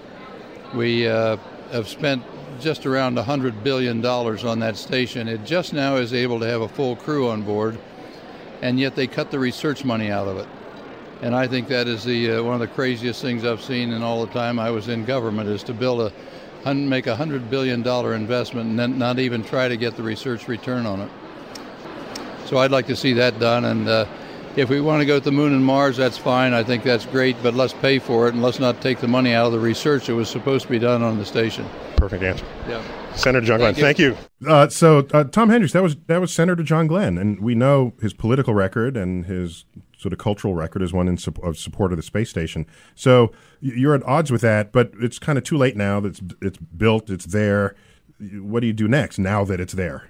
We 0.76 1.08
uh, 1.08 1.38
have 1.72 1.88
spent 1.88 2.22
just 2.60 2.86
around 2.86 3.18
$100 3.18 3.64
billion 3.64 4.06
on 4.06 4.60
that 4.60 4.78
station. 4.78 5.28
It 5.28 5.44
just 5.44 5.74
now 5.74 5.96
is 5.96 6.14
able 6.14 6.40
to 6.42 6.46
have 6.46 6.62
a 6.62 6.70
full 6.70 6.96
crew 6.96 7.30
on 7.30 7.42
board, 7.42 7.80
and 8.62 8.80
yet 8.80 8.96
they 8.96 9.08
cut 9.08 9.32
the 9.32 9.40
research 9.40 9.84
money 9.84 10.12
out 10.12 10.28
of 10.28 10.38
it. 10.38 10.48
And 11.24 11.34
I 11.34 11.48
think 11.48 11.68
that 11.70 11.88
is 11.88 12.04
the 12.04 12.34
uh, 12.34 12.44
one 12.44 12.54
of 12.54 12.60
the 12.60 12.68
craziest 12.68 13.24
things 13.24 13.44
I've 13.44 13.64
seen 13.64 13.92
in 13.92 14.04
all 14.04 14.24
the 14.24 14.32
time 14.32 14.60
I 14.60 14.70
was 14.70 14.88
in 14.88 15.04
government 15.04 15.50
is 15.50 15.64
to 15.64 15.74
build 15.74 16.00
a 16.00 16.14
make 16.74 17.08
a 17.08 17.16
hundred 17.16 17.50
billion 17.50 17.82
dollar 17.82 18.14
investment 18.14 18.70
and 18.70 18.80
then 18.80 18.98
not 18.98 19.20
even 19.20 19.44
try 19.44 19.68
to 19.68 19.78
get 19.78 19.96
the 19.96 20.04
research 20.04 20.48
return 20.48 20.86
on 20.86 21.02
it. 21.02 21.10
So 22.46 22.58
I'd 22.58 22.72
like 22.72 22.88
to 22.88 22.96
see 22.96 23.14
that 23.14 23.40
done. 23.40 23.66
And 23.66 23.88
uh, 23.88 24.06
if 24.56 24.70
we 24.70 24.80
want 24.82 25.02
to 25.02 25.06
go 25.06 25.20
to 25.20 25.24
the 25.24 25.32
moon 25.32 25.54
and 25.54 25.64
Mars, 25.64 25.98
that's 25.98 26.18
fine. 26.18 26.54
I 26.54 26.64
think 26.64 26.84
that's 26.84 27.06
great. 27.06 27.36
But 27.44 27.54
let's 27.54 27.74
pay 27.74 28.00
for 28.00 28.28
it 28.28 28.34
and 28.34 28.42
let's 28.42 28.60
not 28.60 28.82
take 28.82 29.00
the 29.00 29.08
money 29.08 29.34
out 29.34 29.48
of 29.48 29.52
the 29.52 29.60
research 29.60 30.08
that 30.08 30.16
was 30.16 30.30
supposed 30.30 30.64
to 30.66 30.72
be 30.72 30.80
done 30.80 31.04
on 31.04 31.18
the 31.18 31.26
station. 31.26 31.68
Perfect 31.98 32.24
answer. 32.24 32.46
Yeah. 32.68 32.84
Senator 33.16 33.46
John 33.46 33.60
Glenn, 33.60 33.74
Thank 33.74 33.98
you. 33.98 34.14
thank 34.14 34.28
you. 34.42 34.50
Uh, 34.52 34.70
so 34.70 35.00
uh, 35.12 35.24
Tom 35.24 35.50
Henricks, 35.50 35.72
that 35.72 35.82
was 35.82 35.96
that 36.06 36.22
was 36.22 36.32
Senator 36.32 36.62
John 36.62 36.86
Glenn, 36.86 37.18
and 37.18 37.40
we 37.40 37.56
know 37.56 37.94
his 38.00 38.14
political 38.14 38.54
record 38.54 38.96
and 38.96 39.26
his 39.26 39.66
sort 39.98 40.14
of 40.14 40.20
cultural 40.20 40.54
record 40.54 40.82
is 40.82 40.94
one 40.94 41.08
in 41.08 41.18
sup- 41.18 41.44
of 41.44 41.58
support 41.58 41.92
of 41.92 41.98
the 41.98 42.04
space 42.04 42.30
station. 42.30 42.66
So 42.96 43.32
you're 43.60 43.96
at 43.96 44.04
odds 44.04 44.32
with 44.32 44.42
that, 44.42 44.72
but 44.72 44.92
it's 45.02 45.20
kind 45.20 45.38
of 45.38 45.44
too 45.44 45.58
late 45.58 45.76
now. 45.76 46.00
That 46.00 46.10
it's 46.10 46.22
it's 46.42 46.58
built, 46.58 47.10
it's 47.10 47.26
there. 47.26 47.76
What 48.20 48.62
do 48.62 48.68
you 48.68 48.74
do 48.74 48.88
next 48.88 49.20
now 49.20 49.44
that 49.46 49.60
it's 49.60 49.74
there? 49.74 50.08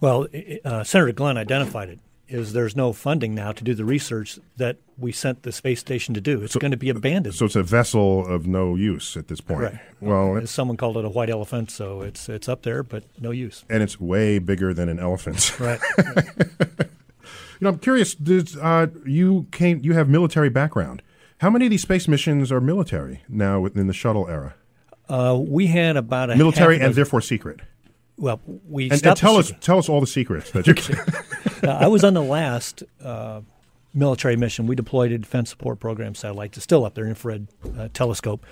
Well, 0.00 0.26
uh, 0.64 0.84
Senator 0.84 1.12
Glenn 1.12 1.36
identified 1.38 1.88
it. 1.88 2.00
Is 2.26 2.54
there's 2.54 2.74
no 2.74 2.94
funding 2.94 3.34
now 3.34 3.52
to 3.52 3.62
do 3.62 3.74
the 3.74 3.84
research 3.84 4.38
that 4.56 4.78
we 4.96 5.12
sent 5.12 5.42
the 5.42 5.52
space 5.52 5.78
station 5.80 6.14
to 6.14 6.22
do? 6.22 6.42
It's 6.42 6.56
going 6.56 6.70
to 6.70 6.76
be 6.76 6.88
abandoned. 6.88 7.34
So 7.34 7.44
it's 7.44 7.54
a 7.54 7.62
vessel 7.62 8.26
of 8.26 8.46
no 8.46 8.76
use 8.76 9.14
at 9.18 9.28
this 9.28 9.42
point. 9.42 9.60
Correct. 9.60 9.78
Well, 10.00 10.38
As 10.38 10.50
someone 10.50 10.78
called 10.78 10.96
it 10.96 11.04
a 11.04 11.10
white 11.10 11.28
elephant, 11.28 11.70
so 11.70 12.00
it's 12.00 12.28
it's 12.30 12.48
up 12.48 12.62
there, 12.62 12.82
but 12.82 13.04
no 13.20 13.30
use. 13.30 13.64
and 13.68 13.82
it's 13.82 14.00
way 14.00 14.38
bigger 14.38 14.72
than 14.72 14.88
an 14.88 14.98
elephant. 14.98 15.58
Right. 15.60 15.80
You 17.60 17.64
know, 17.64 17.70
I'm 17.70 17.78
curious. 17.78 18.14
Does, 18.14 18.56
uh, 18.56 18.88
you 19.06 19.46
came? 19.50 19.80
You 19.82 19.94
have 19.94 20.08
military 20.08 20.48
background. 20.48 21.02
How 21.38 21.50
many 21.50 21.66
of 21.66 21.70
these 21.70 21.82
space 21.82 22.08
missions 22.08 22.50
are 22.50 22.60
military 22.60 23.22
now 23.28 23.60
within 23.60 23.86
the 23.86 23.92
shuttle 23.92 24.28
era? 24.28 24.54
Uh, 25.08 25.38
we 25.38 25.66
had 25.66 25.96
about 25.96 26.30
a 26.30 26.36
military 26.36 26.80
and 26.80 26.94
therefore 26.94 27.20
secret. 27.20 27.60
Well, 28.16 28.40
we 28.68 28.90
And, 28.90 29.04
and 29.04 29.16
tell 29.16 29.36
us 29.36 29.52
tell 29.60 29.78
us 29.78 29.88
all 29.88 30.00
the 30.00 30.06
secrets 30.06 30.50
that 30.52 30.66
you. 30.66 30.74
Uh, 31.62 31.70
I 31.70 31.86
was 31.86 32.04
on 32.04 32.12
the 32.12 32.22
last 32.22 32.82
uh, 33.02 33.40
military 33.94 34.36
mission. 34.36 34.66
We 34.66 34.74
deployed 34.74 35.12
a 35.12 35.18
Defense 35.18 35.48
Support 35.48 35.80
Program 35.80 36.14
satellite. 36.14 36.54
It's 36.56 36.64
still 36.64 36.84
up 36.84 36.94
there, 36.94 37.06
infrared 37.06 37.48
uh, 37.78 37.88
telescope, 37.94 38.44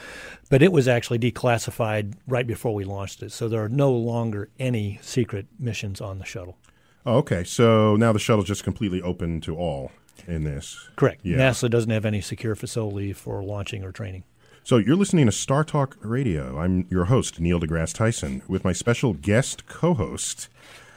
but 0.48 0.62
it 0.62 0.72
was 0.72 0.88
actually 0.88 1.18
declassified 1.18 2.14
right 2.26 2.46
before 2.46 2.74
we 2.74 2.84
launched 2.84 3.22
it. 3.22 3.30
So 3.32 3.48
there 3.48 3.62
are 3.62 3.68
no 3.68 3.92
longer 3.92 4.48
any 4.58 4.98
secret 5.02 5.46
missions 5.58 6.00
on 6.00 6.20
the 6.20 6.24
shuttle. 6.24 6.56
Oh, 7.04 7.18
okay, 7.18 7.42
so 7.44 7.96
now 7.96 8.12
the 8.12 8.18
shuttle's 8.18 8.46
just 8.46 8.62
completely 8.62 9.02
open 9.02 9.40
to 9.42 9.56
all 9.56 9.90
in 10.28 10.44
this. 10.44 10.88
Correct. 10.96 11.20
Yeah. 11.24 11.38
NASA 11.38 11.68
doesn't 11.68 11.90
have 11.90 12.04
any 12.04 12.20
secure 12.20 12.54
facility 12.54 13.12
for 13.12 13.42
launching 13.42 13.82
or 13.82 13.90
training. 13.90 14.24
So 14.64 14.76
you're 14.76 14.94
listening 14.94 15.26
to 15.26 15.32
Star 15.32 15.64
Talk 15.64 15.96
Radio. 16.00 16.58
I'm 16.58 16.86
your 16.88 17.06
host, 17.06 17.40
Neil 17.40 17.58
deGrasse 17.58 17.94
Tyson, 17.94 18.42
with 18.46 18.64
my 18.64 18.72
special 18.72 19.14
guest 19.14 19.66
co-host. 19.66 20.48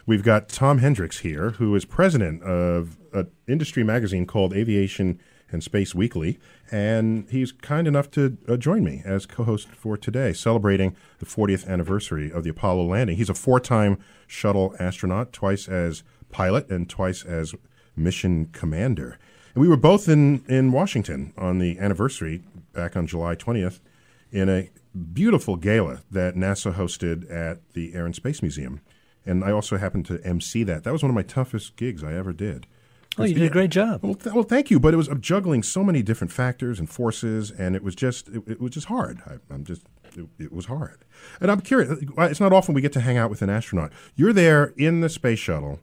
We've 0.06 0.22
got 0.22 0.50
Tom 0.50 0.80
Henricks 0.80 1.22
here, 1.22 1.52
who 1.52 1.74
is 1.74 1.84
president 1.86 2.44
of 2.44 2.98
an 3.12 3.32
industry 3.48 3.84
magazine 3.84 4.28
called 4.28 4.54
Aviation 4.54 5.20
and 5.52 5.64
Space 5.64 5.94
Weekly, 5.94 6.40
and 6.72 7.30
he's 7.30 7.52
kind 7.52 7.88
enough 7.88 8.10
to 8.12 8.38
uh, 8.48 8.58
join 8.58 8.84
me 8.84 9.02
as 9.06 9.26
co-host 9.26 9.68
for 9.70 9.98
today, 9.98 10.34
celebrating 10.34 10.96
the 11.20 11.26
40th 11.26 11.68
anniversary 11.68 12.32
of 12.32 12.44
the 12.44 12.50
Apollo 12.50 12.86
landing. 12.86 13.18
He's 13.18 13.30
a 13.30 13.36
four-time 13.36 14.00
shuttle 14.28 14.76
astronaut, 14.80 15.32
twice 15.32 15.68
as 15.68 16.04
pilot 16.32 16.70
and 16.70 16.90
twice 16.90 17.24
as 17.24 17.54
mission 17.96 18.48
commander. 18.52 19.20
And 19.54 19.62
we 19.62 19.70
were 19.70 19.78
both 19.78 20.10
in, 20.10 20.44
in 20.48 20.72
Washington 20.72 21.34
on 21.38 21.60
the 21.60 21.80
anniversary 21.80 22.44
back 22.74 22.98
on 22.98 23.08
July 23.08 23.36
20th 23.36 23.80
in 24.32 24.50
a 24.50 24.70
beautiful 25.14 25.56
gala 25.56 26.02
that 26.12 26.36
NASA 26.36 26.74
hosted 26.74 27.32
at 27.32 27.60
the 27.74 27.94
Air 27.94 28.06
and 28.06 28.16
Space 28.16 28.42
Museum. 28.42 28.82
And 29.26 29.44
I 29.44 29.52
also 29.52 29.78
happened 29.78 30.06
to 30.08 30.22
MC 30.26 30.64
that. 30.64 30.84
That 30.84 30.94
was 30.94 31.04
one 31.04 31.10
of 31.10 31.16
my 31.16 31.24
toughest 31.24 31.76
gigs 31.76 32.04
I 32.04 32.14
ever 32.14 32.34
did. 32.34 32.68
Oh, 33.18 33.24
you 33.24 33.34
did 33.34 33.44
a 33.44 33.50
great 33.50 33.70
job. 33.70 34.04
Well, 34.04 34.16
th- 34.16 34.34
well, 34.34 34.44
thank 34.44 34.70
you. 34.70 34.80
But 34.80 34.94
it 34.94 34.98
was 34.98 35.08
uh, 35.08 35.16
juggling 35.16 35.64
so 35.64 35.84
many 35.84 36.02
different 36.04 36.32
factors 36.32 36.80
and 36.80 36.90
forces, 36.90 37.52
and 37.52 37.76
it 37.76 37.84
was 37.84 37.96
just 37.96 38.28
it, 38.30 38.44
it 38.48 38.62
was 38.62 38.72
just 38.72 38.88
hard. 38.88 39.22
I, 39.26 39.54
am 39.54 39.64
just 39.64 39.84
it, 40.16 40.28
it, 40.38 40.52
was 40.52 40.66
hard. 40.66 41.06
And 41.40 41.50
I'm 41.50 41.62
curious. 41.62 41.92
Uh, 41.92 42.24
it's 42.24 42.40
not 42.40 42.54
often 42.54 42.74
we 42.74 42.82
get 42.82 42.94
to 42.94 43.00
hang 43.00 43.18
out 43.18 43.30
with 43.30 43.42
an 43.42 43.50
astronaut. 43.50 43.92
You're 44.16 44.34
there 44.34 44.74
in 44.78 45.02
the 45.02 45.10
space 45.10 45.40
shuttle, 45.40 45.80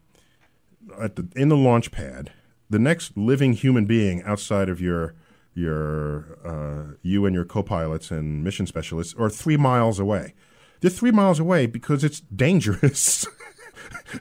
at 1.01 1.17
the 1.17 1.29
in 1.35 1.49
the 1.49 1.57
launch 1.57 1.91
pad. 1.91 2.33
The 2.69 2.79
next 2.79 3.17
living 3.17 3.53
human 3.53 3.87
being 3.87 4.23
outside 4.25 4.69
of 4.69 4.81
your 4.81 5.15
your 5.55 6.39
uh, 6.45 6.97
you 7.03 7.27
and 7.27 7.35
your 7.35 7.45
co-pilots 7.45 8.11
and 8.11 8.43
mission 8.43 8.67
specialists 8.67 9.15
are 9.19 9.31
three 9.31 9.57
miles 9.57 9.99
away. 9.99 10.35
They're 10.81 10.91
three 10.91 11.13
miles 11.13 11.39
away 11.39 11.67
because 11.67 12.03
it's 12.03 12.21
dangerous. 12.21 13.27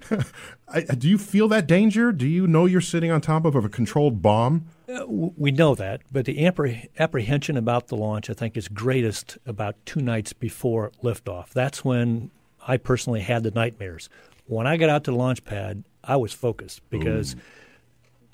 I, 0.68 0.82
do 0.82 1.09
you 1.09 1.18
feel 1.18 1.47
that 1.49 1.68
danger? 1.68 2.12
Do 2.12 2.28
you 2.28 2.47
know 2.47 2.66
you're 2.66 2.82
sitting 2.82 3.12
on 3.12 3.22
top 3.22 3.45
of 3.45 3.55
a 3.55 3.70
controlled 3.70 4.22
bomb? 4.22 4.66
Uh, 4.88 5.05
we 5.07 5.51
know 5.51 5.76
that, 5.76 6.01
but 6.12 6.26
the 6.26 6.38
appreh- 6.38 6.88
apprehension 6.99 7.57
about 7.57 7.88
the 7.88 7.97
launch, 7.97 8.30
I 8.30 8.34
think, 8.34 8.57
is 8.57 8.68
greatest 8.68 9.38
about 9.45 9.76
two 9.86 10.01
nights 10.01 10.34
before 10.34 10.91
liftoff. 11.03 11.49
That's 11.49 11.84
when 11.84 12.32
I 12.68 12.78
personally 12.78 13.22
had 13.22 13.43
the 13.43 13.51
nightmares. 13.51 14.09
When 14.47 14.68
I 14.68 14.78
got 14.78 14.89
out 14.89 15.03
to 15.05 15.12
the 15.12 15.18
launch 15.18 15.43
pad, 15.45 15.84
I 16.03 16.18
was 16.18 16.34
focused 16.34 16.82
because 16.89 17.36
Ooh. 17.36 17.39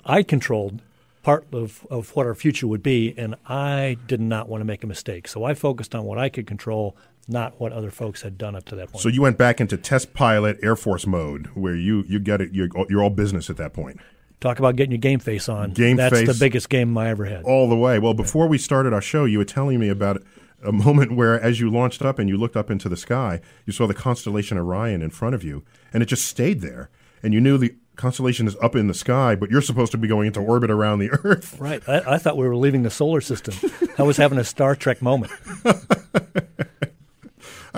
I 0.04 0.22
controlled 0.22 0.80
part 1.22 1.46
of, 1.52 1.86
of 1.90 2.14
what 2.16 2.26
our 2.26 2.34
future 2.34 2.66
would 2.66 2.82
be, 2.82 3.14
and 3.16 3.34
I 3.46 3.98
did 4.06 4.20
not 4.20 4.48
want 4.48 4.60
to 4.62 4.64
make 4.64 4.82
a 4.82 4.86
mistake. 4.86 5.28
So 5.28 5.44
I 5.44 5.54
focused 5.54 5.94
on 5.94 6.04
what 6.04 6.18
I 6.18 6.28
could 6.28 6.46
control, 6.46 6.96
not 7.28 7.60
what 7.60 7.72
other 7.72 7.90
folks 7.90 8.22
had 8.22 8.38
done 8.38 8.56
up 8.56 8.64
to 8.66 8.74
that 8.76 8.90
point. 8.90 9.02
So 9.02 9.08
you 9.08 9.22
went 9.22 9.38
back 9.38 9.60
into 9.60 9.76
test 9.76 10.14
pilot 10.14 10.58
Air 10.62 10.76
Force 10.76 11.06
mode, 11.06 11.48
where 11.54 11.74
you 11.76 12.04
you 12.08 12.18
get 12.18 12.40
it, 12.40 12.52
you're, 12.52 12.68
you're 12.88 13.02
all 13.02 13.10
business 13.10 13.50
at 13.50 13.56
that 13.58 13.72
point. 13.72 14.00
Talk 14.40 14.58
about 14.58 14.76
getting 14.76 14.92
your 14.92 14.98
game 14.98 15.18
face 15.18 15.48
on. 15.48 15.72
Game 15.72 15.96
That's 15.96 16.16
face 16.16 16.28
the 16.28 16.34
biggest 16.34 16.68
game 16.68 16.96
I 16.96 17.08
ever 17.08 17.24
had. 17.24 17.44
All 17.44 17.68
the 17.68 17.76
way. 17.76 17.98
Well, 17.98 18.14
before 18.14 18.46
we 18.46 18.56
started 18.56 18.92
our 18.92 19.02
show, 19.02 19.24
you 19.24 19.38
were 19.38 19.44
telling 19.44 19.80
me 19.80 19.88
about 19.88 20.22
a 20.64 20.72
moment 20.72 21.12
where, 21.12 21.40
as 21.40 21.60
you 21.60 21.70
launched 21.70 22.02
up 22.02 22.18
and 22.18 22.28
you 22.28 22.36
looked 22.36 22.56
up 22.56 22.70
into 22.70 22.88
the 22.88 22.96
sky, 22.96 23.40
you 23.66 23.72
saw 23.72 23.86
the 23.86 23.94
constellation 23.94 24.56
Orion 24.56 25.02
in 25.02 25.10
front 25.10 25.34
of 25.34 25.42
you, 25.42 25.64
and 25.92 26.02
it 26.02 26.06
just 26.06 26.24
stayed 26.24 26.60
there. 26.60 26.88
And 27.20 27.34
you 27.34 27.40
knew 27.40 27.58
the 27.58 27.74
constellation 27.96 28.46
is 28.46 28.56
up 28.62 28.76
in 28.76 28.86
the 28.86 28.94
sky, 28.94 29.34
but 29.34 29.50
you're 29.50 29.60
supposed 29.60 29.90
to 29.92 29.98
be 29.98 30.06
going 30.06 30.28
into 30.28 30.40
orbit 30.40 30.70
around 30.70 31.00
the 31.00 31.10
Earth. 31.24 31.58
Right. 31.60 31.82
I, 31.88 32.14
I 32.14 32.18
thought 32.18 32.36
we 32.36 32.46
were 32.46 32.56
leaving 32.56 32.84
the 32.84 32.90
solar 32.90 33.20
system. 33.20 33.54
I 33.98 34.04
was 34.04 34.16
having 34.16 34.38
a 34.38 34.44
Star 34.44 34.76
Trek 34.76 35.02
moment. 35.02 35.32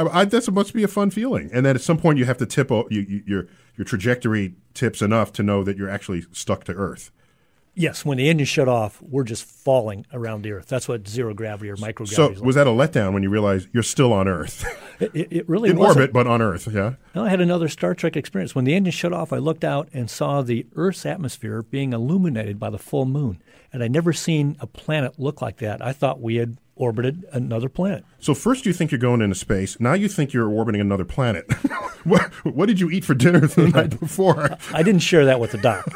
I, 0.00 0.20
I, 0.20 0.24
that 0.24 0.50
must 0.50 0.72
be 0.74 0.82
a 0.82 0.88
fun 0.88 1.10
feeling. 1.10 1.50
And 1.52 1.64
then 1.66 1.76
at 1.76 1.82
some 1.82 1.98
point, 1.98 2.18
you 2.18 2.24
have 2.24 2.38
to 2.38 2.46
tip 2.46 2.70
you, 2.70 2.84
you, 2.90 3.22
your 3.26 3.46
your 3.76 3.84
trajectory 3.84 4.54
tips 4.74 5.02
enough 5.02 5.32
to 5.34 5.42
know 5.42 5.64
that 5.64 5.76
you're 5.76 5.90
actually 5.90 6.24
stuck 6.32 6.64
to 6.64 6.72
Earth. 6.72 7.10
Yes, 7.74 8.04
when 8.04 8.18
the 8.18 8.28
engine 8.28 8.46
shut 8.46 8.68
off, 8.68 9.00
we're 9.00 9.24
just 9.24 9.44
falling 9.44 10.04
around 10.12 10.42
the 10.42 10.52
Earth. 10.52 10.66
That's 10.66 10.88
what 10.88 11.06
zero 11.06 11.32
gravity 11.34 11.70
or 11.70 11.76
microgravity. 11.76 12.14
So 12.14 12.30
is 12.30 12.40
was 12.40 12.56
that 12.56 12.66
a 12.66 12.70
letdown 12.70 13.12
when 13.12 13.22
you 13.22 13.30
realized 13.30 13.68
you're 13.72 13.82
still 13.82 14.12
on 14.12 14.28
Earth? 14.28 14.64
It, 15.00 15.12
it, 15.14 15.28
it 15.30 15.48
really 15.48 15.70
in 15.70 15.78
wasn't. 15.78 15.96
orbit, 15.96 16.12
but 16.12 16.26
on 16.26 16.42
Earth. 16.42 16.68
Yeah. 16.70 16.96
No, 17.14 17.24
I 17.24 17.30
had 17.30 17.40
another 17.40 17.68
Star 17.68 17.94
Trek 17.94 18.18
experience. 18.18 18.54
When 18.54 18.66
the 18.66 18.74
engine 18.74 18.92
shut 18.92 19.14
off, 19.14 19.32
I 19.32 19.38
looked 19.38 19.64
out 19.64 19.88
and 19.94 20.10
saw 20.10 20.42
the 20.42 20.66
Earth's 20.76 21.06
atmosphere 21.06 21.62
being 21.62 21.94
illuminated 21.94 22.60
by 22.60 22.68
the 22.68 22.76
full 22.78 23.06
moon, 23.06 23.40
and 23.72 23.82
I'd 23.82 23.92
never 23.92 24.12
seen 24.12 24.58
a 24.60 24.66
planet 24.66 25.18
look 25.18 25.40
like 25.40 25.56
that. 25.56 25.80
I 25.80 25.94
thought 25.94 26.20
we 26.20 26.36
had 26.36 26.58
orbited 26.80 27.26
another 27.32 27.68
planet. 27.68 28.04
So 28.18 28.34
first 28.34 28.64
you 28.64 28.72
think 28.72 28.90
you're 28.90 28.98
going 28.98 29.20
into 29.20 29.34
space. 29.34 29.78
Now 29.78 29.92
you 29.92 30.08
think 30.08 30.32
you're 30.32 30.48
orbiting 30.48 30.80
another 30.80 31.04
planet. 31.04 31.44
what, 32.04 32.22
what, 32.44 32.66
did 32.66 32.80
you 32.80 32.90
eat 32.90 33.04
for 33.04 33.14
dinner 33.14 33.40
the 33.40 33.68
night 33.74 34.00
before? 34.00 34.56
I 34.72 34.82
didn't 34.82 35.02
share 35.02 35.26
that 35.26 35.38
with 35.38 35.52
the 35.52 35.58
doc. 35.58 35.86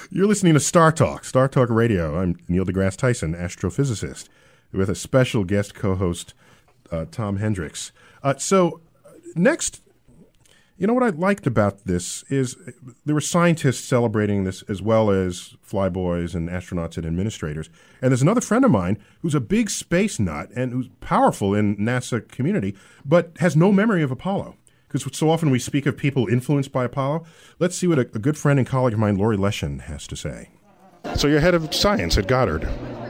you're 0.10 0.26
listening 0.26 0.52
to 0.52 0.60
Star 0.60 0.92
Talk, 0.92 1.24
Star 1.24 1.48
Talk 1.48 1.70
Radio. 1.70 2.20
I'm 2.20 2.38
Neil 2.46 2.66
deGrasse 2.66 2.96
Tyson, 2.96 3.34
astrophysicist, 3.34 4.28
with 4.70 4.90
a 4.90 4.94
special 4.94 5.44
guest 5.44 5.74
co-host, 5.74 6.34
uh, 6.92 7.06
Tom 7.10 7.38
Henricks. 7.38 7.92
Uh, 8.22 8.36
so 8.36 8.82
next 9.34 9.80
you 10.80 10.86
know 10.86 10.94
what 10.94 11.02
I 11.02 11.10
liked 11.10 11.46
about 11.46 11.84
this 11.84 12.24
is 12.30 12.56
there 13.04 13.14
were 13.14 13.20
scientists 13.20 13.84
celebrating 13.84 14.44
this 14.44 14.62
as 14.62 14.80
well 14.80 15.10
as 15.10 15.54
flyboys 15.64 16.34
and 16.34 16.48
astronauts 16.48 16.96
and 16.96 17.04
administrators. 17.04 17.68
And 18.00 18.10
there's 18.10 18.22
another 18.22 18.40
friend 18.40 18.64
of 18.64 18.70
mine 18.70 18.96
who's 19.20 19.34
a 19.34 19.40
big 19.40 19.68
space 19.68 20.18
nut 20.18 20.48
and 20.56 20.72
who's 20.72 20.88
powerful 21.00 21.54
in 21.54 21.76
NASA 21.76 22.26
community, 22.26 22.74
but 23.04 23.32
has 23.40 23.54
no 23.54 23.70
memory 23.70 24.02
of 24.02 24.10
Apollo. 24.10 24.56
Because 24.88 25.06
so 25.16 25.28
often 25.28 25.50
we 25.50 25.58
speak 25.58 25.84
of 25.84 25.98
people 25.98 26.26
influenced 26.28 26.72
by 26.72 26.86
Apollo. 26.86 27.26
Let's 27.58 27.76
see 27.76 27.86
what 27.86 27.98
a, 27.98 28.08
a 28.14 28.18
good 28.18 28.38
friend 28.38 28.58
and 28.58 28.66
colleague 28.66 28.94
of 28.94 28.98
mine, 28.98 29.16
Laurie 29.16 29.36
Leshin, 29.36 29.80
has 29.82 30.06
to 30.06 30.16
say. 30.16 30.48
So 31.14 31.28
you're 31.28 31.40
head 31.40 31.54
of 31.54 31.74
science 31.74 32.16
at 32.16 32.26
Goddard. 32.26 32.66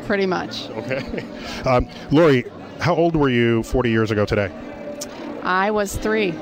Pretty 0.06 0.26
much. 0.26 0.68
Okay. 0.70 1.24
Um, 1.64 1.88
Laurie, 2.10 2.44
how 2.80 2.96
old 2.96 3.14
were 3.14 3.28
you 3.28 3.62
40 3.62 3.90
years 3.90 4.10
ago 4.10 4.24
today? 4.24 4.50
I 5.44 5.70
was 5.70 5.96
three. 5.96 6.34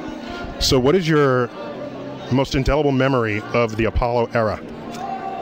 So, 0.60 0.80
what 0.80 0.96
is 0.96 1.08
your 1.08 1.48
most 2.32 2.56
indelible 2.56 2.90
memory 2.90 3.40
of 3.54 3.76
the 3.76 3.84
Apollo 3.84 4.30
era? 4.34 4.60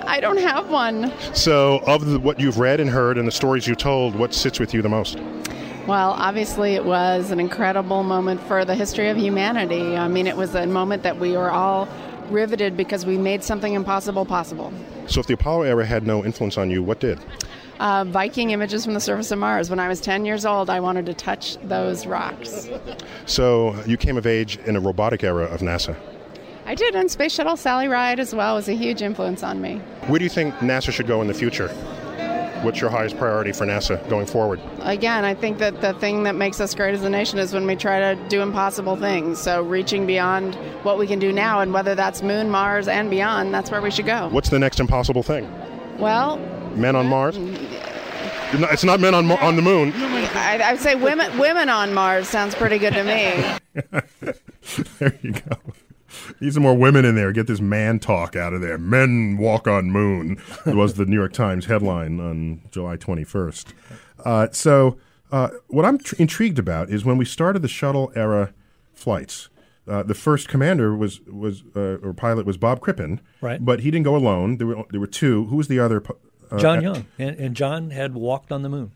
I 0.07 0.21
don't 0.21 0.37
have 0.37 0.69
one. 0.69 1.11
So, 1.35 1.79
of 1.87 2.05
the, 2.05 2.21
what 2.21 2.39
you've 2.39 2.59
read 2.59 2.81
and 2.81 2.91
heard 2.91 3.17
and 3.17 3.27
the 3.27 3.33
stories 3.33 3.67
you 3.67 3.75
told, 3.75 4.15
what 4.15 4.35
sits 4.35 4.61
with 4.61 4.75
you 4.75 4.83
the 4.83 4.91
most? 4.91 5.19
Well, 5.87 6.13
obviously, 6.13 6.75
it 6.75 6.85
was 6.85 7.31
an 7.31 7.41
incredible 7.41 8.03
moment 8.03 8.43
for 8.43 8.65
the 8.67 8.75
history 8.75 9.09
of 9.09 9.17
humanity. 9.17 9.97
I 9.97 10.07
mean, 10.07 10.27
it 10.27 10.37
was 10.37 10.55
a 10.55 10.67
moment 10.67 11.03
that 11.05 11.19
we 11.19 11.33
were 11.33 11.51
all 11.51 11.89
riveted 12.29 12.77
because 12.77 13.07
we 13.07 13.17
made 13.17 13.43
something 13.43 13.73
impossible 13.73 14.27
possible. 14.27 14.71
So, 15.07 15.21
if 15.21 15.27
the 15.27 15.35
Apollo 15.35 15.63
era 15.63 15.87
had 15.87 16.07
no 16.07 16.27
influence 16.27 16.59
on 16.59 16.71
you, 16.71 16.83
what 16.83 17.01
did? 17.01 17.19
Uh, 17.79 18.05
Viking 18.05 18.51
images 18.51 18.85
from 18.85 18.95
the 18.95 19.01
surface 19.01 19.31
of 19.31 19.39
Mars. 19.39 19.69
When 19.71 19.79
I 19.79 19.89
was 19.89 20.01
10 20.01 20.25
years 20.25 20.47
old, 20.47 20.71
I 20.71 20.81
wanted 20.81 21.07
to 21.07 21.15
touch 21.15 21.57
those 21.65 22.07
rocks. 22.07 22.69
So, 23.27 23.77
you 23.87 23.97
came 23.97 24.17
of 24.17 24.27
age 24.27 24.59
in 24.67 24.77
a 24.77 24.81
robotic 24.81 25.23
era 25.25 25.45
of 25.45 25.61
NASA. 25.61 25.97
I 26.65 26.75
did, 26.75 26.97
and 26.97 27.11
Space 27.11 27.33
Shuttle 27.33 27.57
Sally 27.57 27.87
Ride 27.87 28.19
as 28.19 28.35
well 28.35 28.57
was 28.57 28.69
a 28.69 28.73
huge 28.73 29.03
influence 29.03 29.43
on 29.43 29.61
me. 29.61 29.77
Where 30.07 30.19
do 30.19 30.25
you 30.25 30.31
think 30.31 30.55
NASA 30.57 30.93
should 30.93 31.07
go 31.07 31.21
in 31.21 31.29
the 31.29 31.35
future? 31.35 31.69
What's 32.63 32.81
your 32.81 32.91
highest 32.91 33.19
priority 33.19 33.53
for 33.53 33.67
NASA 33.67 34.09
going 34.09 34.27
forward? 34.27 34.61
Again, 34.81 35.25
I 35.25 35.35
think 35.35 35.59
that 35.59 35.81
the 35.83 35.93
thing 35.95 36.23
that 36.25 36.35
makes 36.35 36.59
us 36.59 36.75
great 36.75 36.95
as 36.95 37.03
a 37.03 37.11
nation 37.11 37.39
is 37.39 37.53
when 37.53 37.67
we 37.67 37.77
try 37.77 38.01
to 38.15 38.29
do 38.29 38.41
impossible 38.41 38.97
things. 38.97 39.39
So, 39.39 39.63
reaching 39.63 40.07
beyond 40.07 40.55
what 40.83 40.99
we 40.99 41.07
can 41.07 41.19
do 41.19 41.33
now, 41.33 41.61
and 41.61 41.73
whether 41.73 41.95
that's 41.95 42.23
Moon, 42.23 42.51
Mars, 42.51 42.89
and 42.89 43.11
beyond, 43.11 43.53
that's 43.53 43.71
where 43.71 43.83
we 43.83 43.91
should 43.91 44.07
go. 44.07 44.29
What's 44.31 44.49
the 44.49 44.59
next 44.59 44.81
impossible 44.81 45.23
thing? 45.23 45.49
Well, 45.99 46.39
men 46.75 46.97
on 46.97 47.07
Mars. 47.07 47.39
It's 48.65 48.85
not 48.85 49.01
men 49.01 49.15
on 49.15 49.31
on 49.31 49.57
the 49.57 49.63
moon. 49.63 49.93
I, 49.95 50.61
I'd 50.63 50.81
say 50.81 50.95
women 50.95 51.39
women 51.39 51.69
on 51.69 51.95
Mars 51.95 52.29
sounds 52.29 52.55
pretty 52.55 52.79
good 52.79 52.95
to 52.95 53.05
me. 53.05 53.83
there 54.99 55.19
you 55.23 55.33
go. 55.33 55.57
Need 56.41 56.55
some 56.55 56.63
more 56.63 56.77
women 56.77 57.05
in 57.05 57.15
there. 57.15 57.33
Get 57.33 57.47
this 57.47 57.61
man 57.61 57.99
talk 57.99 58.37
out 58.37 58.53
of 58.53 58.61
there. 58.61 58.79
Men 58.79 59.37
walk 59.37 59.67
on 59.67 59.91
moon 59.91 60.41
was 60.67 60.95
the 60.95 61.05
New 61.05 61.17
York 61.17 61.33
Times 61.33 61.67
headline 61.67 62.21
on 62.21 62.63
July 62.71 62.97
21st. 62.97 63.67
Uh, 64.25 64.49
so, 64.51 64.99
uh, 65.31 65.51
what 65.69 65.85
I'm 65.85 65.99
tr- 65.99 66.17
intrigued 66.19 66.59
about 66.59 66.91
is 66.91 67.05
when 67.05 67.19
we 67.19 67.25
started 67.25 67.63
the 67.63 67.69
shuttle 67.69 68.13
era 68.15 68.55
flights. 68.95 69.49
Uh, 69.89 70.03
the 70.03 70.15
first 70.15 70.49
commander 70.49 70.97
was 70.97 71.21
was 71.23 71.63
uh, 71.77 71.99
or 72.03 72.13
pilot 72.13 72.45
was 72.45 72.57
Bob 72.57 72.81
Crippen, 72.81 73.21
right? 73.41 73.65
But 73.65 73.81
he 73.81 73.91
didn't 73.93 74.05
go 74.05 74.17
alone. 74.17 74.57
There 74.57 74.67
were 74.67 74.85
there 74.91 75.01
were 75.01 75.07
two. 75.07 75.45
Who 75.47 75.57
was 75.57 75.69
the 75.69 75.79
other? 75.79 76.03
Uh, 76.51 76.59
John 76.59 76.83
Young, 76.83 77.07
and, 77.19 77.37
and 77.37 77.57
John 77.57 77.91
had 77.91 78.15
walked 78.15 78.53
on 78.53 78.63
the 78.63 78.69
moon. 78.69 78.93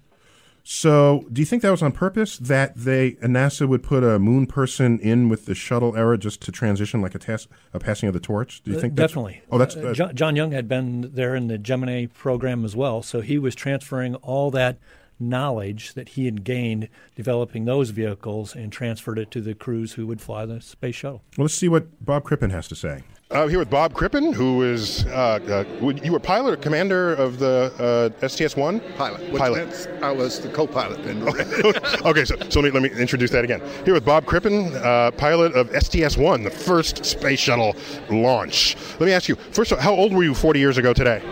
So, 0.63 1.25
do 1.33 1.41
you 1.41 1.47
think 1.47 1.63
that 1.63 1.71
was 1.71 1.83
on 1.83 1.93
purpose 1.93 2.37
that 2.39 2.77
they 2.77 3.13
NASA 3.13 3.67
would 3.67 3.83
put 3.83 4.05
a 4.05 4.19
moon 4.19 4.47
person 4.47 5.01
in 5.01 5.29
with 5.29 5.47
the 5.47 5.55
shuttle 5.55 5.97
era 5.97 6.19
just 6.19 6.43
to 6.43 6.53
transition 6.53 7.01
like 7.01 7.15
a, 7.15 7.19
tas- 7.19 7.49
a 7.73 7.81
passing 7.81 8.09
of 8.09 8.13
the 8.13 8.21
torch? 8.21 8.63
Do 8.63 8.73
you 8.73 8.77
uh, 8.77 8.81
think 8.81 8.95
definitely? 8.95 9.43
oh, 9.51 9.59
that's 9.59 9.77
uh, 9.77 9.89
uh, 9.89 9.95
John, 9.95 10.15
John, 10.15 10.37
Young 10.37 10.53
had 10.53 10.69
been 10.69 11.13
there 11.15 11.35
in 11.35 11.49
the 11.49 11.59
Gemini 11.59 12.07
program 12.07 12.65
as 12.65 12.77
well, 12.77 13.03
so 13.03 13.21
he 13.21 13.39
was 13.39 13.55
transferring 13.55 14.15
all 14.17 14.51
that 14.51 14.79
knowledge 15.19 15.95
that 15.95 16.11
he 16.11 16.25
had 16.25 16.45
gained 16.45 16.89
developing 17.15 17.65
those 17.65 17.91
vehicles 17.91 18.55
and 18.55 18.73
transferred 18.73 19.19
it 19.19 19.31
to 19.31 19.41
the 19.41 19.55
crews 19.55 19.95
who 19.95 20.07
would 20.07 20.21
fly 20.21 20.47
the 20.47 20.61
space 20.61 20.95
shuttle. 20.95 21.23
Well, 21.37 21.45
let's 21.45 21.55
see 21.55 21.69
what 21.69 22.05
Bob 22.05 22.25
Crippen 22.25 22.51
has 22.51 22.69
to 22.69 22.75
say. 22.75 23.03
Uh, 23.31 23.47
here 23.47 23.61
with 23.61 23.71
Bob 23.71 23.95
Crippen, 23.95 24.33
who 24.33 24.65
is 24.65 25.07
uh, 25.07 25.65
uh, 25.81 25.87
you 26.03 26.11
were 26.11 26.19
pilot 26.19 26.53
or 26.53 26.57
commander 26.57 27.15
of 27.15 27.39
the 27.39 28.13
uh, 28.21 28.27
STS-1? 28.27 28.97
Pilot. 28.97 29.21
Which 29.31 29.41
Pilot. 29.41 29.89
I 30.03 30.11
was 30.11 30.41
the 30.41 30.49
co-pilot 30.49 31.05
then. 31.05 31.23
okay, 32.07 32.25
so, 32.25 32.35
so 32.49 32.59
let, 32.59 32.75
me, 32.75 32.81
let 32.81 32.93
me 32.93 33.01
introduce 33.01 33.31
that 33.31 33.45
again. 33.45 33.63
Here 33.85 33.95
with 33.95 34.05
Bob 34.05 34.27
Crippen, 34.27 34.75
uh, 34.79 35.13
pilot 35.13 35.53
of 35.53 35.69
STS-1, 35.69 36.43
the 36.43 36.51
first 36.51 37.05
space 37.05 37.39
shuttle 37.39 37.77
launch. 38.11 38.77
Let 38.99 39.07
me 39.07 39.13
ask 39.13 39.29
you, 39.29 39.37
first 39.37 39.71
of 39.71 39.79
all, 39.79 39.85
how 39.85 39.95
old 39.95 40.13
were 40.13 40.25
you 40.25 40.35
40 40.35 40.59
years 40.59 40.77
ago 40.77 40.93
today? 40.93 41.23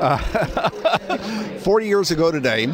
Uh, 0.00 0.18
40 1.60 1.86
years 1.86 2.10
ago 2.10 2.30
today, 2.30 2.70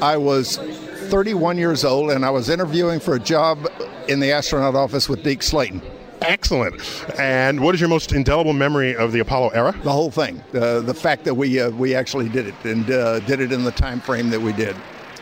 I 0.00 0.16
was 0.16 0.58
31 0.58 1.58
years 1.58 1.84
old, 1.84 2.12
and 2.12 2.24
I 2.24 2.30
was 2.30 2.50
interviewing 2.50 3.00
for 3.00 3.16
a 3.16 3.20
job 3.20 3.66
in 4.06 4.20
the 4.20 4.30
astronaut 4.30 4.76
office 4.76 5.08
with 5.08 5.24
Deke 5.24 5.42
Slayton. 5.42 5.82
Excellent. 6.24 6.80
And 7.18 7.60
what 7.60 7.74
is 7.74 7.80
your 7.80 7.88
most 7.88 8.12
indelible 8.12 8.52
memory 8.52 8.94
of 8.94 9.12
the 9.12 9.20
Apollo 9.20 9.50
era? 9.50 9.72
The 9.82 9.92
whole 9.92 10.10
thing. 10.10 10.42
Uh, 10.54 10.80
the 10.80 10.94
fact 10.94 11.24
that 11.24 11.34
we 11.34 11.60
uh, 11.60 11.70
we 11.70 11.94
actually 11.94 12.28
did 12.28 12.46
it 12.46 12.54
and 12.64 12.90
uh, 12.90 13.20
did 13.20 13.40
it 13.40 13.52
in 13.52 13.64
the 13.64 13.72
time 13.72 14.00
frame 14.00 14.30
that 14.30 14.40
we 14.40 14.52
did. 14.52 14.76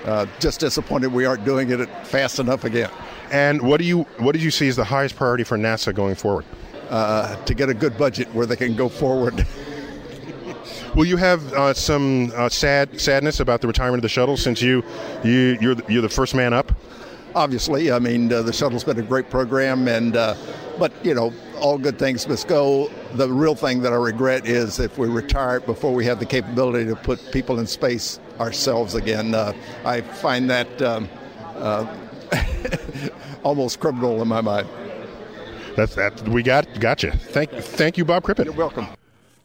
Uh, 0.05 0.27
just 0.39 0.61
disappointed 0.61 1.13
we 1.13 1.27
aren't 1.27 1.45
doing 1.45 1.71
it 1.71 1.89
fast 2.07 2.39
enough 2.39 2.65
again. 2.65 2.91
And 3.31 3.63
what 3.63 3.79
do 3.79 3.85
you 3.85 4.03
what 4.19 4.33
did 4.33 4.43
you 4.43 4.51
see 4.51 4.69
as 4.69 4.77
the 4.77 4.85
highest 4.85 5.17
priority 5.17 5.45
for 5.45 5.57
NASA 5.57 5.95
going 5.95 6.15
forward? 6.15 6.45
Uh, 6.89 7.37
to 7.45 7.55
get 7.55 7.69
a 7.69 7.75
good 7.75 7.97
budget 7.97 8.33
where 8.35 8.47
they 8.47 8.57
can 8.57 8.75
go 8.75 8.89
forward. 8.89 9.47
Will 10.97 11.05
you 11.05 11.17
have 11.17 11.53
uh, 11.53 11.73
some 11.73 12.33
uh, 12.35 12.49
sad 12.49 13.01
sadness 13.01 13.39
about 13.39 13.61
the 13.61 13.69
retirement 13.69 13.99
of 13.99 14.03
the 14.03 14.09
shuttle 14.09 14.37
since 14.37 14.61
you 14.61 14.83
you 15.23 15.57
you're 15.61 15.77
the, 15.77 15.93
you're 15.93 16.03
the 16.03 16.09
first 16.09 16.35
man 16.35 16.53
up? 16.53 16.73
Obviously, 17.35 17.93
I 17.93 17.99
mean 17.99 18.33
uh, 18.33 18.43
the 18.43 18.53
shuttle's 18.53 18.85
been 18.85 18.99
a 18.99 19.03
great 19.03 19.31
program, 19.31 19.87
and 19.89 20.17
uh, 20.17 20.35
but 20.79 20.93
you 21.05 21.15
know 21.15 21.33
all 21.61 21.79
good 21.79 21.99
things 21.99 22.27
must 22.27 22.49
go. 22.49 22.91
The 23.15 23.31
real 23.31 23.55
thing 23.55 23.83
that 23.83 23.93
I 23.93 23.97
regret 23.97 24.47
is 24.47 24.81
if 24.81 24.99
we 24.99 25.09
retire 25.09 25.61
before 25.61 25.93
we 25.93 26.05
have 26.07 26.19
the 26.19 26.27
capability 26.27 26.87
to 26.87 26.97
put 26.97 27.21
people 27.33 27.59
in 27.61 27.67
space 27.67 28.19
ourselves 28.41 28.95
again. 28.95 29.35
Uh, 29.35 29.53
I 29.85 30.01
find 30.01 30.51
that 30.51 30.83
um, 30.83 31.09
uh, 31.57 31.95
almost 33.43 33.79
criminal 33.79 34.21
in 34.23 34.29
my 34.29 34.41
mind. 34.41 34.69
That's 35.77 35.95
that 35.95 36.29
we 36.29 36.43
got 36.43 36.81
gotcha. 36.81 37.13
Thank 37.13 37.51
thank 37.53 37.97
you, 37.97 38.05
Bob 38.05 38.25
Crippen. 38.25 38.47
You're 38.47 38.55
welcome. 38.55 38.89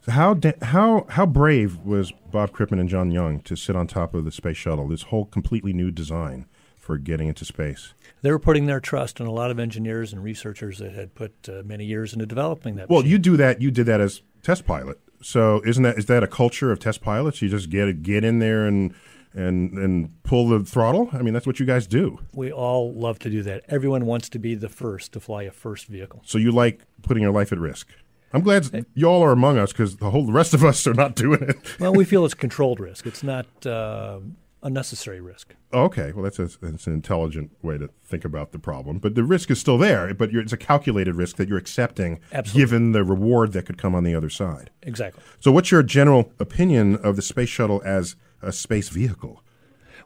How 0.07 0.39
how 0.61 1.05
how 1.09 1.25
brave 1.25 1.77
was 1.79 2.11
Bob 2.31 2.51
Crippen 2.51 2.79
and 2.79 2.89
John 2.89 3.11
Young 3.11 3.41
to 3.41 3.55
sit 3.55 3.75
on 3.75 3.87
top 3.87 4.13
of 4.13 4.25
the 4.25 4.31
space 4.31 4.57
shuttle? 4.57 4.87
This 4.87 5.03
whole 5.03 5.25
completely 5.25 5.73
new 5.73 5.91
design 5.91 6.45
for 6.85 6.99
getting 6.99 7.27
into 7.27 7.43
space. 7.43 7.95
They 8.21 8.29
were 8.29 8.37
putting 8.37 8.67
their 8.67 8.79
trust 8.79 9.19
in 9.19 9.25
a 9.25 9.31
lot 9.31 9.49
of 9.49 9.57
engineers 9.57 10.13
and 10.13 10.23
researchers 10.23 10.77
that 10.77 10.93
had 10.93 11.15
put 11.15 11.33
uh, 11.49 11.63
many 11.65 11.83
years 11.83 12.13
into 12.13 12.27
developing 12.27 12.75
that. 12.75 12.89
Well, 12.91 12.99
machine. 12.99 13.11
you 13.11 13.17
do 13.17 13.37
that. 13.37 13.59
You 13.59 13.71
did 13.71 13.87
that 13.87 13.99
as 13.99 14.21
test 14.43 14.67
pilot. 14.67 14.99
So 15.19 15.63
isn't 15.65 15.81
that 15.81 15.97
is 15.97 16.05
that 16.05 16.21
a 16.21 16.27
culture 16.27 16.71
of 16.71 16.77
test 16.77 17.01
pilots? 17.01 17.41
You 17.41 17.49
just 17.49 17.71
get 17.71 18.03
get 18.03 18.23
in 18.23 18.37
there 18.37 18.67
and 18.67 18.93
and 19.33 19.73
and 19.79 20.21
pull 20.21 20.47
the 20.47 20.63
throttle. 20.63 21.09
I 21.11 21.23
mean, 21.23 21.33
that's 21.33 21.47
what 21.47 21.59
you 21.59 21.65
guys 21.65 21.87
do. 21.87 22.19
We 22.33 22.51
all 22.51 22.93
love 22.93 23.17
to 23.19 23.31
do 23.31 23.41
that. 23.41 23.63
Everyone 23.67 24.05
wants 24.05 24.29
to 24.29 24.37
be 24.37 24.53
the 24.53 24.69
first 24.69 25.13
to 25.13 25.19
fly 25.19 25.43
a 25.43 25.51
first 25.51 25.87
vehicle. 25.87 26.21
So 26.23 26.37
you 26.37 26.51
like 26.51 26.81
putting 27.01 27.23
your 27.23 27.31
life 27.31 27.51
at 27.51 27.57
risk. 27.57 27.87
I'm 28.31 28.41
glad 28.41 28.85
y'all 28.93 29.23
are 29.23 29.31
among 29.31 29.57
us 29.57 29.71
because 29.71 29.97
the 29.97 30.11
whole 30.11 30.27
the 30.27 30.33
rest 30.33 30.53
of 30.53 30.63
us 30.63 30.85
are 30.85 30.93
not 30.93 31.15
doing 31.15 31.41
it. 31.41 31.79
well, 31.79 31.95
we 31.95 32.05
feel 32.05 32.25
it's 32.25 32.35
controlled 32.35 32.79
risk. 32.79 33.07
It's 33.07 33.23
not 33.23 33.47
uh, 33.65 34.19
unnecessary 34.65 35.21
risk. 35.21 35.55
Okay, 35.73 36.11
well 36.11 36.23
that's, 36.23 36.39
a, 36.39 36.49
that's 36.61 36.87
an 36.87 36.93
intelligent 36.93 37.51
way 37.61 37.77
to 37.77 37.89
think 38.03 38.25
about 38.25 38.51
the 38.51 38.59
problem. 38.59 38.97
But 38.97 39.15
the 39.15 39.23
risk 39.23 39.49
is 39.51 39.59
still 39.59 39.77
there. 39.77 40.13
But 40.13 40.31
you're, 40.31 40.41
it's 40.41 40.51
a 40.53 40.57
calculated 40.57 41.15
risk 41.15 41.37
that 41.37 41.47
you're 41.47 41.57
accepting, 41.57 42.19
Absolutely. 42.33 42.61
given 42.61 42.91
the 42.91 43.03
reward 43.03 43.53
that 43.53 43.65
could 43.65 43.77
come 43.77 43.95
on 43.95 44.03
the 44.03 44.15
other 44.15 44.29
side. 44.29 44.71
Exactly. 44.81 45.23
So, 45.39 45.51
what's 45.51 45.71
your 45.71 45.83
general 45.83 46.31
opinion 46.39 46.95
of 46.97 47.15
the 47.15 47.21
space 47.21 47.49
shuttle 47.49 47.81
as 47.85 48.15
a 48.41 48.51
space 48.51 48.89
vehicle? 48.89 49.41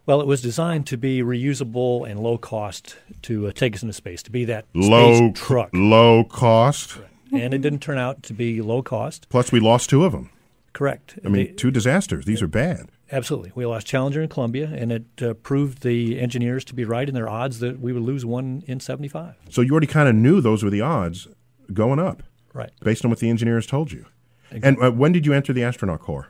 Well, 0.06 0.20
it 0.20 0.26
was 0.26 0.40
designed 0.40 0.86
to 0.88 0.96
be 0.96 1.20
reusable 1.22 2.08
and 2.08 2.20
low 2.20 2.38
cost 2.38 2.96
to 3.22 3.48
uh, 3.48 3.52
take 3.52 3.74
us 3.74 3.82
into 3.82 3.92
space, 3.92 4.22
to 4.24 4.30
be 4.30 4.44
that 4.46 4.64
Low 4.74 5.14
space 5.30 5.38
truck. 5.40 5.70
low 5.72 6.24
cost. 6.24 6.98
and 7.32 7.52
it 7.54 7.58
didn't 7.60 7.80
turn 7.80 7.98
out 7.98 8.22
to 8.24 8.32
be 8.34 8.60
low 8.62 8.82
cost. 8.82 9.28
Plus, 9.28 9.52
we 9.52 9.60
lost 9.60 9.90
two 9.90 10.04
of 10.04 10.12
them. 10.12 10.30
Correct. 10.72 11.18
I 11.24 11.28
mean, 11.28 11.46
They- 11.48 11.52
two 11.52 11.70
disasters. 11.70 12.24
These 12.24 12.42
are 12.42 12.46
bad. 12.48 12.88
Absolutely. 13.12 13.52
We 13.54 13.66
lost 13.66 13.86
Challenger 13.86 14.20
and 14.20 14.30
Columbia, 14.30 14.70
and 14.72 14.92
it 14.92 15.04
uh, 15.22 15.34
proved 15.34 15.82
the 15.82 16.20
engineers 16.20 16.64
to 16.66 16.74
be 16.74 16.84
right 16.84 17.08
in 17.08 17.14
their 17.14 17.28
odds 17.28 17.58
that 17.58 17.80
we 17.80 17.92
would 17.92 18.02
lose 18.02 18.24
one 18.24 18.62
in 18.66 18.80
75. 18.80 19.34
So 19.50 19.62
you 19.62 19.72
already 19.72 19.86
kind 19.86 20.08
of 20.08 20.14
knew 20.14 20.40
those 20.40 20.62
were 20.62 20.70
the 20.70 20.80
odds 20.80 21.26
going 21.72 21.98
up, 21.98 22.22
Right. 22.52 22.70
Based 22.82 23.04
on 23.04 23.10
what 23.10 23.20
the 23.20 23.30
engineers 23.30 23.66
told 23.66 23.92
you. 23.92 24.06
Exactly. 24.50 24.68
And 24.68 24.82
uh, 24.82 24.96
when 24.96 25.12
did 25.12 25.26
you 25.26 25.32
enter 25.32 25.52
the 25.52 25.62
astronaut 25.62 26.00
corps? 26.00 26.28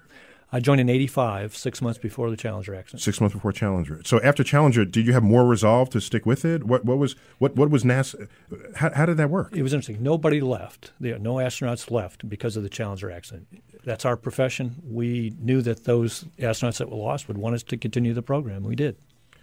I 0.53 0.59
joined 0.59 0.81
in 0.81 0.89
85, 0.89 1.57
six 1.57 1.81
months 1.81 1.99
before 1.99 2.29
the 2.29 2.37
Challenger 2.37 2.75
accident. 2.75 3.03
Six 3.03 3.21
months 3.21 3.35
before 3.35 3.53
Challenger. 3.53 4.01
So 4.05 4.21
after 4.21 4.43
Challenger, 4.43 4.85
did 4.85 5.07
you 5.07 5.13
have 5.13 5.23
more 5.23 5.45
resolve 5.47 5.91
to 5.91 6.01
stick 6.01 6.27
with 6.27 6.45
it? 6.45 6.65
What 6.65 6.85
what 6.85 6.99
was 6.99 7.15
what 7.39 7.55
what 7.55 7.71
was 7.71 7.85
NASA? 7.85 8.27
How, 8.75 8.91
how 8.93 9.07
did 9.07 9.17
that 9.19 9.31
work? 9.31 9.57
It 9.57 9.63
was 9.63 9.73
interesting. 9.73 10.03
Nobody 10.03 10.41
left. 10.41 10.93
There, 10.99 11.19
no 11.21 11.35
astronauts 11.35 11.91
left 11.91 12.29
because 12.29 12.57
of 12.57 12.65
the 12.65 12.69
Challenger 12.69 13.13
accident. 13.13 13.47
That's 13.85 14.05
our 14.05 14.17
profession. 14.17 14.77
We 14.85 15.33
knew 15.39 15.63
that 15.63 15.85
those 15.85 16.25
astronauts 16.39 16.79
that 16.79 16.91
were 16.91 16.97
lost 16.97 17.29
would 17.29 17.39
want 17.39 17.55
us 17.55 17.63
to 17.65 17.77
continue 17.77 18.13
the 18.15 18.23
program. 18.23 18.63
We 18.65 18.77
did. 18.77 18.97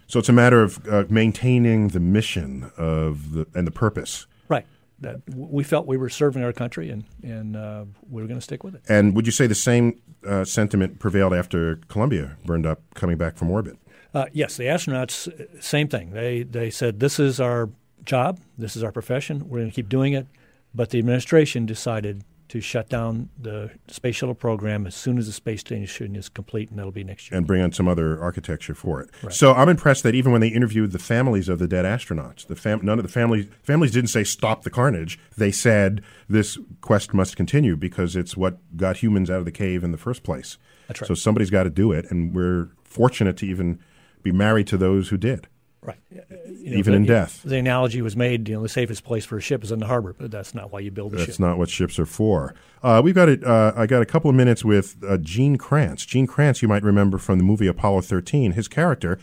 So 0.06 0.18
it's 0.18 0.28
a 0.28 0.32
matter 0.32 0.62
of 0.62 0.86
uh, 0.88 1.04
maintaining 1.08 1.88
the 1.88 2.00
mission 2.00 2.70
of 2.76 3.32
the 3.32 3.46
and 3.54 3.66
the 3.66 3.70
purpose. 3.70 4.26
Right. 4.48 4.66
That 5.00 5.20
we 5.34 5.64
felt 5.64 5.86
we 5.86 5.96
were 5.96 6.08
serving 6.08 6.42
our 6.42 6.52
country, 6.52 6.90
and 6.90 7.04
and 7.22 7.56
uh, 7.56 7.84
we 8.08 8.22
were 8.22 8.28
going 8.28 8.40
to 8.40 8.44
stick 8.44 8.64
with 8.64 8.74
it. 8.74 8.82
And 8.88 9.14
would 9.14 9.26
you 9.26 9.32
say 9.32 9.46
the 9.46 9.54
same 9.54 10.00
uh, 10.26 10.44
sentiment 10.44 10.98
prevailed 10.98 11.34
after 11.34 11.76
Columbia 11.88 12.36
burned 12.44 12.66
up, 12.66 12.80
coming 12.94 13.18
back 13.18 13.36
from 13.36 13.50
orbit? 13.50 13.76
Uh, 14.14 14.26
yes, 14.32 14.56
the 14.56 14.64
astronauts, 14.64 15.28
uh, 15.28 15.60
same 15.60 15.88
thing. 15.88 16.12
They 16.12 16.42
they 16.42 16.70
said 16.70 17.00
this 17.00 17.20
is 17.20 17.38
our 17.38 17.68
job, 18.04 18.40
this 18.56 18.76
is 18.76 18.82
our 18.82 18.92
profession. 18.92 19.48
We're 19.48 19.58
going 19.58 19.70
to 19.70 19.74
keep 19.74 19.88
doing 19.90 20.14
it. 20.14 20.26
But 20.74 20.90
the 20.90 20.98
administration 20.98 21.66
decided 21.66 22.24
to 22.48 22.60
shut 22.60 22.88
down 22.88 23.28
the 23.38 23.70
space 23.88 24.16
shuttle 24.16 24.34
program 24.34 24.86
as 24.86 24.94
soon 24.94 25.18
as 25.18 25.26
the 25.26 25.32
space 25.32 25.60
station 25.60 26.16
is 26.16 26.28
complete, 26.28 26.70
and 26.70 26.78
that'll 26.78 26.92
be 26.92 27.04
next 27.04 27.30
year. 27.30 27.36
and 27.38 27.46
bring 27.46 27.62
in 27.62 27.72
some 27.72 27.88
other 27.88 28.20
architecture 28.20 28.74
for 28.74 29.00
it. 29.00 29.10
Right. 29.22 29.32
So 29.32 29.52
I'm 29.52 29.68
impressed 29.68 30.02
that 30.04 30.14
even 30.14 30.32
when 30.32 30.40
they 30.40 30.48
interviewed 30.48 30.92
the 30.92 30.98
families 30.98 31.48
of 31.48 31.58
the 31.58 31.68
dead 31.68 31.84
astronauts, 31.84 32.46
the 32.46 32.56
fam- 32.56 32.84
none 32.84 32.98
of 32.98 33.04
the 33.04 33.10
families 33.12 33.46
families 33.62 33.90
didn't 33.92 34.10
say 34.10 34.24
stop 34.24 34.62
the 34.62 34.70
carnage. 34.70 35.18
They 35.36 35.50
said 35.52 36.02
this 36.28 36.58
quest 36.80 37.12
must 37.14 37.36
continue 37.36 37.76
because 37.76 38.16
it's 38.16 38.36
what 38.36 38.58
got 38.76 38.98
humans 38.98 39.30
out 39.30 39.38
of 39.38 39.44
the 39.44 39.52
cave 39.52 39.84
in 39.84 39.92
the 39.92 39.98
first 39.98 40.22
place. 40.22 40.58
That's 40.86 41.02
right. 41.02 41.08
So 41.08 41.14
somebody's 41.14 41.50
got 41.50 41.64
to 41.64 41.70
do 41.70 41.92
it, 41.92 42.10
and 42.10 42.34
we're 42.34 42.70
fortunate 42.84 43.36
to 43.38 43.46
even 43.46 43.78
be 44.22 44.32
married 44.32 44.66
to 44.68 44.76
those 44.76 45.10
who 45.10 45.16
did. 45.16 45.48
Right. 45.80 45.98
You 46.10 46.76
Even 46.76 46.92
in 46.94 47.04
death. 47.04 47.42
The 47.44 47.56
analogy 47.56 48.02
was 48.02 48.16
made, 48.16 48.48
you 48.48 48.56
know, 48.56 48.62
the 48.62 48.68
safest 48.68 49.04
place 49.04 49.24
for 49.24 49.36
a 49.36 49.40
ship 49.40 49.62
is 49.62 49.70
in 49.70 49.78
the 49.78 49.86
harbor, 49.86 50.14
but 50.18 50.30
that's 50.30 50.54
not 50.54 50.72
why 50.72 50.80
you 50.80 50.90
build 50.90 51.12
a 51.12 51.16
That's 51.16 51.22
ship. 51.22 51.28
That's 51.28 51.38
not 51.38 51.56
what 51.56 51.70
ships 51.70 51.98
are 51.98 52.06
for. 52.06 52.54
Uh, 52.82 53.00
we've 53.02 53.14
got 53.14 53.28
it. 53.28 53.44
Uh, 53.44 53.72
I 53.76 53.86
got 53.86 54.02
a 54.02 54.06
couple 54.06 54.28
of 54.28 54.34
minutes 54.36 54.64
with 54.64 54.96
uh, 55.08 55.18
Gene 55.18 55.56
Kranz. 55.56 56.04
Gene 56.04 56.26
Kranz, 56.26 56.60
you 56.62 56.68
might 56.68 56.82
remember 56.82 57.16
from 57.16 57.38
the 57.38 57.44
movie 57.44 57.68
Apollo 57.68 58.02
13. 58.02 58.52
His 58.52 58.66
character, 58.66 59.18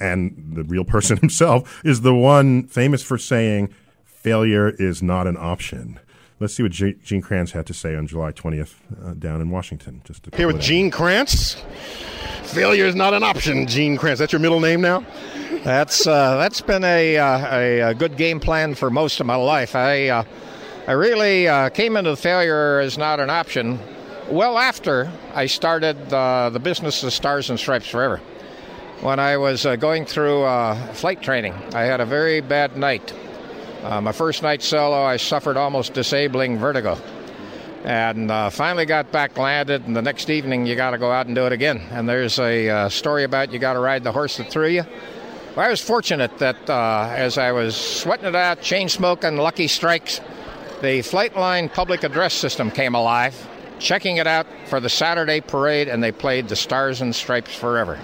and 0.00 0.52
the 0.56 0.64
real 0.64 0.84
person 0.84 1.16
himself, 1.20 1.80
is 1.84 2.00
the 2.00 2.14
one 2.14 2.66
famous 2.66 3.02
for 3.02 3.16
saying, 3.16 3.72
"Failure 4.04 4.70
is 4.70 5.02
not 5.02 5.26
an 5.28 5.36
option." 5.36 6.00
Let's 6.40 6.54
see 6.54 6.62
what 6.62 6.72
G- 6.72 6.96
Gene 7.04 7.20
Kranz 7.20 7.52
had 7.52 7.66
to 7.66 7.74
say 7.74 7.94
on 7.94 8.06
July 8.06 8.32
20th 8.32 8.74
uh, 9.04 9.12
down 9.12 9.42
in 9.42 9.50
Washington. 9.50 10.00
Just 10.04 10.26
a 10.26 10.36
Here 10.36 10.46
with 10.46 10.60
Gene 10.60 10.90
Kranz. 10.90 11.62
Failure 12.44 12.86
is 12.86 12.94
not 12.94 13.12
an 13.12 13.22
option, 13.22 13.66
Gene 13.66 13.96
Kranz. 13.98 14.18
That's 14.18 14.32
your 14.32 14.40
middle 14.40 14.58
name 14.58 14.80
now? 14.80 15.04
That's 15.64 16.06
uh, 16.06 16.38
that's 16.38 16.62
been 16.62 16.84
a, 16.84 17.18
uh, 17.18 17.54
a 17.54 17.80
a 17.80 17.94
good 17.94 18.16
game 18.16 18.40
plan 18.40 18.74
for 18.74 18.88
most 18.88 19.20
of 19.20 19.26
my 19.26 19.34
life. 19.34 19.76
I 19.76 20.08
uh, 20.08 20.24
I 20.86 20.92
really 20.92 21.48
uh, 21.48 21.68
came 21.68 21.98
into 21.98 22.16
failure 22.16 22.80
as 22.80 22.96
not 22.96 23.20
an 23.20 23.28
option. 23.28 23.78
Well, 24.30 24.56
after 24.56 25.12
I 25.34 25.44
started 25.46 26.14
uh, 26.14 26.48
the 26.48 26.60
business 26.60 27.02
of 27.02 27.12
Stars 27.12 27.50
and 27.50 27.60
Stripes 27.60 27.88
Forever, 27.88 28.22
when 29.02 29.20
I 29.20 29.36
was 29.36 29.66
uh, 29.66 29.76
going 29.76 30.06
through 30.06 30.44
flight 30.94 31.20
training, 31.20 31.52
I 31.74 31.82
had 31.82 32.00
a 32.00 32.06
very 32.06 32.40
bad 32.40 32.78
night. 32.78 33.12
My 33.82 34.12
first 34.12 34.42
night 34.42 34.62
solo, 34.62 35.02
I 35.02 35.18
suffered 35.18 35.58
almost 35.58 35.92
disabling 35.92 36.56
vertigo, 36.56 36.96
and 37.84 38.30
uh, 38.30 38.48
finally 38.48 38.86
got 38.86 39.12
back 39.12 39.36
landed. 39.36 39.86
And 39.86 39.94
the 39.94 40.02
next 40.02 40.30
evening, 40.30 40.64
you 40.64 40.74
got 40.74 40.92
to 40.92 40.98
go 40.98 41.12
out 41.12 41.26
and 41.26 41.34
do 41.34 41.44
it 41.44 41.52
again. 41.52 41.82
And 41.90 42.08
there's 42.08 42.38
a 42.38 42.68
uh, 42.70 42.88
story 42.88 43.24
about 43.24 43.52
you 43.52 43.58
got 43.58 43.74
to 43.74 43.80
ride 43.80 44.04
the 44.04 44.12
horse 44.12 44.38
that 44.38 44.50
threw 44.50 44.68
you. 44.68 44.84
Well, 45.60 45.66
I 45.66 45.70
was 45.72 45.82
fortunate 45.82 46.38
that 46.38 46.70
uh, 46.70 47.12
as 47.14 47.36
I 47.36 47.52
was 47.52 47.76
sweating 47.76 48.24
it 48.24 48.34
out, 48.34 48.62
chain 48.62 48.88
smoking, 48.88 49.36
lucky 49.36 49.66
strikes, 49.66 50.18
the 50.80 51.00
Flightline 51.00 51.70
public 51.70 52.02
address 52.02 52.32
system 52.32 52.70
came 52.70 52.94
alive, 52.94 53.36
checking 53.78 54.16
it 54.16 54.26
out 54.26 54.46
for 54.68 54.80
the 54.80 54.88
Saturday 54.88 55.42
parade, 55.42 55.86
and 55.86 56.02
they 56.02 56.12
played 56.12 56.48
the 56.48 56.56
Stars 56.56 57.02
and 57.02 57.14
Stripes 57.14 57.54
Forever. 57.54 58.00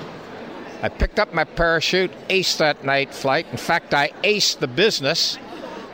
I 0.83 0.91
picked 0.91 1.19
up 1.19 1.33
my 1.33 1.45
parachute, 1.45 2.11
aced 2.29 2.59
that 2.59 2.85
night 2.85 3.15
flight. 3.15 3.47
In 3.51 3.57
fact, 3.57 3.95
I 3.95 4.11
aced 4.23 4.59
the 4.59 4.69
business 4.69 5.39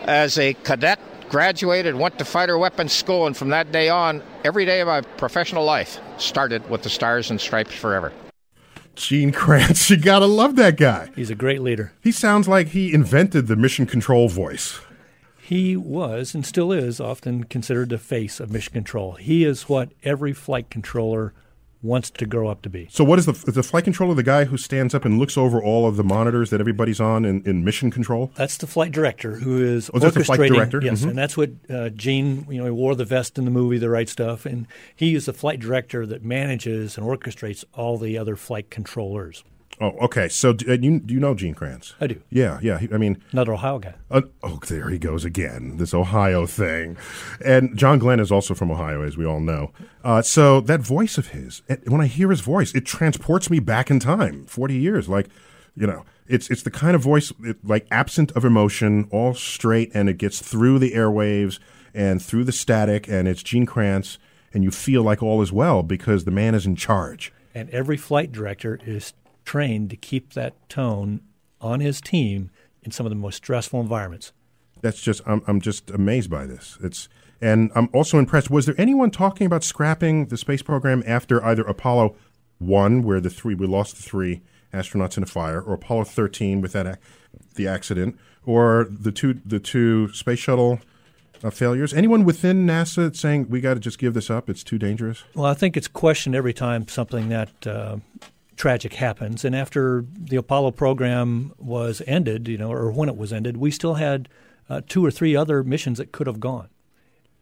as 0.02 0.38
a 0.38 0.54
cadet, 0.54 0.98
graduated, 1.28 1.94
went 1.94 2.18
to 2.18 2.24
fighter 2.24 2.58
weapons 2.58 2.92
school, 2.92 3.28
and 3.28 3.36
from 3.36 3.50
that 3.50 3.70
day 3.70 3.88
on, 3.88 4.20
every 4.42 4.64
day 4.64 4.80
of 4.80 4.88
my 4.88 5.02
professional 5.02 5.64
life 5.64 6.00
started 6.18 6.68
with 6.68 6.82
the 6.82 6.90
Stars 6.90 7.30
and 7.30 7.40
Stripes 7.40 7.76
forever. 7.76 8.12
Gene 8.95 9.32
Kranz, 9.32 9.88
you 9.90 9.97
gotta 9.97 10.26
love 10.26 10.57
that 10.57 10.76
guy. 10.76 11.11
He's 11.16 11.30
a 11.30 11.34
great 11.34 11.62
leader. 11.62 11.93
He 12.01 12.12
sounds 12.12 12.49
like 12.49 12.68
he 12.68 12.93
invented 12.93 13.47
the 13.47 13.57
mission 13.57 13.86
control 13.86 14.28
voice. 14.28 14.80
He 15.40 15.76
was 15.76 16.34
and 16.34 16.47
still 16.47 16.72
is 16.72 17.01
often 17.01 17.45
considered 17.45 17.88
the 17.88 17.99
face 17.99 18.40
of 18.40 18.51
mission 18.51 18.72
control. 18.72 19.12
He 19.12 19.45
is 19.45 19.68
what 19.68 19.90
every 20.03 20.32
flight 20.32 20.70
controller 20.70 21.32
wants 21.83 22.11
to 22.11 22.26
grow 22.26 22.49
up 22.49 22.62
to 22.62 22.70
be. 22.70 22.87
So, 22.91 23.03
what 23.05 23.18
is 23.18 23.26
the 23.26 23.33
is 23.33 23.55
the 23.55 23.62
flight 23.62 23.85
controller? 23.85 24.14
The 24.14 24.22
guy 24.22 24.45
who 24.45 24.57
stands 24.57 24.95
up 24.95 25.05
and 25.05 25.18
looks 25.18 25.37
over 25.37 25.62
all 25.62 25.87
of 25.87 25.97
the 25.97 26.05
monitors 26.05 26.51
that 26.51 26.61
everybody's 26.61 27.01
on 27.01 27.24
in, 27.24 27.43
in 27.45 27.64
mission 27.64 27.91
control. 27.91 28.33
That's 28.37 28.57
the 28.57 28.66
flight 28.66 28.93
director 28.93 29.37
who 29.37 29.62
is 29.62 29.91
Oh, 29.93 29.99
that's 29.99 30.14
the 30.14 30.24
flight 30.24 30.41
director? 30.51 30.80
Yes, 30.83 31.03
Mhm. 31.05 31.09
and 31.11 31.18
that's 31.18 31.37
what 31.37 31.51
uh, 31.68 31.89
Gene. 31.91 32.47
You 32.49 32.59
know, 32.59 32.64
he 32.66 32.70
wore 32.70 32.95
the 32.95 33.05
vest 33.05 33.39
in 33.39 33.45
the 33.45 33.51
movie, 33.51 33.78
the 33.78 33.91
right 33.91 34.09
stuff, 34.09 34.47
and 34.47 34.66
he 34.95 35.14
is 35.14 35.26
the 35.26 35.33
flight 35.33 35.61
director 35.61 36.07
that 36.07 36.24
manages 36.24 36.97
and 36.97 37.07
orchestrates 37.07 37.64
all 37.74 37.99
the 37.99 38.16
other 38.16 38.37
flight 38.37 38.70
controllers. 38.70 39.45
Oh, 39.83 39.97
okay. 40.03 40.28
So, 40.28 40.53
do, 40.53 40.64
you 40.80 41.01
do 41.01 41.12
you 41.12 41.18
know 41.18 41.35
Gene 41.35 41.55
Kranz? 41.55 41.95
I 42.01 42.07
do. 42.07 42.22
Yeah, 42.30 42.61
yeah. 42.62 42.78
I 42.93 42.99
mean, 42.99 43.20
Another 43.33 43.55
Ohio 43.55 43.80
guy. 43.80 43.95
Uh, 44.12 44.22
oh, 44.41 44.61
there 44.68 44.89
he 44.89 44.99
goes 44.99 45.24
again. 45.24 45.76
This 45.78 45.93
Ohio 45.93 46.47
thing. 46.47 46.97
And 47.45 47.76
John 47.76 47.99
Glenn 47.99 48.20
is 48.20 48.30
also 48.30 48.55
from 48.55 48.70
Ohio, 48.70 49.03
as 49.03 49.16
we 49.16 49.26
all 49.26 49.41
know. 49.41 49.72
Uh, 50.05 50.22
so 50.22 50.61
that 50.61 50.83
voice 50.83 51.18
of 51.18 51.28
his, 51.28 51.62
it, 51.66 51.89
when 51.89 52.01
I 52.01 52.07
hear 52.07 52.30
his 52.30 52.43
voice, 52.43 52.72
it 52.76 52.87
transports 52.87 53.51
me 53.51 53.59
back 53.59 53.91
in 53.91 53.99
time, 53.99 54.47
forty 54.47 54.76
years. 54.76 55.09
Like, 55.09 55.28
you 55.74 55.89
know, 55.89 56.05
it's 56.28 56.49
it's 56.49 56.62
the 56.62 56.70
kind 56.70 56.95
of 56.95 57.03
voice 57.03 57.33
it, 57.43 57.57
like 57.64 57.89
absent 57.91 58.30
of 58.33 58.45
emotion, 58.45 59.09
all 59.11 59.35
straight, 59.35 59.91
and 59.95 60.09
it 60.09 60.16
gets 60.16 60.39
through 60.41 60.78
the 60.78 60.93
airwaves 60.93 61.59
and 61.93 62.22
through 62.22 62.45
the 62.45 62.53
static, 62.53 63.09
and 63.09 63.26
it's 63.26 63.43
Gene 63.43 63.66
Kranz, 63.66 64.18
and 64.55 64.62
you 64.62 64.70
feel 64.70 65.03
like 65.03 65.24
all 65.24 65.43
is 65.43 65.51
well 65.51 65.83
because 65.83 66.24
the 66.24 66.30
man 66.30 66.55
is 66.55 66.66
in 66.66 66.76
charge. 66.76 67.33
And 67.53 67.68
every 67.70 67.97
flight 67.97 68.30
director 68.30 68.78
is 68.87 69.12
trained 69.45 69.90
to 69.90 69.97
keep 69.97 70.34
that 70.34 70.68
tone 70.68 71.20
on 71.61 71.80
his 71.80 72.01
team 72.01 72.51
in 72.82 72.90
some 72.90 73.07
of 73.07 73.11
the 73.11 73.16
most 73.16 73.36
stressful 73.36 73.80
environments. 73.80 74.32
That's 74.80 75.01
just 75.01 75.22
I'm 75.26 75.43
I'm 75.47 75.61
just 75.61 75.90
amazed 75.90 76.30
by 76.30 76.47
this. 76.47 76.76
It's 76.82 77.09
and 77.40 77.70
I'm 77.74 77.88
also 77.93 78.18
impressed. 78.18 78.51
Was 78.51 78.66
there 78.66 78.74
anyone 78.78 79.11
talking 79.11 79.47
about 79.47 79.64
scrapping 79.64 80.26
the 80.26 80.36
space 80.36 80.62
program 80.62 81.03
after 81.07 81.45
either 81.45 81.62
Apollo 81.62 82.16
one, 82.59 83.03
where 83.03 83.20
the 83.20 83.30
three 83.30 83.55
we 83.55 83.66
lost 83.66 83.97
the 83.97 84.03
three 84.03 84.43
astronauts 84.72 85.16
in 85.16 85.22
a 85.22 85.26
fire, 85.26 85.61
or 85.61 85.74
Apollo 85.74 86.05
thirteen 86.05 86.61
with 86.61 86.72
that 86.72 86.99
the 87.55 87.68
accident, 87.68 88.18
or 88.45 88.88
the 88.90 89.12
two 89.12 89.40
the 89.45 89.61
two 89.61 90.12
space 90.12 90.40
shuttle 90.40 90.80
uh, 91.45 91.51
failures? 91.51 91.93
Anyone 91.95 92.24
within 92.24 92.66
NASA 92.66 93.14
saying 93.14 93.49
we 93.49 93.61
got 93.61 93.74
to 93.74 93.80
just 93.80 93.99
give 93.99 94.14
this 94.14 94.30
up? 94.30 94.51
It's 94.51 94.64
too 94.64 94.78
dangerous. 94.78 95.22
Well, 95.34 95.47
I 95.47 95.55
think 95.55 95.76
it's 95.76 95.88
questioned 95.88 96.34
every 96.34 96.55
time 96.55 96.88
something 96.88 97.28
that 97.28 97.66
uh, 97.66 97.97
tragic 98.57 98.94
happens. 98.94 99.44
And 99.44 99.55
after 99.57 100.05
the 100.16 100.36
Apollo 100.36 100.72
program 100.72 101.53
was 101.59 102.03
ended, 102.07 102.48
you 102.48 102.59
know, 102.59 102.70
or 102.72 102.90
when 102.90 103.09
it 103.09 103.16
was 103.16 103.32
ended, 103.32 103.57
we 103.57 103.70
still 103.70 103.94
had 103.94 104.28
uh, 104.68 104.80
two 104.88 105.05
or 105.05 105.11
three 105.11 105.34
other 105.36 105.62
missions 105.62 105.98
that 105.98 106.12
could 106.12 106.26
have 106.26 106.40
gone. 106.40 106.68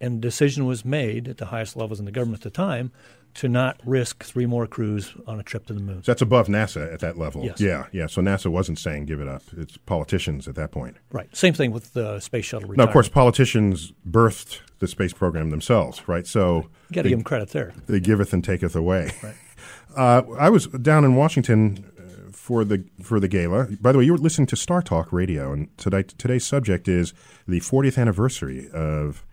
And 0.01 0.17
the 0.17 0.21
decision 0.29 0.65
was 0.67 0.85
made 0.85 1.29
at 1.29 1.37
the 1.37 1.47
highest 1.47 1.77
levels 1.77 1.99
in 1.99 2.07
the 2.07 2.13
government 2.13 2.41
at 2.41 2.45
the 2.45 2.51
time 2.57 2.91
to 3.35 3.49
not 3.49 3.79
risk 3.85 4.25
three 4.25 4.47
more 4.47 4.67
crews 4.67 5.15
on 5.27 5.39
a 5.39 5.43
trip 5.43 5.67
to 5.67 5.73
the 5.75 5.81
moon. 5.81 6.03
So 6.03 6.11
that's 6.11 6.23
above 6.23 6.49
NASA 6.49 6.93
at 6.93 6.99
that 7.01 7.17
level. 7.17 7.45
Yes. 7.45 7.61
Yeah, 7.61 7.87
yeah. 7.93 8.07
So 8.07 8.21
NASA 8.23 8.51
wasn't 8.51 8.79
saying 8.79 9.05
give 9.05 9.21
it 9.21 9.29
up. 9.29 9.43
It's 9.57 9.77
politicians 9.77 10.49
at 10.49 10.55
that 10.57 10.73
point. 10.73 10.97
Right. 11.13 11.35
Same 11.37 11.55
thing 11.55 11.71
with 11.71 11.93
the 11.93 12.19
space 12.19 12.47
shuttle 12.47 12.71
Now, 12.75 12.85
of 12.85 12.93
course, 12.93 13.09
politicians 13.09 13.93
birthed 14.09 14.61
the 14.81 14.89
space 14.89 15.13
program 15.13 15.51
themselves, 15.51 16.09
right? 16.09 16.27
So 16.27 16.57
You 16.89 16.95
gotta 16.95 17.03
they- 17.05 17.09
give 17.11 17.19
'em 17.19 17.25
credit 17.25 17.51
there. 17.51 17.73
They 17.87 18.01
giveth 18.01 18.33
and 18.33 18.43
taketh 18.43 18.75
away. 18.75 19.13
Right. 19.23 19.35
Uh, 19.97 20.23
I 20.39 20.51
was 20.51 20.67
down 20.69 21.05
in 21.05 21.17
Washington 21.17 21.91
uh, 21.99 22.33
for 22.33 22.65
the 22.65 22.85
for 23.03 23.19
the 23.19 23.29
gala. 23.29 23.69
By 23.81 23.93
the 23.93 23.99
way, 23.99 24.05
you 24.05 24.13
were 24.13 24.19
listening 24.19 24.47
to 24.49 24.57
Star 24.57 24.83
Talk 24.83 25.13
Radio, 25.13 25.53
and 25.53 25.77
today 25.79 26.03
today's 26.03 26.47
subject 26.47 26.89
is 26.89 27.13
the 27.49 27.61
40th 27.61 27.99
anniversary 27.99 28.71
of 28.71 29.25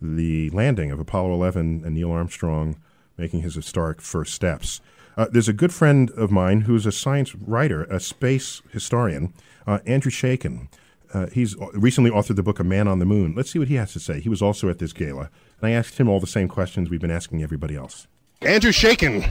the 0.00 0.50
landing 0.50 0.90
of 0.90 1.00
Apollo 1.00 1.34
11 1.34 1.82
and 1.84 1.94
Neil 1.94 2.10
Armstrong 2.10 2.76
making 3.16 3.42
his 3.42 3.56
historic 3.56 4.00
first 4.00 4.32
steps. 4.32 4.80
Uh, 5.16 5.26
there's 5.32 5.48
a 5.48 5.52
good 5.52 5.72
friend 5.72 6.10
of 6.12 6.30
mine 6.30 6.62
who's 6.62 6.86
a 6.86 6.92
science 6.92 7.34
writer, 7.34 7.82
a 7.84 7.98
space 7.98 8.62
historian, 8.72 9.34
uh, 9.66 9.80
Andrew 9.84 10.12
Chaikin. 10.12 10.68
Uh, 11.12 11.26
he's 11.26 11.56
recently 11.72 12.10
authored 12.10 12.36
the 12.36 12.42
book 12.42 12.60
A 12.60 12.64
Man 12.64 12.86
on 12.86 13.00
the 13.00 13.06
Moon. 13.06 13.34
Let's 13.34 13.50
see 13.50 13.58
what 13.58 13.68
he 13.68 13.74
has 13.74 13.92
to 13.94 14.00
say. 14.00 14.20
He 14.20 14.28
was 14.28 14.40
also 14.40 14.68
at 14.68 14.78
this 14.78 14.92
gala, 14.92 15.30
and 15.60 15.68
I 15.68 15.70
asked 15.70 15.98
him 15.98 16.08
all 16.08 16.20
the 16.20 16.26
same 16.26 16.48
questions 16.48 16.88
we've 16.88 17.00
been 17.00 17.10
asking 17.10 17.42
everybody 17.42 17.74
else. 17.74 18.06
Andrew 18.42 18.70
Chaikin, 18.70 19.28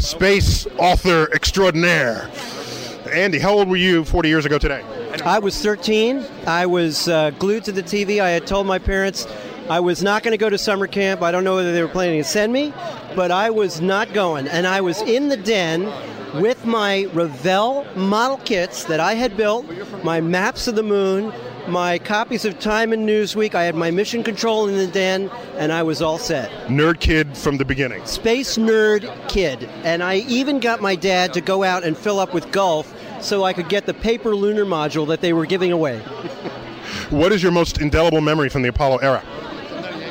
space 0.00 0.64
author 0.78 1.28
extraordinaire. 1.34 2.30
Andy, 3.10 3.40
how 3.40 3.52
old 3.52 3.68
were 3.68 3.74
you 3.74 4.04
40 4.04 4.28
years 4.28 4.46
ago 4.46 4.58
today? 4.58 4.80
I 5.24 5.40
was 5.40 5.60
13. 5.60 6.24
I 6.46 6.64
was 6.66 7.08
uh, 7.08 7.30
glued 7.30 7.64
to 7.64 7.72
the 7.72 7.82
TV. 7.82 8.20
I 8.22 8.30
had 8.30 8.46
told 8.46 8.68
my 8.68 8.78
parents 8.78 9.26
I 9.68 9.80
was 9.80 10.04
not 10.04 10.22
going 10.22 10.34
to 10.34 10.38
go 10.38 10.48
to 10.48 10.56
summer 10.56 10.86
camp. 10.86 11.20
I 11.20 11.32
don't 11.32 11.42
know 11.42 11.56
whether 11.56 11.72
they 11.72 11.82
were 11.82 11.88
planning 11.88 12.22
to 12.22 12.28
send 12.28 12.52
me, 12.52 12.72
but 13.16 13.32
I 13.32 13.50
was 13.50 13.80
not 13.80 14.12
going. 14.12 14.46
And 14.46 14.68
I 14.68 14.82
was 14.82 15.02
in 15.02 15.30
the 15.30 15.36
den 15.36 15.92
with 16.34 16.64
my 16.64 17.08
Revell 17.12 17.86
model 17.96 18.38
kits 18.38 18.84
that 18.84 19.00
I 19.00 19.14
had 19.14 19.36
built, 19.36 19.66
my 20.02 20.20
maps 20.20 20.66
of 20.68 20.74
the 20.74 20.82
moon, 20.82 21.32
my 21.68 21.98
copies 21.98 22.44
of 22.44 22.58
Time 22.58 22.92
and 22.92 23.08
Newsweek. 23.08 23.54
I 23.54 23.64
had 23.64 23.74
my 23.74 23.90
mission 23.90 24.22
control 24.22 24.68
in 24.68 24.76
the 24.76 24.86
den, 24.86 25.30
and 25.56 25.72
I 25.72 25.82
was 25.82 26.02
all 26.02 26.18
set. 26.18 26.50
Nerd 26.68 27.00
kid 27.00 27.36
from 27.36 27.56
the 27.56 27.64
beginning. 27.64 28.04
Space 28.06 28.56
nerd 28.56 29.10
kid. 29.28 29.64
And 29.82 30.02
I 30.02 30.16
even 30.28 30.60
got 30.60 30.82
my 30.82 30.94
dad 30.94 31.32
to 31.34 31.40
go 31.40 31.62
out 31.62 31.84
and 31.84 31.96
fill 31.96 32.18
up 32.18 32.34
with 32.34 32.50
Gulf 32.52 32.94
so 33.20 33.44
I 33.44 33.52
could 33.52 33.68
get 33.68 33.86
the 33.86 33.94
paper 33.94 34.34
lunar 34.34 34.64
module 34.64 35.06
that 35.08 35.20
they 35.20 35.32
were 35.32 35.46
giving 35.46 35.72
away. 35.72 36.02
What 37.10 37.32
is 37.32 37.42
your 37.42 37.52
most 37.52 37.80
indelible 37.80 38.20
memory 38.20 38.48
from 38.48 38.62
the 38.62 38.68
Apollo 38.68 38.98
era? 38.98 39.22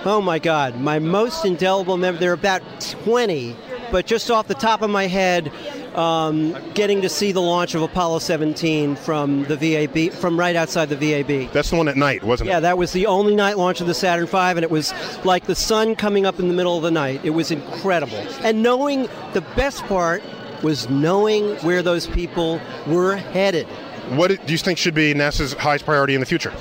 Oh 0.05 0.21
my 0.21 0.37
God, 0.37 0.79
my 0.79 0.99
most 0.99 1.43
indelible 1.43 1.97
memory. 1.97 2.19
There 2.19 2.31
are 2.31 2.33
about 2.33 2.61
20, 3.03 3.55
but 3.91 4.05
just 4.05 4.29
off 4.29 4.47
the 4.47 4.53
top 4.53 4.81
of 4.81 4.89
my 4.89 5.07
head, 5.07 5.51
um, 5.95 6.55
getting 6.73 7.01
to 7.01 7.09
see 7.09 7.31
the 7.31 7.41
launch 7.41 7.75
of 7.75 7.81
Apollo 7.81 8.19
17 8.19 8.95
from 8.95 9.43
the 9.45 9.55
VAB, 9.57 10.11
from 10.13 10.39
right 10.39 10.55
outside 10.55 10.89
the 10.89 10.95
VAB. 10.95 11.51
That's 11.51 11.69
the 11.69 11.75
one 11.77 11.87
at 11.87 11.95
night, 11.97 12.23
wasn't 12.23 12.47
Yeah, 12.47 12.53
it? 12.53 12.55
Yeah, 12.57 12.59
that 12.61 12.77
was 12.77 12.91
the 12.93 13.05
only 13.05 13.35
night 13.35 13.57
launch 13.57 13.81
of 13.81 13.87
the 13.87 13.93
Saturn 13.93 14.25
V, 14.25 14.37
and 14.37 14.59
it 14.59 14.71
was 14.71 14.93
like 15.23 15.45
the 15.45 15.55
sun 15.55 15.95
coming 15.95 16.25
up 16.25 16.39
in 16.39 16.47
the 16.47 16.53
middle 16.53 16.75
of 16.77 16.83
the 16.83 16.91
night. 16.91 17.21
It 17.23 17.31
was 17.31 17.51
incredible. 17.51 18.17
And 18.43 18.63
knowing 18.63 19.07
the 19.33 19.41
best 19.55 19.83
part 19.85 20.23
was 20.63 20.89
knowing 20.89 21.55
where 21.57 21.81
those 21.81 22.07
people 22.07 22.59
were 22.87 23.17
headed. 23.17 23.67
What 24.11 24.27
do 24.29 24.51
you 24.51 24.57
think 24.57 24.77
should 24.77 24.93
be 24.95 25.13
NASA's 25.13 25.53
highest 25.53 25.85
priority 25.85 26.13
in 26.13 26.19
the 26.19 26.25
future? 26.25 26.53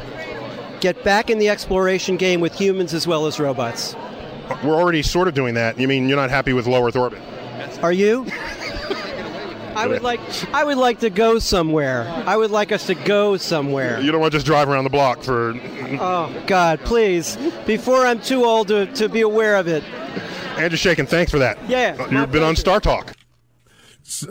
Get 0.81 1.05
back 1.05 1.31
in 1.31 1.39
the 1.39 1.49
exploration 1.49 2.17
game 2.17 2.41
with 2.41 2.53
humans 2.55 2.93
as 2.95 3.07
well 3.07 3.27
as 3.27 3.39
robots. 3.39 3.95
We're 4.65 4.75
already 4.75 5.03
sort 5.03 5.29
of 5.29 5.35
doing 5.35 5.55
that. 5.55 5.79
You 5.79 5.87
mean 5.89 6.09
you're 6.09 6.17
not 6.17 6.31
happy 6.31 6.53
with 6.53 6.67
low 6.67 6.85
Earth 6.87 6.97
orbit? 6.97 7.21
Are 7.83 7.93
you? 7.93 8.27
I 9.75 9.87
would 9.87 10.03
like 10.03 10.21
I 10.55 10.65
would 10.65 10.79
like 10.79 11.01
to 11.01 11.11
go 11.11 11.39
somewhere. 11.39 12.07
I 12.27 12.37
would 12.37 12.51
like 12.51 12.73
us 12.73 12.87
to 12.87 12.95
go 12.95 13.37
somewhere. 13.37 14.01
You 14.01 14.13
don't 14.13 14.21
want 14.21 14.33
to 14.33 14.37
just 14.37 14.47
drive 14.47 14.69
around 14.69 14.85
the 14.85 14.91
block 14.91 15.23
for. 15.23 15.55
Oh 16.01 16.43
God, 16.47 16.81
please! 16.81 17.37
Before 17.67 18.07
I'm 18.07 18.21
too 18.21 18.45
old 18.45 18.69
to, 18.69 18.87
to 18.95 19.09
be 19.09 19.21
aware 19.23 19.57
of 19.57 19.69
it. 19.69 19.85
Andrew 20.59 20.79
Chaikin, 20.79 21.09
thanks 21.09 21.31
for 21.33 21.39
that. 21.39 21.59
Yeah, 21.69 21.97
Uh, 21.99 22.09
You've 22.11 22.31
been 22.33 22.43
on 22.43 22.57
Star 22.57 22.79
Talk. 22.81 23.15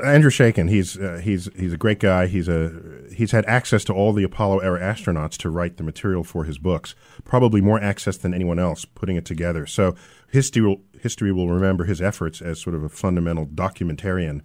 Andrew 0.03 0.29
Chaikin, 0.29 0.69
he's 0.69 0.97
uh, 0.97 1.19
he's 1.23 1.49
he's 1.55 1.73
a 1.73 1.77
great 1.77 1.99
guy. 1.99 2.27
He's 2.27 2.47
a 2.47 2.71
he's 3.13 3.31
had 3.31 3.45
access 3.45 3.83
to 3.85 3.93
all 3.93 4.13
the 4.13 4.23
Apollo 4.23 4.59
era 4.59 4.79
astronauts 4.79 5.37
to 5.37 5.49
write 5.49 5.77
the 5.77 5.83
material 5.83 6.23
for 6.23 6.43
his 6.43 6.57
books. 6.57 6.93
Probably 7.23 7.61
more 7.61 7.81
access 7.81 8.17
than 8.17 8.33
anyone 8.33 8.59
else 8.59 8.85
putting 8.85 9.15
it 9.15 9.25
together. 9.25 9.65
So 9.65 9.95
history 10.29 10.61
will 10.61 10.81
history 10.99 11.31
will 11.31 11.49
remember 11.49 11.85
his 11.85 12.01
efforts 12.01 12.41
as 12.41 12.59
sort 12.61 12.75
of 12.75 12.83
a 12.83 12.89
fundamental 12.89 13.45
documentarian, 13.47 14.41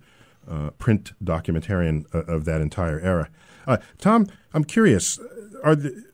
uh, 0.49 0.71
print 0.71 1.13
documentarian 1.23 2.05
uh, 2.15 2.25
of 2.25 2.45
that 2.45 2.61
entire 2.61 3.01
era. 3.01 3.29
Uh, 3.67 3.79
Tom, 3.99 4.27
I'm 4.55 4.65
curious. 4.65 5.19
Are 5.65 5.75
the, 5.75 6.05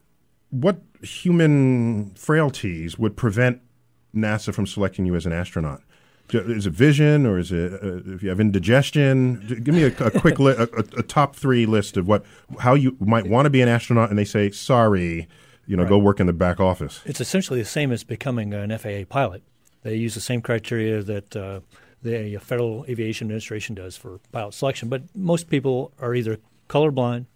what 0.50 0.80
human 1.02 2.10
frailties 2.14 2.98
would 2.98 3.16
prevent 3.16 3.60
NASA 4.14 4.54
from 4.54 4.66
selecting 4.66 5.06
you 5.06 5.14
as 5.14 5.26
an 5.26 5.32
astronaut? 5.32 5.82
Is 6.30 6.66
it 6.66 6.72
vision, 6.72 7.26
or 7.26 7.38
is 7.38 7.52
it 7.52 7.72
uh, 7.74 8.14
if 8.14 8.22
you 8.22 8.30
have 8.30 8.40
indigestion? 8.40 9.60
Give 9.62 9.74
me 9.74 9.82
a, 9.82 9.88
a 9.98 10.10
quick 10.10 10.38
li- 10.38 10.54
a, 10.56 10.62
a, 10.62 11.02
top 11.02 11.36
three 11.36 11.66
list 11.66 11.98
of 11.98 12.08
what 12.08 12.24
how 12.60 12.72
you 12.72 12.96
might 13.00 13.26
want 13.26 13.44
to 13.44 13.50
be 13.50 13.60
an 13.60 13.68
astronaut, 13.68 14.08
and 14.08 14.18
they 14.18 14.24
say 14.24 14.50
sorry, 14.50 15.28
you 15.66 15.76
know, 15.76 15.84
go 15.84 15.98
work 15.98 16.20
in 16.20 16.26
the 16.26 16.32
back 16.32 16.58
office. 16.58 17.02
It's 17.04 17.20
essentially 17.20 17.60
the 17.60 17.68
same 17.68 17.92
as 17.92 18.02
becoming 18.02 18.54
an 18.54 18.76
FAA 18.78 19.04
pilot. 19.08 19.42
They 19.82 19.96
use 19.96 20.14
the 20.14 20.20
same 20.20 20.40
criteria 20.40 21.02
that 21.02 21.36
uh, 21.36 21.60
the 22.02 22.36
Federal 22.38 22.84
Aviation 22.88 23.26
Administration 23.26 23.74
does 23.74 23.96
for 23.96 24.20
pilot 24.32 24.54
selection. 24.54 24.88
But 24.88 25.02
most 25.14 25.48
people 25.48 25.92
are 26.00 26.14
either 26.14 26.38
colorblind 26.68 27.26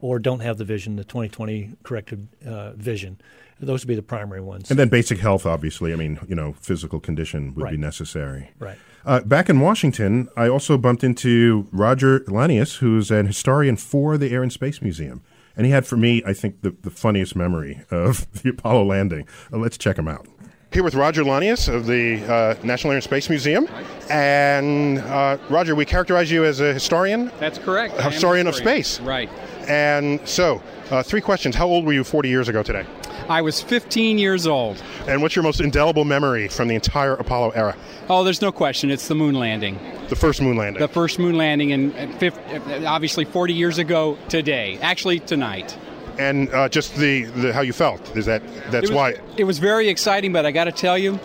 or 0.00 0.18
don't 0.18 0.40
have 0.40 0.58
the 0.58 0.64
vision, 0.64 0.96
the 0.96 1.04
20/20 1.04 1.76
corrected 1.82 2.28
uh, 2.46 2.72
vision. 2.72 3.20
Those 3.60 3.82
would 3.84 3.88
be 3.88 3.94
the 3.94 4.02
primary 4.02 4.40
ones. 4.40 4.70
And 4.70 4.78
then 4.78 4.88
basic 4.88 5.18
health, 5.20 5.46
obviously. 5.46 5.92
I 5.92 5.96
mean, 5.96 6.18
you 6.28 6.34
know, 6.34 6.54
physical 6.60 6.98
condition 6.98 7.54
would 7.54 7.62
Right. 7.62 7.70
be 7.72 7.76
necessary. 7.76 8.50
Right. 8.58 8.76
Uh, 9.04 9.20
back 9.20 9.48
in 9.48 9.60
Washington, 9.60 10.28
I 10.36 10.48
also 10.48 10.76
bumped 10.76 11.04
into 11.04 11.68
Roger 11.70 12.20
Launius, 12.20 12.78
who's 12.78 13.12
an 13.12 13.26
historian 13.26 13.76
for 13.76 14.18
the 14.18 14.30
Air 14.32 14.42
and 14.42 14.52
Space 14.52 14.82
Museum. 14.82 15.22
And 15.56 15.64
he 15.66 15.70
had 15.72 15.86
for 15.86 15.96
me, 15.96 16.22
I 16.26 16.32
think, 16.32 16.62
the, 16.62 16.74
the 16.82 16.90
funniest 16.90 17.36
memory 17.36 17.82
of 17.90 18.26
the 18.42 18.50
Apollo 18.50 18.84
landing. 18.84 19.26
Uh, 19.52 19.58
let's 19.58 19.78
check 19.78 19.96
him 19.96 20.08
out. 20.08 20.26
Here 20.72 20.82
with 20.82 20.94
Roger 20.94 21.22
Launius 21.22 21.68
of 21.68 21.84
the 21.84 22.24
uh, 22.24 22.54
National 22.62 22.92
Air 22.92 22.96
and 22.96 23.04
Space 23.04 23.28
Museum. 23.28 23.68
And 24.08 25.00
uh, 25.00 25.36
Roger, 25.50 25.74
we 25.74 25.84
characterize 25.84 26.30
you 26.30 26.46
as 26.46 26.60
a 26.60 26.72
historian? 26.72 27.30
That's 27.38 27.58
correct. 27.58 27.94
A 27.98 28.04
am 28.04 28.12
historian 28.12 28.46
of 28.46 28.54
space. 28.54 28.98
Right. 29.00 29.28
And 29.68 30.26
so, 30.26 30.62
uh, 30.90 31.02
three 31.02 31.20
questions. 31.20 31.54
How 31.54 31.66
old 31.66 31.84
were 31.84 31.92
you 31.92 32.04
40 32.04 32.30
years 32.30 32.48
ago 32.48 32.62
today? 32.62 32.86
I 33.28 33.42
was 33.42 33.60
15 33.60 34.16
years 34.16 34.46
old. 34.46 34.82
And 35.06 35.20
what's 35.20 35.36
your 35.36 35.42
most 35.42 35.60
indelible 35.60 36.06
memory 36.06 36.48
from 36.48 36.68
the 36.68 36.74
entire 36.74 37.14
Apollo 37.14 37.50
era? 37.50 37.76
Oh, 38.08 38.24
there's 38.24 38.40
no 38.40 38.50
question. 38.50 38.90
It's 38.90 39.08
the 39.08 39.14
moon 39.14 39.34
landing. 39.34 39.78
The 40.08 40.16
first 40.16 40.40
moon 40.40 40.56
landing. 40.56 40.80
The 40.80 40.88
first 40.88 41.18
moon 41.18 41.36
landing, 41.36 41.70
in, 41.70 41.92
in 41.92 42.86
obviously 42.86 43.26
40 43.26 43.52
years 43.52 43.76
ago 43.76 44.16
today. 44.28 44.78
Actually, 44.80 45.20
tonight. 45.20 45.76
And 46.18 46.52
uh, 46.52 46.68
just 46.68 46.96
the, 46.96 47.24
the 47.24 47.52
how 47.52 47.60
you 47.60 47.72
felt 47.72 48.16
is 48.16 48.26
that 48.26 48.42
that's 48.70 48.90
it 48.90 48.90
was, 48.90 48.90
why 48.90 49.14
it 49.36 49.44
was 49.44 49.58
very 49.58 49.88
exciting. 49.88 50.32
But 50.32 50.46
I 50.46 50.50
got 50.50 50.64
to 50.64 50.72
tell 50.72 50.98
you, 50.98 51.18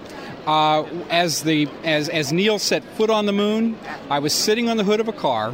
uh, 0.45 0.83
as 1.09 1.43
the 1.43 1.67
as 1.83 2.09
as 2.09 2.31
Neil 2.31 2.59
set 2.59 2.83
foot 2.95 3.09
on 3.09 3.25
the 3.25 3.33
moon, 3.33 3.77
I 4.09 4.19
was 4.19 4.33
sitting 4.33 4.69
on 4.69 4.77
the 4.77 4.83
hood 4.83 4.99
of 4.99 5.07
a 5.07 5.13
car, 5.13 5.53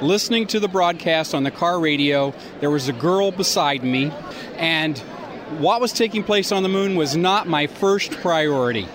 listening 0.00 0.46
to 0.48 0.60
the 0.60 0.68
broadcast 0.68 1.34
on 1.34 1.42
the 1.42 1.50
car 1.50 1.80
radio. 1.80 2.34
There 2.60 2.70
was 2.70 2.88
a 2.88 2.92
girl 2.92 3.30
beside 3.32 3.84
me, 3.84 4.12
and 4.56 4.98
what 5.58 5.80
was 5.80 5.92
taking 5.92 6.22
place 6.24 6.52
on 6.52 6.62
the 6.62 6.68
moon 6.68 6.96
was 6.96 7.16
not 7.16 7.48
my 7.48 7.66
first 7.66 8.12
priority. 8.12 8.86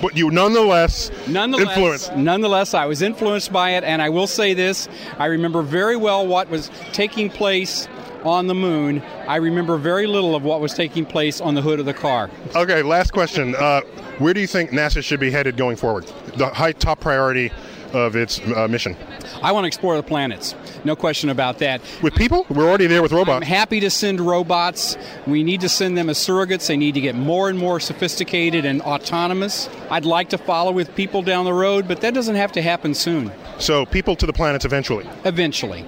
but 0.00 0.16
you 0.16 0.30
nonetheless 0.30 1.10
Nonetheless, 1.28 1.76
influenced. 1.76 2.16
nonetheless, 2.16 2.74
I 2.74 2.86
was 2.86 3.02
influenced 3.02 3.52
by 3.52 3.70
it, 3.70 3.84
and 3.84 4.02
I 4.02 4.10
will 4.10 4.26
say 4.26 4.54
this: 4.54 4.88
I 5.18 5.26
remember 5.26 5.62
very 5.62 5.96
well 5.96 6.26
what 6.26 6.48
was 6.50 6.70
taking 6.92 7.30
place 7.30 7.88
on 8.24 8.46
the 8.46 8.54
moon. 8.54 9.02
I 9.26 9.36
remember 9.36 9.76
very 9.76 10.06
little 10.06 10.34
of 10.34 10.42
what 10.42 10.60
was 10.60 10.74
taking 10.74 11.04
place 11.04 11.40
on 11.40 11.54
the 11.54 11.62
hood 11.62 11.80
of 11.80 11.86
the 11.86 11.94
car. 11.94 12.30
Okay, 12.54 12.82
last 12.82 13.12
question. 13.12 13.54
Uh, 13.54 13.80
where 14.18 14.34
do 14.34 14.40
you 14.40 14.46
think 14.46 14.70
NASA 14.70 15.02
should 15.02 15.20
be 15.20 15.30
headed 15.30 15.56
going 15.56 15.76
forward? 15.76 16.04
The 16.36 16.48
high 16.48 16.72
top 16.72 17.00
priority 17.00 17.50
of 17.92 18.16
its 18.16 18.40
uh, 18.56 18.66
mission. 18.68 18.96
I 19.42 19.52
want 19.52 19.64
to 19.64 19.66
explore 19.66 19.96
the 19.96 20.02
planets. 20.02 20.54
No 20.84 20.96
question 20.96 21.30
about 21.30 21.58
that. 21.58 21.80
With 22.02 22.14
people? 22.14 22.46
We're 22.48 22.68
already 22.68 22.86
there 22.86 23.02
with 23.02 23.12
robots. 23.12 23.36
I'm 23.36 23.42
happy 23.42 23.80
to 23.80 23.90
send 23.90 24.20
robots. 24.20 24.96
We 25.26 25.42
need 25.42 25.60
to 25.60 25.68
send 25.68 25.96
them 25.96 26.08
as 26.08 26.18
surrogates. 26.18 26.66
They 26.66 26.76
need 26.76 26.94
to 26.94 27.00
get 27.00 27.14
more 27.14 27.48
and 27.48 27.58
more 27.58 27.80
sophisticated 27.80 28.64
and 28.64 28.82
autonomous. 28.82 29.68
I'd 29.90 30.04
like 30.04 30.30
to 30.30 30.38
follow 30.38 30.72
with 30.72 30.94
people 30.94 31.22
down 31.22 31.44
the 31.44 31.54
road, 31.54 31.86
but 31.86 32.00
that 32.00 32.14
doesn't 32.14 32.36
have 32.36 32.52
to 32.52 32.62
happen 32.62 32.94
soon. 32.94 33.30
So 33.58 33.86
people 33.86 34.16
to 34.16 34.26
the 34.26 34.32
planets 34.32 34.64
eventually. 34.64 35.06
Eventually. 35.24 35.84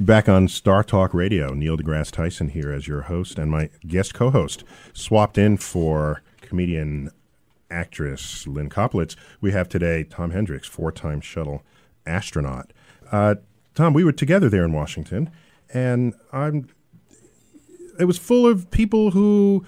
Back 0.00 0.28
on 0.28 0.46
Star 0.46 0.84
Talk 0.84 1.12
Radio, 1.12 1.52
Neil 1.52 1.76
deGrasse 1.76 2.12
Tyson 2.12 2.50
here 2.50 2.70
as 2.70 2.86
your 2.86 3.02
host 3.02 3.36
and 3.36 3.50
my 3.50 3.68
guest 3.84 4.14
co-host, 4.14 4.62
swapped 4.92 5.36
in 5.36 5.56
for 5.56 6.22
comedian 6.40 7.10
actress 7.68 8.46
Lynn 8.46 8.68
Koplitz. 8.68 9.16
We 9.40 9.50
have 9.50 9.68
today 9.68 10.04
Tom 10.04 10.30
Henricks, 10.30 10.66
four-time 10.66 11.20
shuttle 11.20 11.64
astronaut. 12.06 12.72
Uh, 13.10 13.36
Tom, 13.74 13.92
we 13.92 14.04
were 14.04 14.12
together 14.12 14.48
there 14.48 14.64
in 14.64 14.72
Washington, 14.72 15.32
and 15.74 16.14
I'm. 16.32 16.68
It 17.98 18.04
was 18.04 18.18
full 18.18 18.46
of 18.46 18.70
people 18.70 19.10
who, 19.10 19.66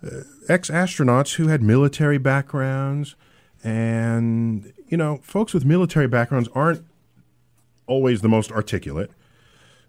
uh, 0.00 0.20
ex-astronauts 0.48 1.34
who 1.34 1.48
had 1.48 1.60
military 1.60 2.18
backgrounds, 2.18 3.16
and 3.64 4.72
you 4.86 4.96
know, 4.96 5.18
folks 5.24 5.52
with 5.52 5.64
military 5.64 6.06
backgrounds 6.06 6.48
aren't 6.54 6.84
always 7.88 8.20
the 8.20 8.28
most 8.28 8.52
articulate. 8.52 9.10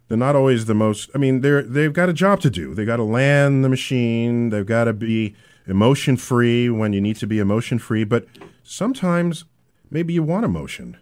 They're 0.08 0.18
not 0.18 0.36
always 0.36 0.66
the 0.66 0.74
most. 0.76 1.10
I 1.16 1.18
mean, 1.18 1.41
they're 1.41 1.62
they've 1.64 1.93
got 1.93 2.10
a 2.10 2.14
job 2.14 2.39
to 2.41 2.49
do. 2.49 2.74
They 2.76 2.86
got 2.86 2.97
to 2.97 3.04
land 3.04 3.64
the 3.64 3.70
machine. 3.70 4.49
They've 4.49 4.66
got 4.66 4.84
to 4.86 4.93
be 4.93 5.36
emotion 5.66 6.18
free 6.18 6.70
when 6.70 6.93
you 6.93 7.01
need 7.01 7.16
to 7.18 7.28
be 7.28 7.39
emotion 7.39 7.80
free. 7.80 8.04
But 8.04 8.28
sometimes 8.64 9.45
maybe 9.89 10.14
you 10.14 10.24
want 10.24 10.45
emotion 10.45 10.97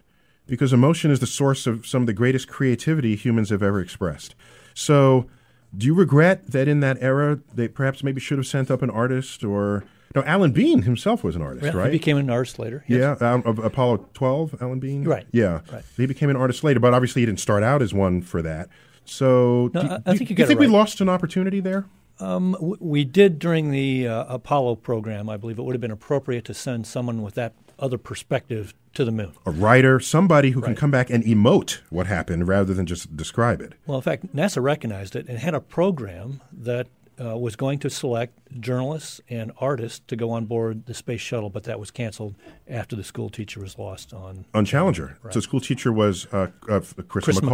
because 0.47 0.74
emotion 0.74 1.12
is 1.12 1.20
the 1.20 1.28
source 1.28 1.66
of 1.68 1.86
some 1.88 2.04
of 2.04 2.08
the 2.08 2.14
greatest 2.14 2.47
creativity 2.47 3.16
humans 3.16 3.49
have 3.49 3.64
ever 3.64 3.80
expressed. 3.80 4.36
So, 4.74 5.28
do 5.76 5.86
you 5.86 5.93
regret 5.93 6.52
that 6.52 6.68
in 6.68 6.80
that 6.82 6.97
era 7.02 7.39
they 7.54 7.68
perhaps 7.68 8.04
maybe 8.04 8.20
should 8.20 8.38
have 8.38 8.47
sent 8.47 8.70
up 8.70 8.82
an 8.82 8.89
artist 8.89 9.43
or 9.43 9.84
no? 10.16 10.22
Alan 10.24 10.52
Bean 10.52 10.82
himself 10.84 11.24
was 11.24 11.36
an 11.36 11.41
artist, 11.41 11.66
Yeah, 11.66 11.72
right? 11.72 11.91
He 11.91 11.97
became 11.97 12.18
an 12.18 12.30
artist 12.30 12.60
later. 12.60 12.84
yes. 12.88 13.18
Yeah, 13.22 13.34
um, 13.34 13.43
of 13.45 13.60
Apollo 13.60 14.10
12, 14.14 14.62
Alan 14.62 14.80
Bean? 14.80 15.04
Right. 15.06 15.26
Yeah. 15.32 15.62
Right. 15.72 15.84
He 15.97 16.06
became 16.06 16.30
an 16.30 16.36
artist 16.36 16.64
later, 16.64 16.80
but 16.80 16.93
obviously 16.93 17.22
he 17.22 17.26
didn't 17.26 17.39
start 17.39 17.64
out 17.64 17.82
as 17.82 17.93
one 17.93 18.22
for 18.22 18.41
that. 18.41 18.70
So, 19.06 19.70
No, 19.74 19.82
do, 19.82 19.88
I- 19.89 19.99
I 20.06 20.18
think 20.18 20.30
you 20.30 20.36
do 20.36 20.43
it 20.43 20.47
think 20.47 20.60
we 20.60 20.68
lost 20.68 21.02
an 21.02 21.10
opportunity 21.10 21.60
there? 21.60 21.86
Um, 22.20 22.52
w- 22.54 22.78
we 22.80 23.04
did 23.04 23.39
during 23.39 23.72
the 23.72 24.08
uh, 24.08 24.26
Apollo 24.36 24.76
program. 24.76 25.28
I 25.30 25.38
believe 25.38 25.58
it 25.58 25.64
would 25.64 25.74
have 25.74 25.82
been 25.82 25.89
appropriate 25.91 26.45
to 26.45 26.54
send 26.54 26.86
someone 26.86 27.22
with 27.24 27.34
that 27.36 27.54
other 27.80 27.97
perspective 27.97 28.76
to 28.93 29.04
the 29.04 29.12
moon. 29.12 29.32
A 29.45 29.52
writer, 29.52 29.99
somebody 29.99 30.52
who 30.52 30.62
can 30.62 30.76
come 30.76 30.91
back 30.91 31.10
and 31.10 31.24
emote 31.24 31.80
what 31.89 32.06
happened 32.06 32.47
rather 32.47 32.74
than 32.76 32.86
just 32.86 33.18
describe 33.18 33.60
it. 33.60 33.74
Well, 33.88 33.97
in 33.97 34.04
fact, 34.04 34.36
NASA 34.36 34.62
recognized 34.62 35.16
it 35.16 35.28
and 35.28 35.39
had 35.39 35.56
a 35.56 35.60
program 35.62 36.41
that 36.54 36.88
uh, 37.24 37.38
was 37.38 37.55
going 37.55 37.78
to 37.80 37.89
select 37.89 38.34
journalists 38.59 39.22
and 39.30 39.51
artists 39.59 40.01
to 40.07 40.15
go 40.15 40.32
on 40.32 40.45
board 40.45 40.86
the 40.88 40.93
space 40.93 41.22
shuttle, 41.22 41.49
but 41.49 41.63
that 41.63 41.80
was 41.80 41.91
canceled 41.91 42.36
after 42.67 42.95
the 42.95 43.03
school 43.03 43.30
teacher 43.30 43.59
was 43.59 43.78
lost 43.78 44.13
on 44.13 44.45
On 44.53 44.65
Challenger. 44.65 45.17
Right. 45.22 45.34
So, 45.34 45.39
the 45.39 45.43
school 45.43 45.59
teacher 45.59 45.91
was 45.93 46.26
uh, 46.34 46.47
uh, 46.69 46.80
Chris, 47.07 47.26
Chris 47.26 47.39
McAuliffe. 47.39 47.49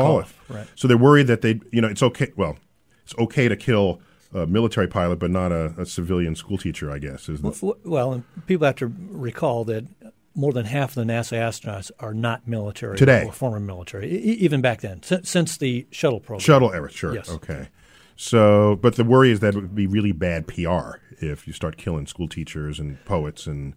McAuliffe, 0.49 0.55
right. 0.55 0.68
So, 0.76 0.88
they're 0.88 0.97
worried 0.97 1.28
that 1.28 1.41
they, 1.41 1.59
you 1.72 1.82
know, 1.82 1.89
it's 1.89 2.03
okay. 2.03 2.32
Well, 2.38 2.57
it's 3.03 3.15
okay 3.18 3.47
to 3.47 3.55
kill 3.55 3.99
a 4.34 4.45
military 4.45 4.88
pilot, 4.88 5.20
but 5.20 5.32
not 5.32 5.51
a, 5.51 5.74
a 5.78 5.86
civilian 5.86 6.36
school 6.36 6.57
teacher, 6.57 6.91
I 6.91 6.99
guess. 6.99 7.30
Is 7.30 7.41
the, 7.41 7.51
W- 7.51 7.74
w- 7.76 7.89
Well, 7.91 8.13
and 8.13 8.45
people 8.45 8.65
have 8.68 8.76
to 8.78 8.91
recall 9.09 9.63
that 9.65 9.86
more 10.36 10.53
than 10.53 10.65
half 10.65 10.95
of 10.95 11.07
the 11.07 11.11
NASA 11.11 11.38
astronauts 11.38 11.89
are 11.99 12.13
not 12.13 12.47
military 12.47 12.95
Today. 12.97 13.24
or 13.26 13.32
former 13.32 13.59
military, 13.59 14.13
e- 14.13 14.34
even 14.34 14.61
back 14.61 14.82
then, 14.82 15.01
since, 15.01 15.30
since 15.30 15.57
the 15.57 15.88
shuttle 15.89 16.20
program. 16.20 16.41
Shuttle 16.41 16.72
era, 16.74 16.91
sure. 16.91 17.15
Yes. 17.15 17.30
Okay. 17.30 17.70
So, 18.18 18.78
but 18.82 18.95
the 18.95 19.03
worry 19.03 19.32
is 19.32 19.39
that 19.41 19.55
it 19.55 19.61
would 19.61 19.76
be 19.76 19.88
really 19.88 20.11
bad 20.11 20.47
PR 20.47 20.97
if 21.22 21.45
you 21.47 21.53
start 21.53 21.78
killing 21.78 22.07
school 22.07 22.28
teachers 22.28 22.80
and 22.80 23.03
poets 23.05 23.45
and 23.47 23.74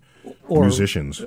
Or- 0.49 0.63
musicians. 0.63 1.25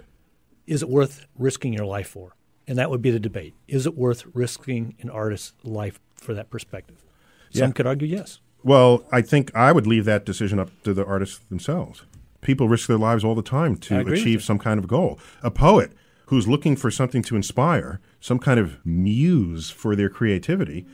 Is 0.66 0.82
it 0.82 0.90
worth 0.90 1.26
risking 1.38 1.74
your 1.74 1.86
life 1.86 2.08
for? 2.08 2.36
And 2.68 2.78
that 2.78 2.90
would 2.90 3.02
be 3.02 3.12
the 3.12 3.20
debate. 3.20 3.54
Is 3.68 3.86
it 3.86 3.96
worth 3.96 4.24
risking 4.34 4.96
an 5.02 5.10
artist's 5.10 5.54
life 5.64 6.00
for 6.16 6.34
that 6.34 6.50
perspective? 6.50 7.04
Some 7.52 7.68
Yeah. 7.70 7.72
could 7.74 7.86
argue 7.88 8.08
yes. 8.08 8.40
Well, 8.64 9.06
I 9.12 9.22
think 9.22 9.54
I 9.56 9.72
would 9.74 9.86
leave 9.86 10.06
that 10.06 10.26
decision 10.26 10.58
up 10.60 10.72
to 10.84 10.94
the 10.94 11.06
artists 11.06 11.40
themselves. 11.50 12.04
People 12.42 12.68
risk 12.70 12.88
their 12.88 12.98
lives 12.98 13.24
all 13.24 13.36
the 13.36 13.42
time 13.42 13.76
to 13.78 14.00
achieve 14.00 14.42
some 14.42 14.58
kind 14.58 14.80
of 14.80 14.88
goal. 14.88 15.20
A 15.44 15.52
poet 15.52 15.92
who's 16.28 16.48
looking 16.48 16.76
for 16.78 16.90
something 16.90 17.22
to 17.24 17.36
inspire, 17.36 18.00
some 18.22 18.40
kind 18.40 18.60
of 18.60 18.78
muse 18.86 19.70
for 19.70 19.96
their 19.96 20.10
creativity, 20.10 20.86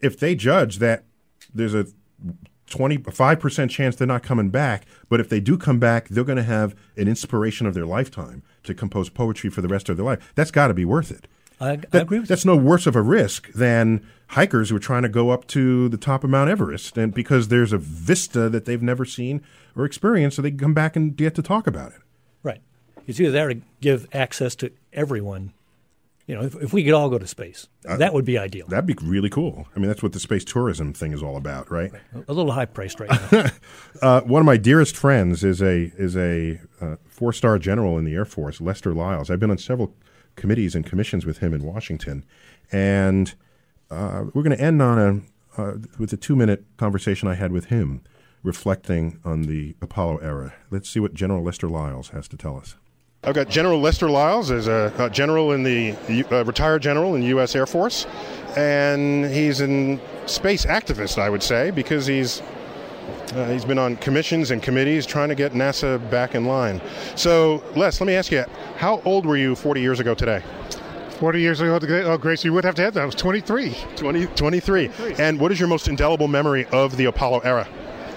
if 0.00 0.18
they 0.18 0.34
judge 0.34 0.78
that 0.80 1.04
there's 1.54 1.74
a 1.74 1.86
25% 2.72 3.70
chance 3.70 3.96
they're 3.96 4.06
not 4.06 4.22
coming 4.22 4.48
back, 4.48 4.86
but 5.08 5.20
if 5.20 5.28
they 5.28 5.40
do 5.40 5.58
come 5.58 5.78
back, 5.78 6.08
they're 6.08 6.24
going 6.24 6.36
to 6.36 6.42
have 6.42 6.74
an 6.96 7.08
inspiration 7.08 7.66
of 7.66 7.74
their 7.74 7.86
lifetime 7.86 8.42
to 8.64 8.74
compose 8.74 9.08
poetry 9.08 9.50
for 9.50 9.60
the 9.60 9.68
rest 9.68 9.88
of 9.88 9.96
their 9.96 10.06
life. 10.06 10.32
That's 10.34 10.50
got 10.50 10.68
to 10.68 10.74
be 10.74 10.84
worth 10.84 11.10
it. 11.10 11.28
I, 11.60 11.78
I 11.92 11.98
agree 11.98 12.18
with 12.18 12.28
that's 12.28 12.44
no 12.44 12.56
worse 12.56 12.88
of 12.88 12.96
a 12.96 13.02
risk 13.02 13.52
than 13.52 14.04
hikers 14.28 14.70
who 14.70 14.76
are 14.76 14.80
trying 14.80 15.02
to 15.02 15.08
go 15.08 15.30
up 15.30 15.46
to 15.48 15.88
the 15.90 15.96
top 15.96 16.24
of 16.24 16.30
Mount 16.30 16.50
Everest, 16.50 16.98
and 16.98 17.14
because 17.14 17.48
there's 17.48 17.72
a 17.72 17.78
vista 17.78 18.48
that 18.48 18.64
they've 18.64 18.82
never 18.82 19.04
seen 19.04 19.42
or 19.76 19.84
experienced, 19.84 20.36
so 20.36 20.42
they 20.42 20.50
can 20.50 20.58
come 20.58 20.74
back 20.74 20.96
and 20.96 21.14
get 21.16 21.36
to 21.36 21.42
talk 21.42 21.68
about 21.68 21.92
it. 21.92 22.00
Right. 22.42 22.60
It's 23.06 23.20
either 23.20 23.30
there 23.30 23.48
to 23.48 23.60
give 23.80 24.08
access 24.12 24.56
to 24.56 24.72
everyone. 24.92 25.52
You 26.26 26.36
know, 26.36 26.42
if, 26.42 26.54
if 26.56 26.72
we 26.72 26.84
could 26.84 26.94
all 26.94 27.10
go 27.10 27.18
to 27.18 27.26
space, 27.26 27.66
Uh, 27.86 27.96
that 27.96 28.14
would 28.14 28.24
be 28.24 28.38
ideal. 28.38 28.66
That'd 28.68 28.86
be 28.86 28.94
really 29.02 29.28
cool. 29.28 29.66
I 29.74 29.78
mean, 29.80 29.88
that's 29.88 30.02
what 30.04 30.12
the 30.12 30.20
space 30.20 30.44
tourism 30.44 30.92
thing 30.92 31.12
is 31.12 31.22
all 31.22 31.36
about, 31.36 31.68
right? 31.70 31.90
A 32.28 32.32
little 32.32 32.52
high 32.52 32.64
priced 32.66 33.00
right 33.00 33.10
now. 33.32 33.50
uh, 34.02 34.20
one 34.20 34.40
of 34.40 34.46
my 34.46 34.56
dearest 34.56 34.96
friends 34.96 35.42
is 35.42 35.60
a 35.60 35.92
is 35.96 36.16
a 36.16 36.60
uh, 36.80 36.96
four 37.08 37.32
star 37.32 37.58
general 37.58 37.98
in 37.98 38.04
the 38.04 38.14
Air 38.14 38.24
Force, 38.24 38.60
Lester 38.60 38.94
Lyles. 38.94 39.30
I've 39.30 39.40
been 39.40 39.50
on 39.50 39.58
several 39.58 39.94
committees 40.36 40.74
and 40.76 40.86
commissions 40.86 41.26
with 41.26 41.38
him 41.38 41.52
in 41.52 41.64
Washington, 41.64 42.24
and 42.70 43.34
uh, 43.90 44.24
we're 44.32 44.42
going 44.44 44.56
to 44.56 44.62
end 44.62 44.80
on 44.80 44.98
a 44.98 45.60
uh, 45.60 45.74
with 45.98 46.12
a 46.12 46.16
two 46.16 46.36
minute 46.36 46.64
conversation 46.76 47.28
I 47.28 47.34
had 47.34 47.50
with 47.52 47.66
him, 47.66 48.00
reflecting 48.44 49.18
on 49.24 49.42
the 49.42 49.74
Apollo 49.82 50.18
era. 50.18 50.54
Let's 50.70 50.88
see 50.88 51.00
what 51.00 51.14
General 51.14 51.42
Lester 51.42 51.68
Lyles 51.68 52.10
has 52.10 52.28
to 52.28 52.36
tell 52.36 52.56
us. 52.56 52.76
I've 53.24 53.34
got 53.34 53.48
General 53.48 53.80
Lester 53.80 54.10
Lyles 54.10 54.50
as 54.50 54.66
a, 54.66 54.92
a 54.98 55.08
general 55.08 55.52
in 55.52 55.62
the 55.62 55.92
uh, 56.32 56.44
retired 56.44 56.82
general 56.82 57.14
in 57.14 57.20
the 57.20 57.28
U.S. 57.28 57.54
Air 57.54 57.66
Force, 57.66 58.04
and 58.56 59.24
he's 59.26 59.60
a 59.60 60.00
space 60.26 60.66
activist, 60.66 61.18
I 61.18 61.30
would 61.30 61.42
say, 61.42 61.70
because 61.70 62.04
he's 62.04 62.42
uh, 63.34 63.48
he's 63.52 63.64
been 63.64 63.78
on 63.78 63.94
commissions 63.98 64.50
and 64.50 64.60
committees 64.60 65.06
trying 65.06 65.28
to 65.28 65.36
get 65.36 65.52
NASA 65.52 65.98
back 66.10 66.34
in 66.34 66.46
line. 66.46 66.82
So, 67.14 67.62
Les, 67.76 68.00
let 68.00 68.06
me 68.08 68.14
ask 68.14 68.32
you, 68.32 68.44
how 68.76 69.00
old 69.04 69.24
were 69.24 69.36
you 69.36 69.54
40 69.54 69.80
years 69.80 70.00
ago 70.00 70.14
today? 70.14 70.42
40 71.20 71.40
years 71.40 71.60
ago, 71.60 71.78
today, 71.78 72.02
oh, 72.02 72.18
Grace, 72.18 72.44
you 72.44 72.52
would 72.52 72.64
have 72.64 72.74
to 72.74 72.82
have 72.82 72.94
that. 72.94 73.02
I 73.02 73.06
was 73.06 73.14
23. 73.14 73.76
20, 73.94 74.26
23. 74.26 74.90
And 75.18 75.38
what 75.38 75.52
is 75.52 75.60
your 75.60 75.68
most 75.68 75.86
indelible 75.86 76.26
memory 76.26 76.66
of 76.72 76.96
the 76.96 77.04
Apollo 77.04 77.40
era? 77.40 77.68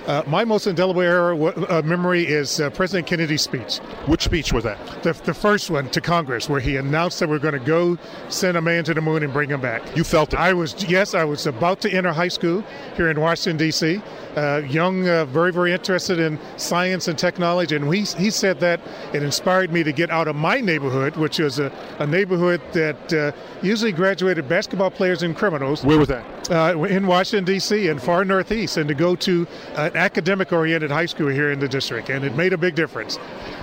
Uh, 0.08 0.22
my 0.28 0.46
most 0.46 0.68
indelible 0.68 1.02
era, 1.02 1.36
uh, 1.36 1.82
memory 1.84 2.28
is 2.28 2.60
uh, 2.60 2.70
President 2.70 3.08
Kennedy's 3.08 3.42
speech. 3.42 3.78
Which 4.06 4.24
speech 4.24 4.54
was 4.54 4.64
that? 4.64 4.78
The, 5.02 5.14
the 5.14 5.34
first 5.34 5.72
one 5.72 5.90
to 5.90 6.00
Congress, 6.00 6.48
where 6.48 6.60
he 6.60 6.78
announced 6.78 7.20
that 7.20 7.30
we're 7.30 7.40
going 7.40 7.60
to 7.60 7.66
go 7.66 7.98
send 8.30 8.56
a 8.56 8.62
man 8.62 8.84
to 8.84 8.94
the 8.94 9.02
moon 9.02 9.24
and 9.24 9.34
bring 9.34 9.50
him 9.50 9.62
back. 9.62 9.98
You 9.98 10.04
felt 10.04 10.34
it? 10.34 10.40
I 10.40 10.54
was, 10.54 10.76
yes, 10.88 11.16
I 11.16 11.24
was 11.24 11.48
about 11.48 11.82
to 11.82 11.92
enter 11.92 12.14
high 12.14 12.28
school 12.28 12.64
here 12.96 13.10
in 13.10 13.20
Washington, 13.20 13.58
D.C. 13.58 14.00
Uh, 14.36 14.62
young, 14.68 15.10
uh, 15.10 15.26
very, 15.26 15.52
very 15.52 15.74
interested 15.74 16.20
in 16.20 16.38
science 16.58 17.08
and 17.08 17.18
technology. 17.18 17.76
And 17.76 17.92
he, 17.92 18.02
he 18.02 18.30
said 18.30 18.60
that 18.60 18.82
it 19.12 19.24
inspired 19.24 19.74
me 19.74 19.84
to 19.84 19.92
get 19.92 20.12
out 20.12 20.28
of 20.28 20.36
my 20.36 20.62
neighborhood, 20.62 21.16
which 21.16 21.40
was 21.40 21.58
a, 21.58 21.72
a 21.98 22.06
neighborhood 22.06 22.62
that 22.74 23.14
uh, 23.14 23.32
usually 23.64 23.92
graduated 23.92 24.48
basketball 24.48 24.92
players 24.92 25.24
and 25.24 25.36
criminals. 25.36 25.84
Where 25.84 25.98
was 25.98 26.10
that? 26.10 26.52
Uh, 26.52 26.84
in 26.84 27.08
Washington, 27.08 27.46
D.C., 27.46 27.88
and 27.88 28.00
far 28.00 28.24
northeast, 28.24 28.78
and 28.78 28.88
to 28.88 28.94
go 28.94 29.16
to 29.16 29.48
academic 29.96 30.52
oriented 30.52 30.92
high 30.92 31.06
school 31.06 31.30
here 31.30 31.52
in 31.52 31.60
the 31.60 31.68
district. 31.68 32.10
And 32.10 32.24
it 32.24 32.36
made 32.36 32.54
a 32.54 32.58
big 32.58 32.76
difference. 32.76 33.18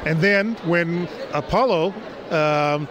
And 0.04 0.20
then 0.20 0.54
when 0.64 1.08
Apollo 1.32 1.94
um, 2.30 2.88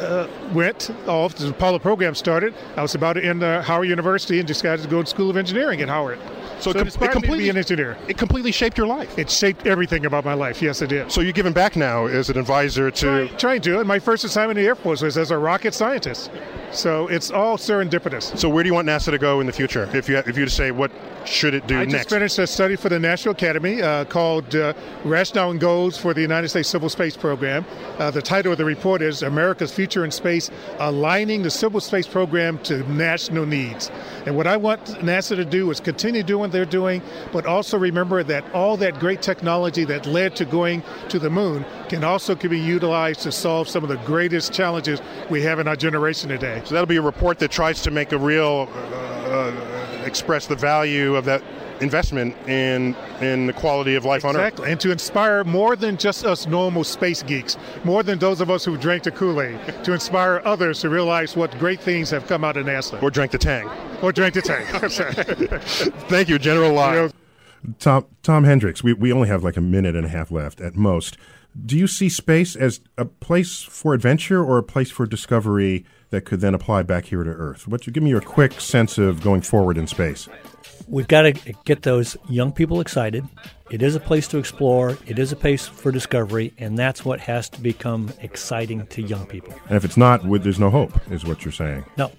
uh, 0.00 0.26
went 0.52 0.90
off, 1.06 1.34
the 1.36 1.50
Apollo 1.50 1.78
program 1.80 2.14
started, 2.14 2.54
I 2.76 2.82
was 2.82 2.94
about 2.94 3.14
to 3.14 3.24
enter 3.24 3.62
Howard 3.62 3.88
University 3.88 4.38
and 4.38 4.48
decided 4.48 4.82
to 4.82 4.88
go 4.88 5.02
to 5.02 5.08
School 5.08 5.30
of 5.30 5.36
Engineering 5.36 5.80
at 5.80 5.88
Howard. 5.88 6.18
So, 6.60 6.72
so 6.72 6.78
it, 6.78 6.86
it, 6.86 6.94
com- 6.94 7.04
it 7.04 7.12
completely 7.12 7.44
be 7.44 7.50
an 7.50 7.56
engineer. 7.56 7.96
It 8.08 8.18
completely 8.18 8.52
shaped 8.52 8.76
your 8.78 8.86
life. 8.86 9.18
It 9.18 9.30
shaped 9.30 9.66
everything 9.66 10.06
about 10.06 10.24
my 10.24 10.34
life. 10.34 10.62
Yes, 10.62 10.82
it 10.82 10.88
did. 10.88 11.10
So 11.10 11.20
you're 11.20 11.32
giving 11.32 11.52
back 11.52 11.76
now 11.76 12.06
as 12.06 12.30
an 12.30 12.38
advisor 12.38 12.90
to 12.90 13.00
trying, 13.00 13.36
trying 13.38 13.60
to. 13.62 13.78
And 13.78 13.88
my 13.88 13.98
first 13.98 14.24
assignment 14.24 14.58
in 14.58 14.64
the 14.64 14.68
Air 14.68 14.74
Force 14.74 15.02
was 15.02 15.16
as 15.16 15.30
a 15.30 15.38
rocket 15.38 15.74
scientist. 15.74 16.30
So 16.72 17.08
it's 17.08 17.30
all 17.30 17.56
serendipitous. 17.56 18.38
So 18.38 18.48
where 18.48 18.62
do 18.62 18.68
you 18.68 18.74
want 18.74 18.88
NASA 18.88 19.10
to 19.10 19.18
go 19.18 19.40
in 19.40 19.46
the 19.46 19.52
future? 19.52 19.88
If 19.92 20.08
you 20.08 20.18
if 20.18 20.36
you 20.36 20.44
to 20.44 20.50
say 20.50 20.70
what 20.70 20.92
should 21.24 21.54
it 21.54 21.66
do 21.66 21.76
I 21.76 21.84
next? 21.84 21.94
I 21.94 21.98
just 21.98 22.10
finished 22.10 22.38
a 22.38 22.46
study 22.46 22.76
for 22.76 22.88
the 22.88 22.98
National 22.98 23.32
Academy 23.32 23.82
uh, 23.82 24.04
called 24.04 24.54
uh, 24.54 24.72
Rationale 25.04 25.50
and 25.50 25.60
Goals 25.60 25.98
for 25.98 26.14
the 26.14 26.20
United 26.20 26.48
States 26.48 26.68
Civil 26.68 26.88
Space 26.88 27.16
Program. 27.16 27.64
Uh, 27.98 28.10
the 28.10 28.22
title 28.22 28.52
of 28.52 28.58
the 28.58 28.64
report 28.64 29.02
is 29.02 29.22
America's 29.22 29.72
Future 29.72 30.04
in 30.04 30.10
Space: 30.10 30.50
Aligning 30.78 31.42
the 31.42 31.50
Civil 31.50 31.80
Space 31.80 32.06
Program 32.06 32.58
to 32.60 32.78
National 32.92 33.46
Needs. 33.46 33.90
And 34.26 34.36
what 34.36 34.46
I 34.46 34.56
want 34.56 34.84
NASA 35.00 35.34
to 35.36 35.44
do 35.44 35.70
is 35.70 35.80
continue 35.80 36.22
doing 36.22 36.49
they're 36.50 36.64
doing, 36.64 37.02
but 37.32 37.46
also 37.46 37.78
remember 37.78 38.22
that 38.22 38.44
all 38.52 38.76
that 38.78 38.98
great 38.98 39.22
technology 39.22 39.84
that 39.84 40.06
led 40.06 40.36
to 40.36 40.44
going 40.44 40.82
to 41.08 41.18
the 41.18 41.30
moon 41.30 41.64
can 41.88 42.04
also 42.04 42.34
can 42.34 42.50
be 42.50 42.60
utilized 42.60 43.20
to 43.20 43.32
solve 43.32 43.68
some 43.68 43.82
of 43.82 43.88
the 43.88 43.96
greatest 43.98 44.52
challenges 44.52 45.00
we 45.28 45.42
have 45.42 45.58
in 45.58 45.68
our 45.68 45.76
generation 45.76 46.28
today. 46.28 46.60
So 46.64 46.74
that'll 46.74 46.86
be 46.86 46.96
a 46.96 47.02
report 47.02 47.38
that 47.38 47.50
tries 47.50 47.82
to 47.82 47.90
make 47.90 48.12
a 48.12 48.18
real 48.18 48.68
uh, 48.74 50.02
express 50.04 50.46
the 50.46 50.56
value 50.56 51.14
of 51.16 51.24
that 51.24 51.42
investment 51.80 52.36
in 52.48 52.94
in 53.20 53.46
the 53.46 53.52
quality 53.52 53.94
of 53.94 54.04
life 54.04 54.24
exactly. 54.24 54.28
on 54.28 54.36
Earth. 54.36 54.52
Exactly, 54.52 54.72
and 54.72 54.80
to 54.80 54.90
inspire 54.90 55.44
more 55.44 55.76
than 55.76 55.96
just 55.96 56.24
us 56.24 56.46
normal 56.46 56.84
space 56.84 57.22
geeks, 57.22 57.56
more 57.84 58.02
than 58.02 58.18
those 58.18 58.40
of 58.40 58.50
us 58.50 58.64
who 58.64 58.76
drank 58.76 59.02
the 59.02 59.10
Kool-Aid, 59.10 59.84
to 59.84 59.92
inspire 59.92 60.42
others 60.44 60.80
to 60.80 60.88
realize 60.88 61.36
what 61.36 61.56
great 61.58 61.80
things 61.80 62.10
have 62.10 62.26
come 62.26 62.44
out 62.44 62.56
of 62.56 62.66
NASA. 62.66 63.02
Or 63.02 63.10
drank 63.10 63.32
the 63.32 63.38
Tang. 63.38 63.68
Or 64.02 64.12
drank 64.12 64.34
the 64.34 64.42
Tang. 64.42 64.66
Thank 66.08 66.28
you, 66.28 66.38
General 66.38 66.72
Lyle. 66.72 67.10
Tom 67.78 68.06
Tom 68.22 68.44
Henricks, 68.44 68.82
we, 68.82 68.92
we 68.92 69.12
only 69.12 69.28
have 69.28 69.44
like 69.44 69.56
a 69.56 69.60
minute 69.60 69.94
and 69.94 70.06
a 70.06 70.08
half 70.08 70.30
left 70.30 70.60
at 70.60 70.76
most. 70.76 71.16
Do 71.66 71.76
you 71.76 71.88
see 71.88 72.08
space 72.08 72.54
as 72.54 72.80
a 72.96 73.04
place 73.04 73.62
for 73.62 73.92
adventure 73.92 74.42
or 74.42 74.58
a 74.58 74.62
place 74.62 74.90
for 74.90 75.04
discovery 75.04 75.84
that 76.10 76.24
could 76.24 76.40
then 76.40 76.54
apply 76.54 76.84
back 76.84 77.06
here 77.06 77.24
to 77.24 77.30
Earth? 77.30 77.66
What 77.66 77.86
you 77.86 77.92
give 77.92 78.04
me 78.04 78.10
your 78.10 78.20
quick 78.20 78.60
sense 78.60 78.98
of 78.98 79.20
going 79.20 79.40
forward 79.40 79.76
in 79.76 79.88
space? 79.88 80.28
We've 80.88 81.08
got 81.08 81.22
to 81.22 81.32
get 81.64 81.82
those 81.82 82.16
young 82.28 82.52
people 82.52 82.80
excited. 82.80 83.24
It 83.70 83.82
is 83.82 83.94
a 83.94 84.00
place 84.00 84.26
to 84.28 84.38
explore. 84.38 84.98
It 85.06 85.18
is 85.18 85.30
a 85.30 85.36
place 85.36 85.66
for 85.66 85.92
discovery, 85.92 86.52
and 86.58 86.76
that's 86.76 87.04
what 87.04 87.20
has 87.20 87.48
to 87.50 87.60
become 87.60 88.12
exciting 88.20 88.86
to 88.88 89.02
young 89.02 89.26
people. 89.26 89.54
And 89.68 89.76
if 89.76 89.84
it's 89.84 89.96
not, 89.96 90.22
there's 90.42 90.58
no 90.58 90.70
hope, 90.70 90.92
is 91.10 91.24
what 91.24 91.44
you're 91.44 91.52
saying. 91.52 91.84
No, 91.96 92.10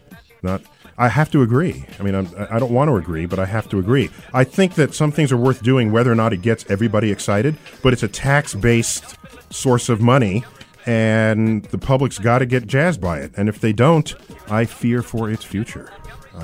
not. 0.42 0.62
I 0.98 1.08
have 1.08 1.32
to 1.32 1.42
agree. 1.42 1.86
I 2.00 2.04
mean, 2.04 2.16
I'm, 2.16 2.28
I 2.38 2.60
do 2.60 2.66
not 2.66 2.70
want 2.72 2.90
to 2.90 2.96
agree, 2.96 3.26
but 3.26 3.40
I 3.40 3.46
have 3.46 3.68
to 3.70 3.80
agree. 3.80 4.10
I 4.34 4.44
think 4.44 4.76
that 4.76 4.94
some 4.94 5.12
things 5.12 5.32
are 5.32 5.38
worth 5.38 5.64
doing, 5.64 5.92
whether 5.92 6.12
or 6.12 6.16
not 6.16 6.32
it 6.32 6.42
gets 6.42 6.70
everybody 6.70 7.12
excited. 7.12 7.58
But 7.82 7.94
it's 7.94 8.04
a 8.04 8.08
tax-based 8.08 9.18
source 9.52 9.90
of 9.90 10.00
money, 10.00 10.44
and 10.86 11.64
the 11.66 11.78
public's 11.78 12.20
got 12.20 12.40
to 12.40 12.46
get 12.46 12.68
jazzed 12.68 13.02
by 13.02 13.20
it. 13.20 13.32
And 13.36 13.50
if 13.50 13.60
they 13.60 13.74
don't, 13.74 14.14
I 14.50 14.66
fear 14.66 15.02
for 15.02 15.30
its 15.30 15.44
future. 15.44 15.92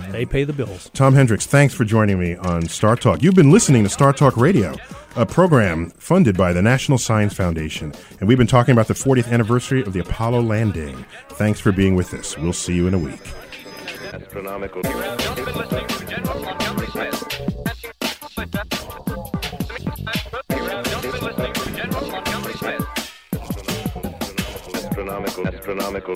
They 0.09 0.25
pay 0.25 0.43
the 0.43 0.53
bills. 0.53 0.89
Tom 0.93 1.13
Henricks, 1.13 1.45
thanks 1.45 1.73
for 1.73 1.85
joining 1.85 2.19
me 2.19 2.35
on 2.35 2.67
Star 2.67 2.95
Talk. 2.95 3.23
You've 3.23 3.35
been 3.35 3.51
listening 3.51 3.83
to 3.83 3.89
Star 3.89 4.13
Talk 4.13 4.35
Radio, 4.37 4.75
a 5.15 5.25
program 5.25 5.91
funded 5.91 6.37
by 6.37 6.53
the 6.53 6.61
National 6.61 6.97
Science 6.97 7.33
Foundation. 7.33 7.93
And 8.19 8.27
we've 8.27 8.37
been 8.37 8.47
talking 8.47 8.73
about 8.73 8.87
the 8.87 8.93
40th 8.93 9.31
anniversary 9.31 9.81
of 9.81 9.93
the 9.93 9.99
Apollo 9.99 10.41
landing. 10.41 11.05
Thanks 11.29 11.59
for 11.59 11.71
being 11.71 11.95
with 11.95 12.13
us. 12.13 12.37
We'll 12.37 12.53
see 12.53 12.75
you 12.75 12.87
in 12.87 12.93
a 12.93 12.99
week. 12.99 13.21
Astronomical. 14.13 14.81
Astronomical. 25.45 26.15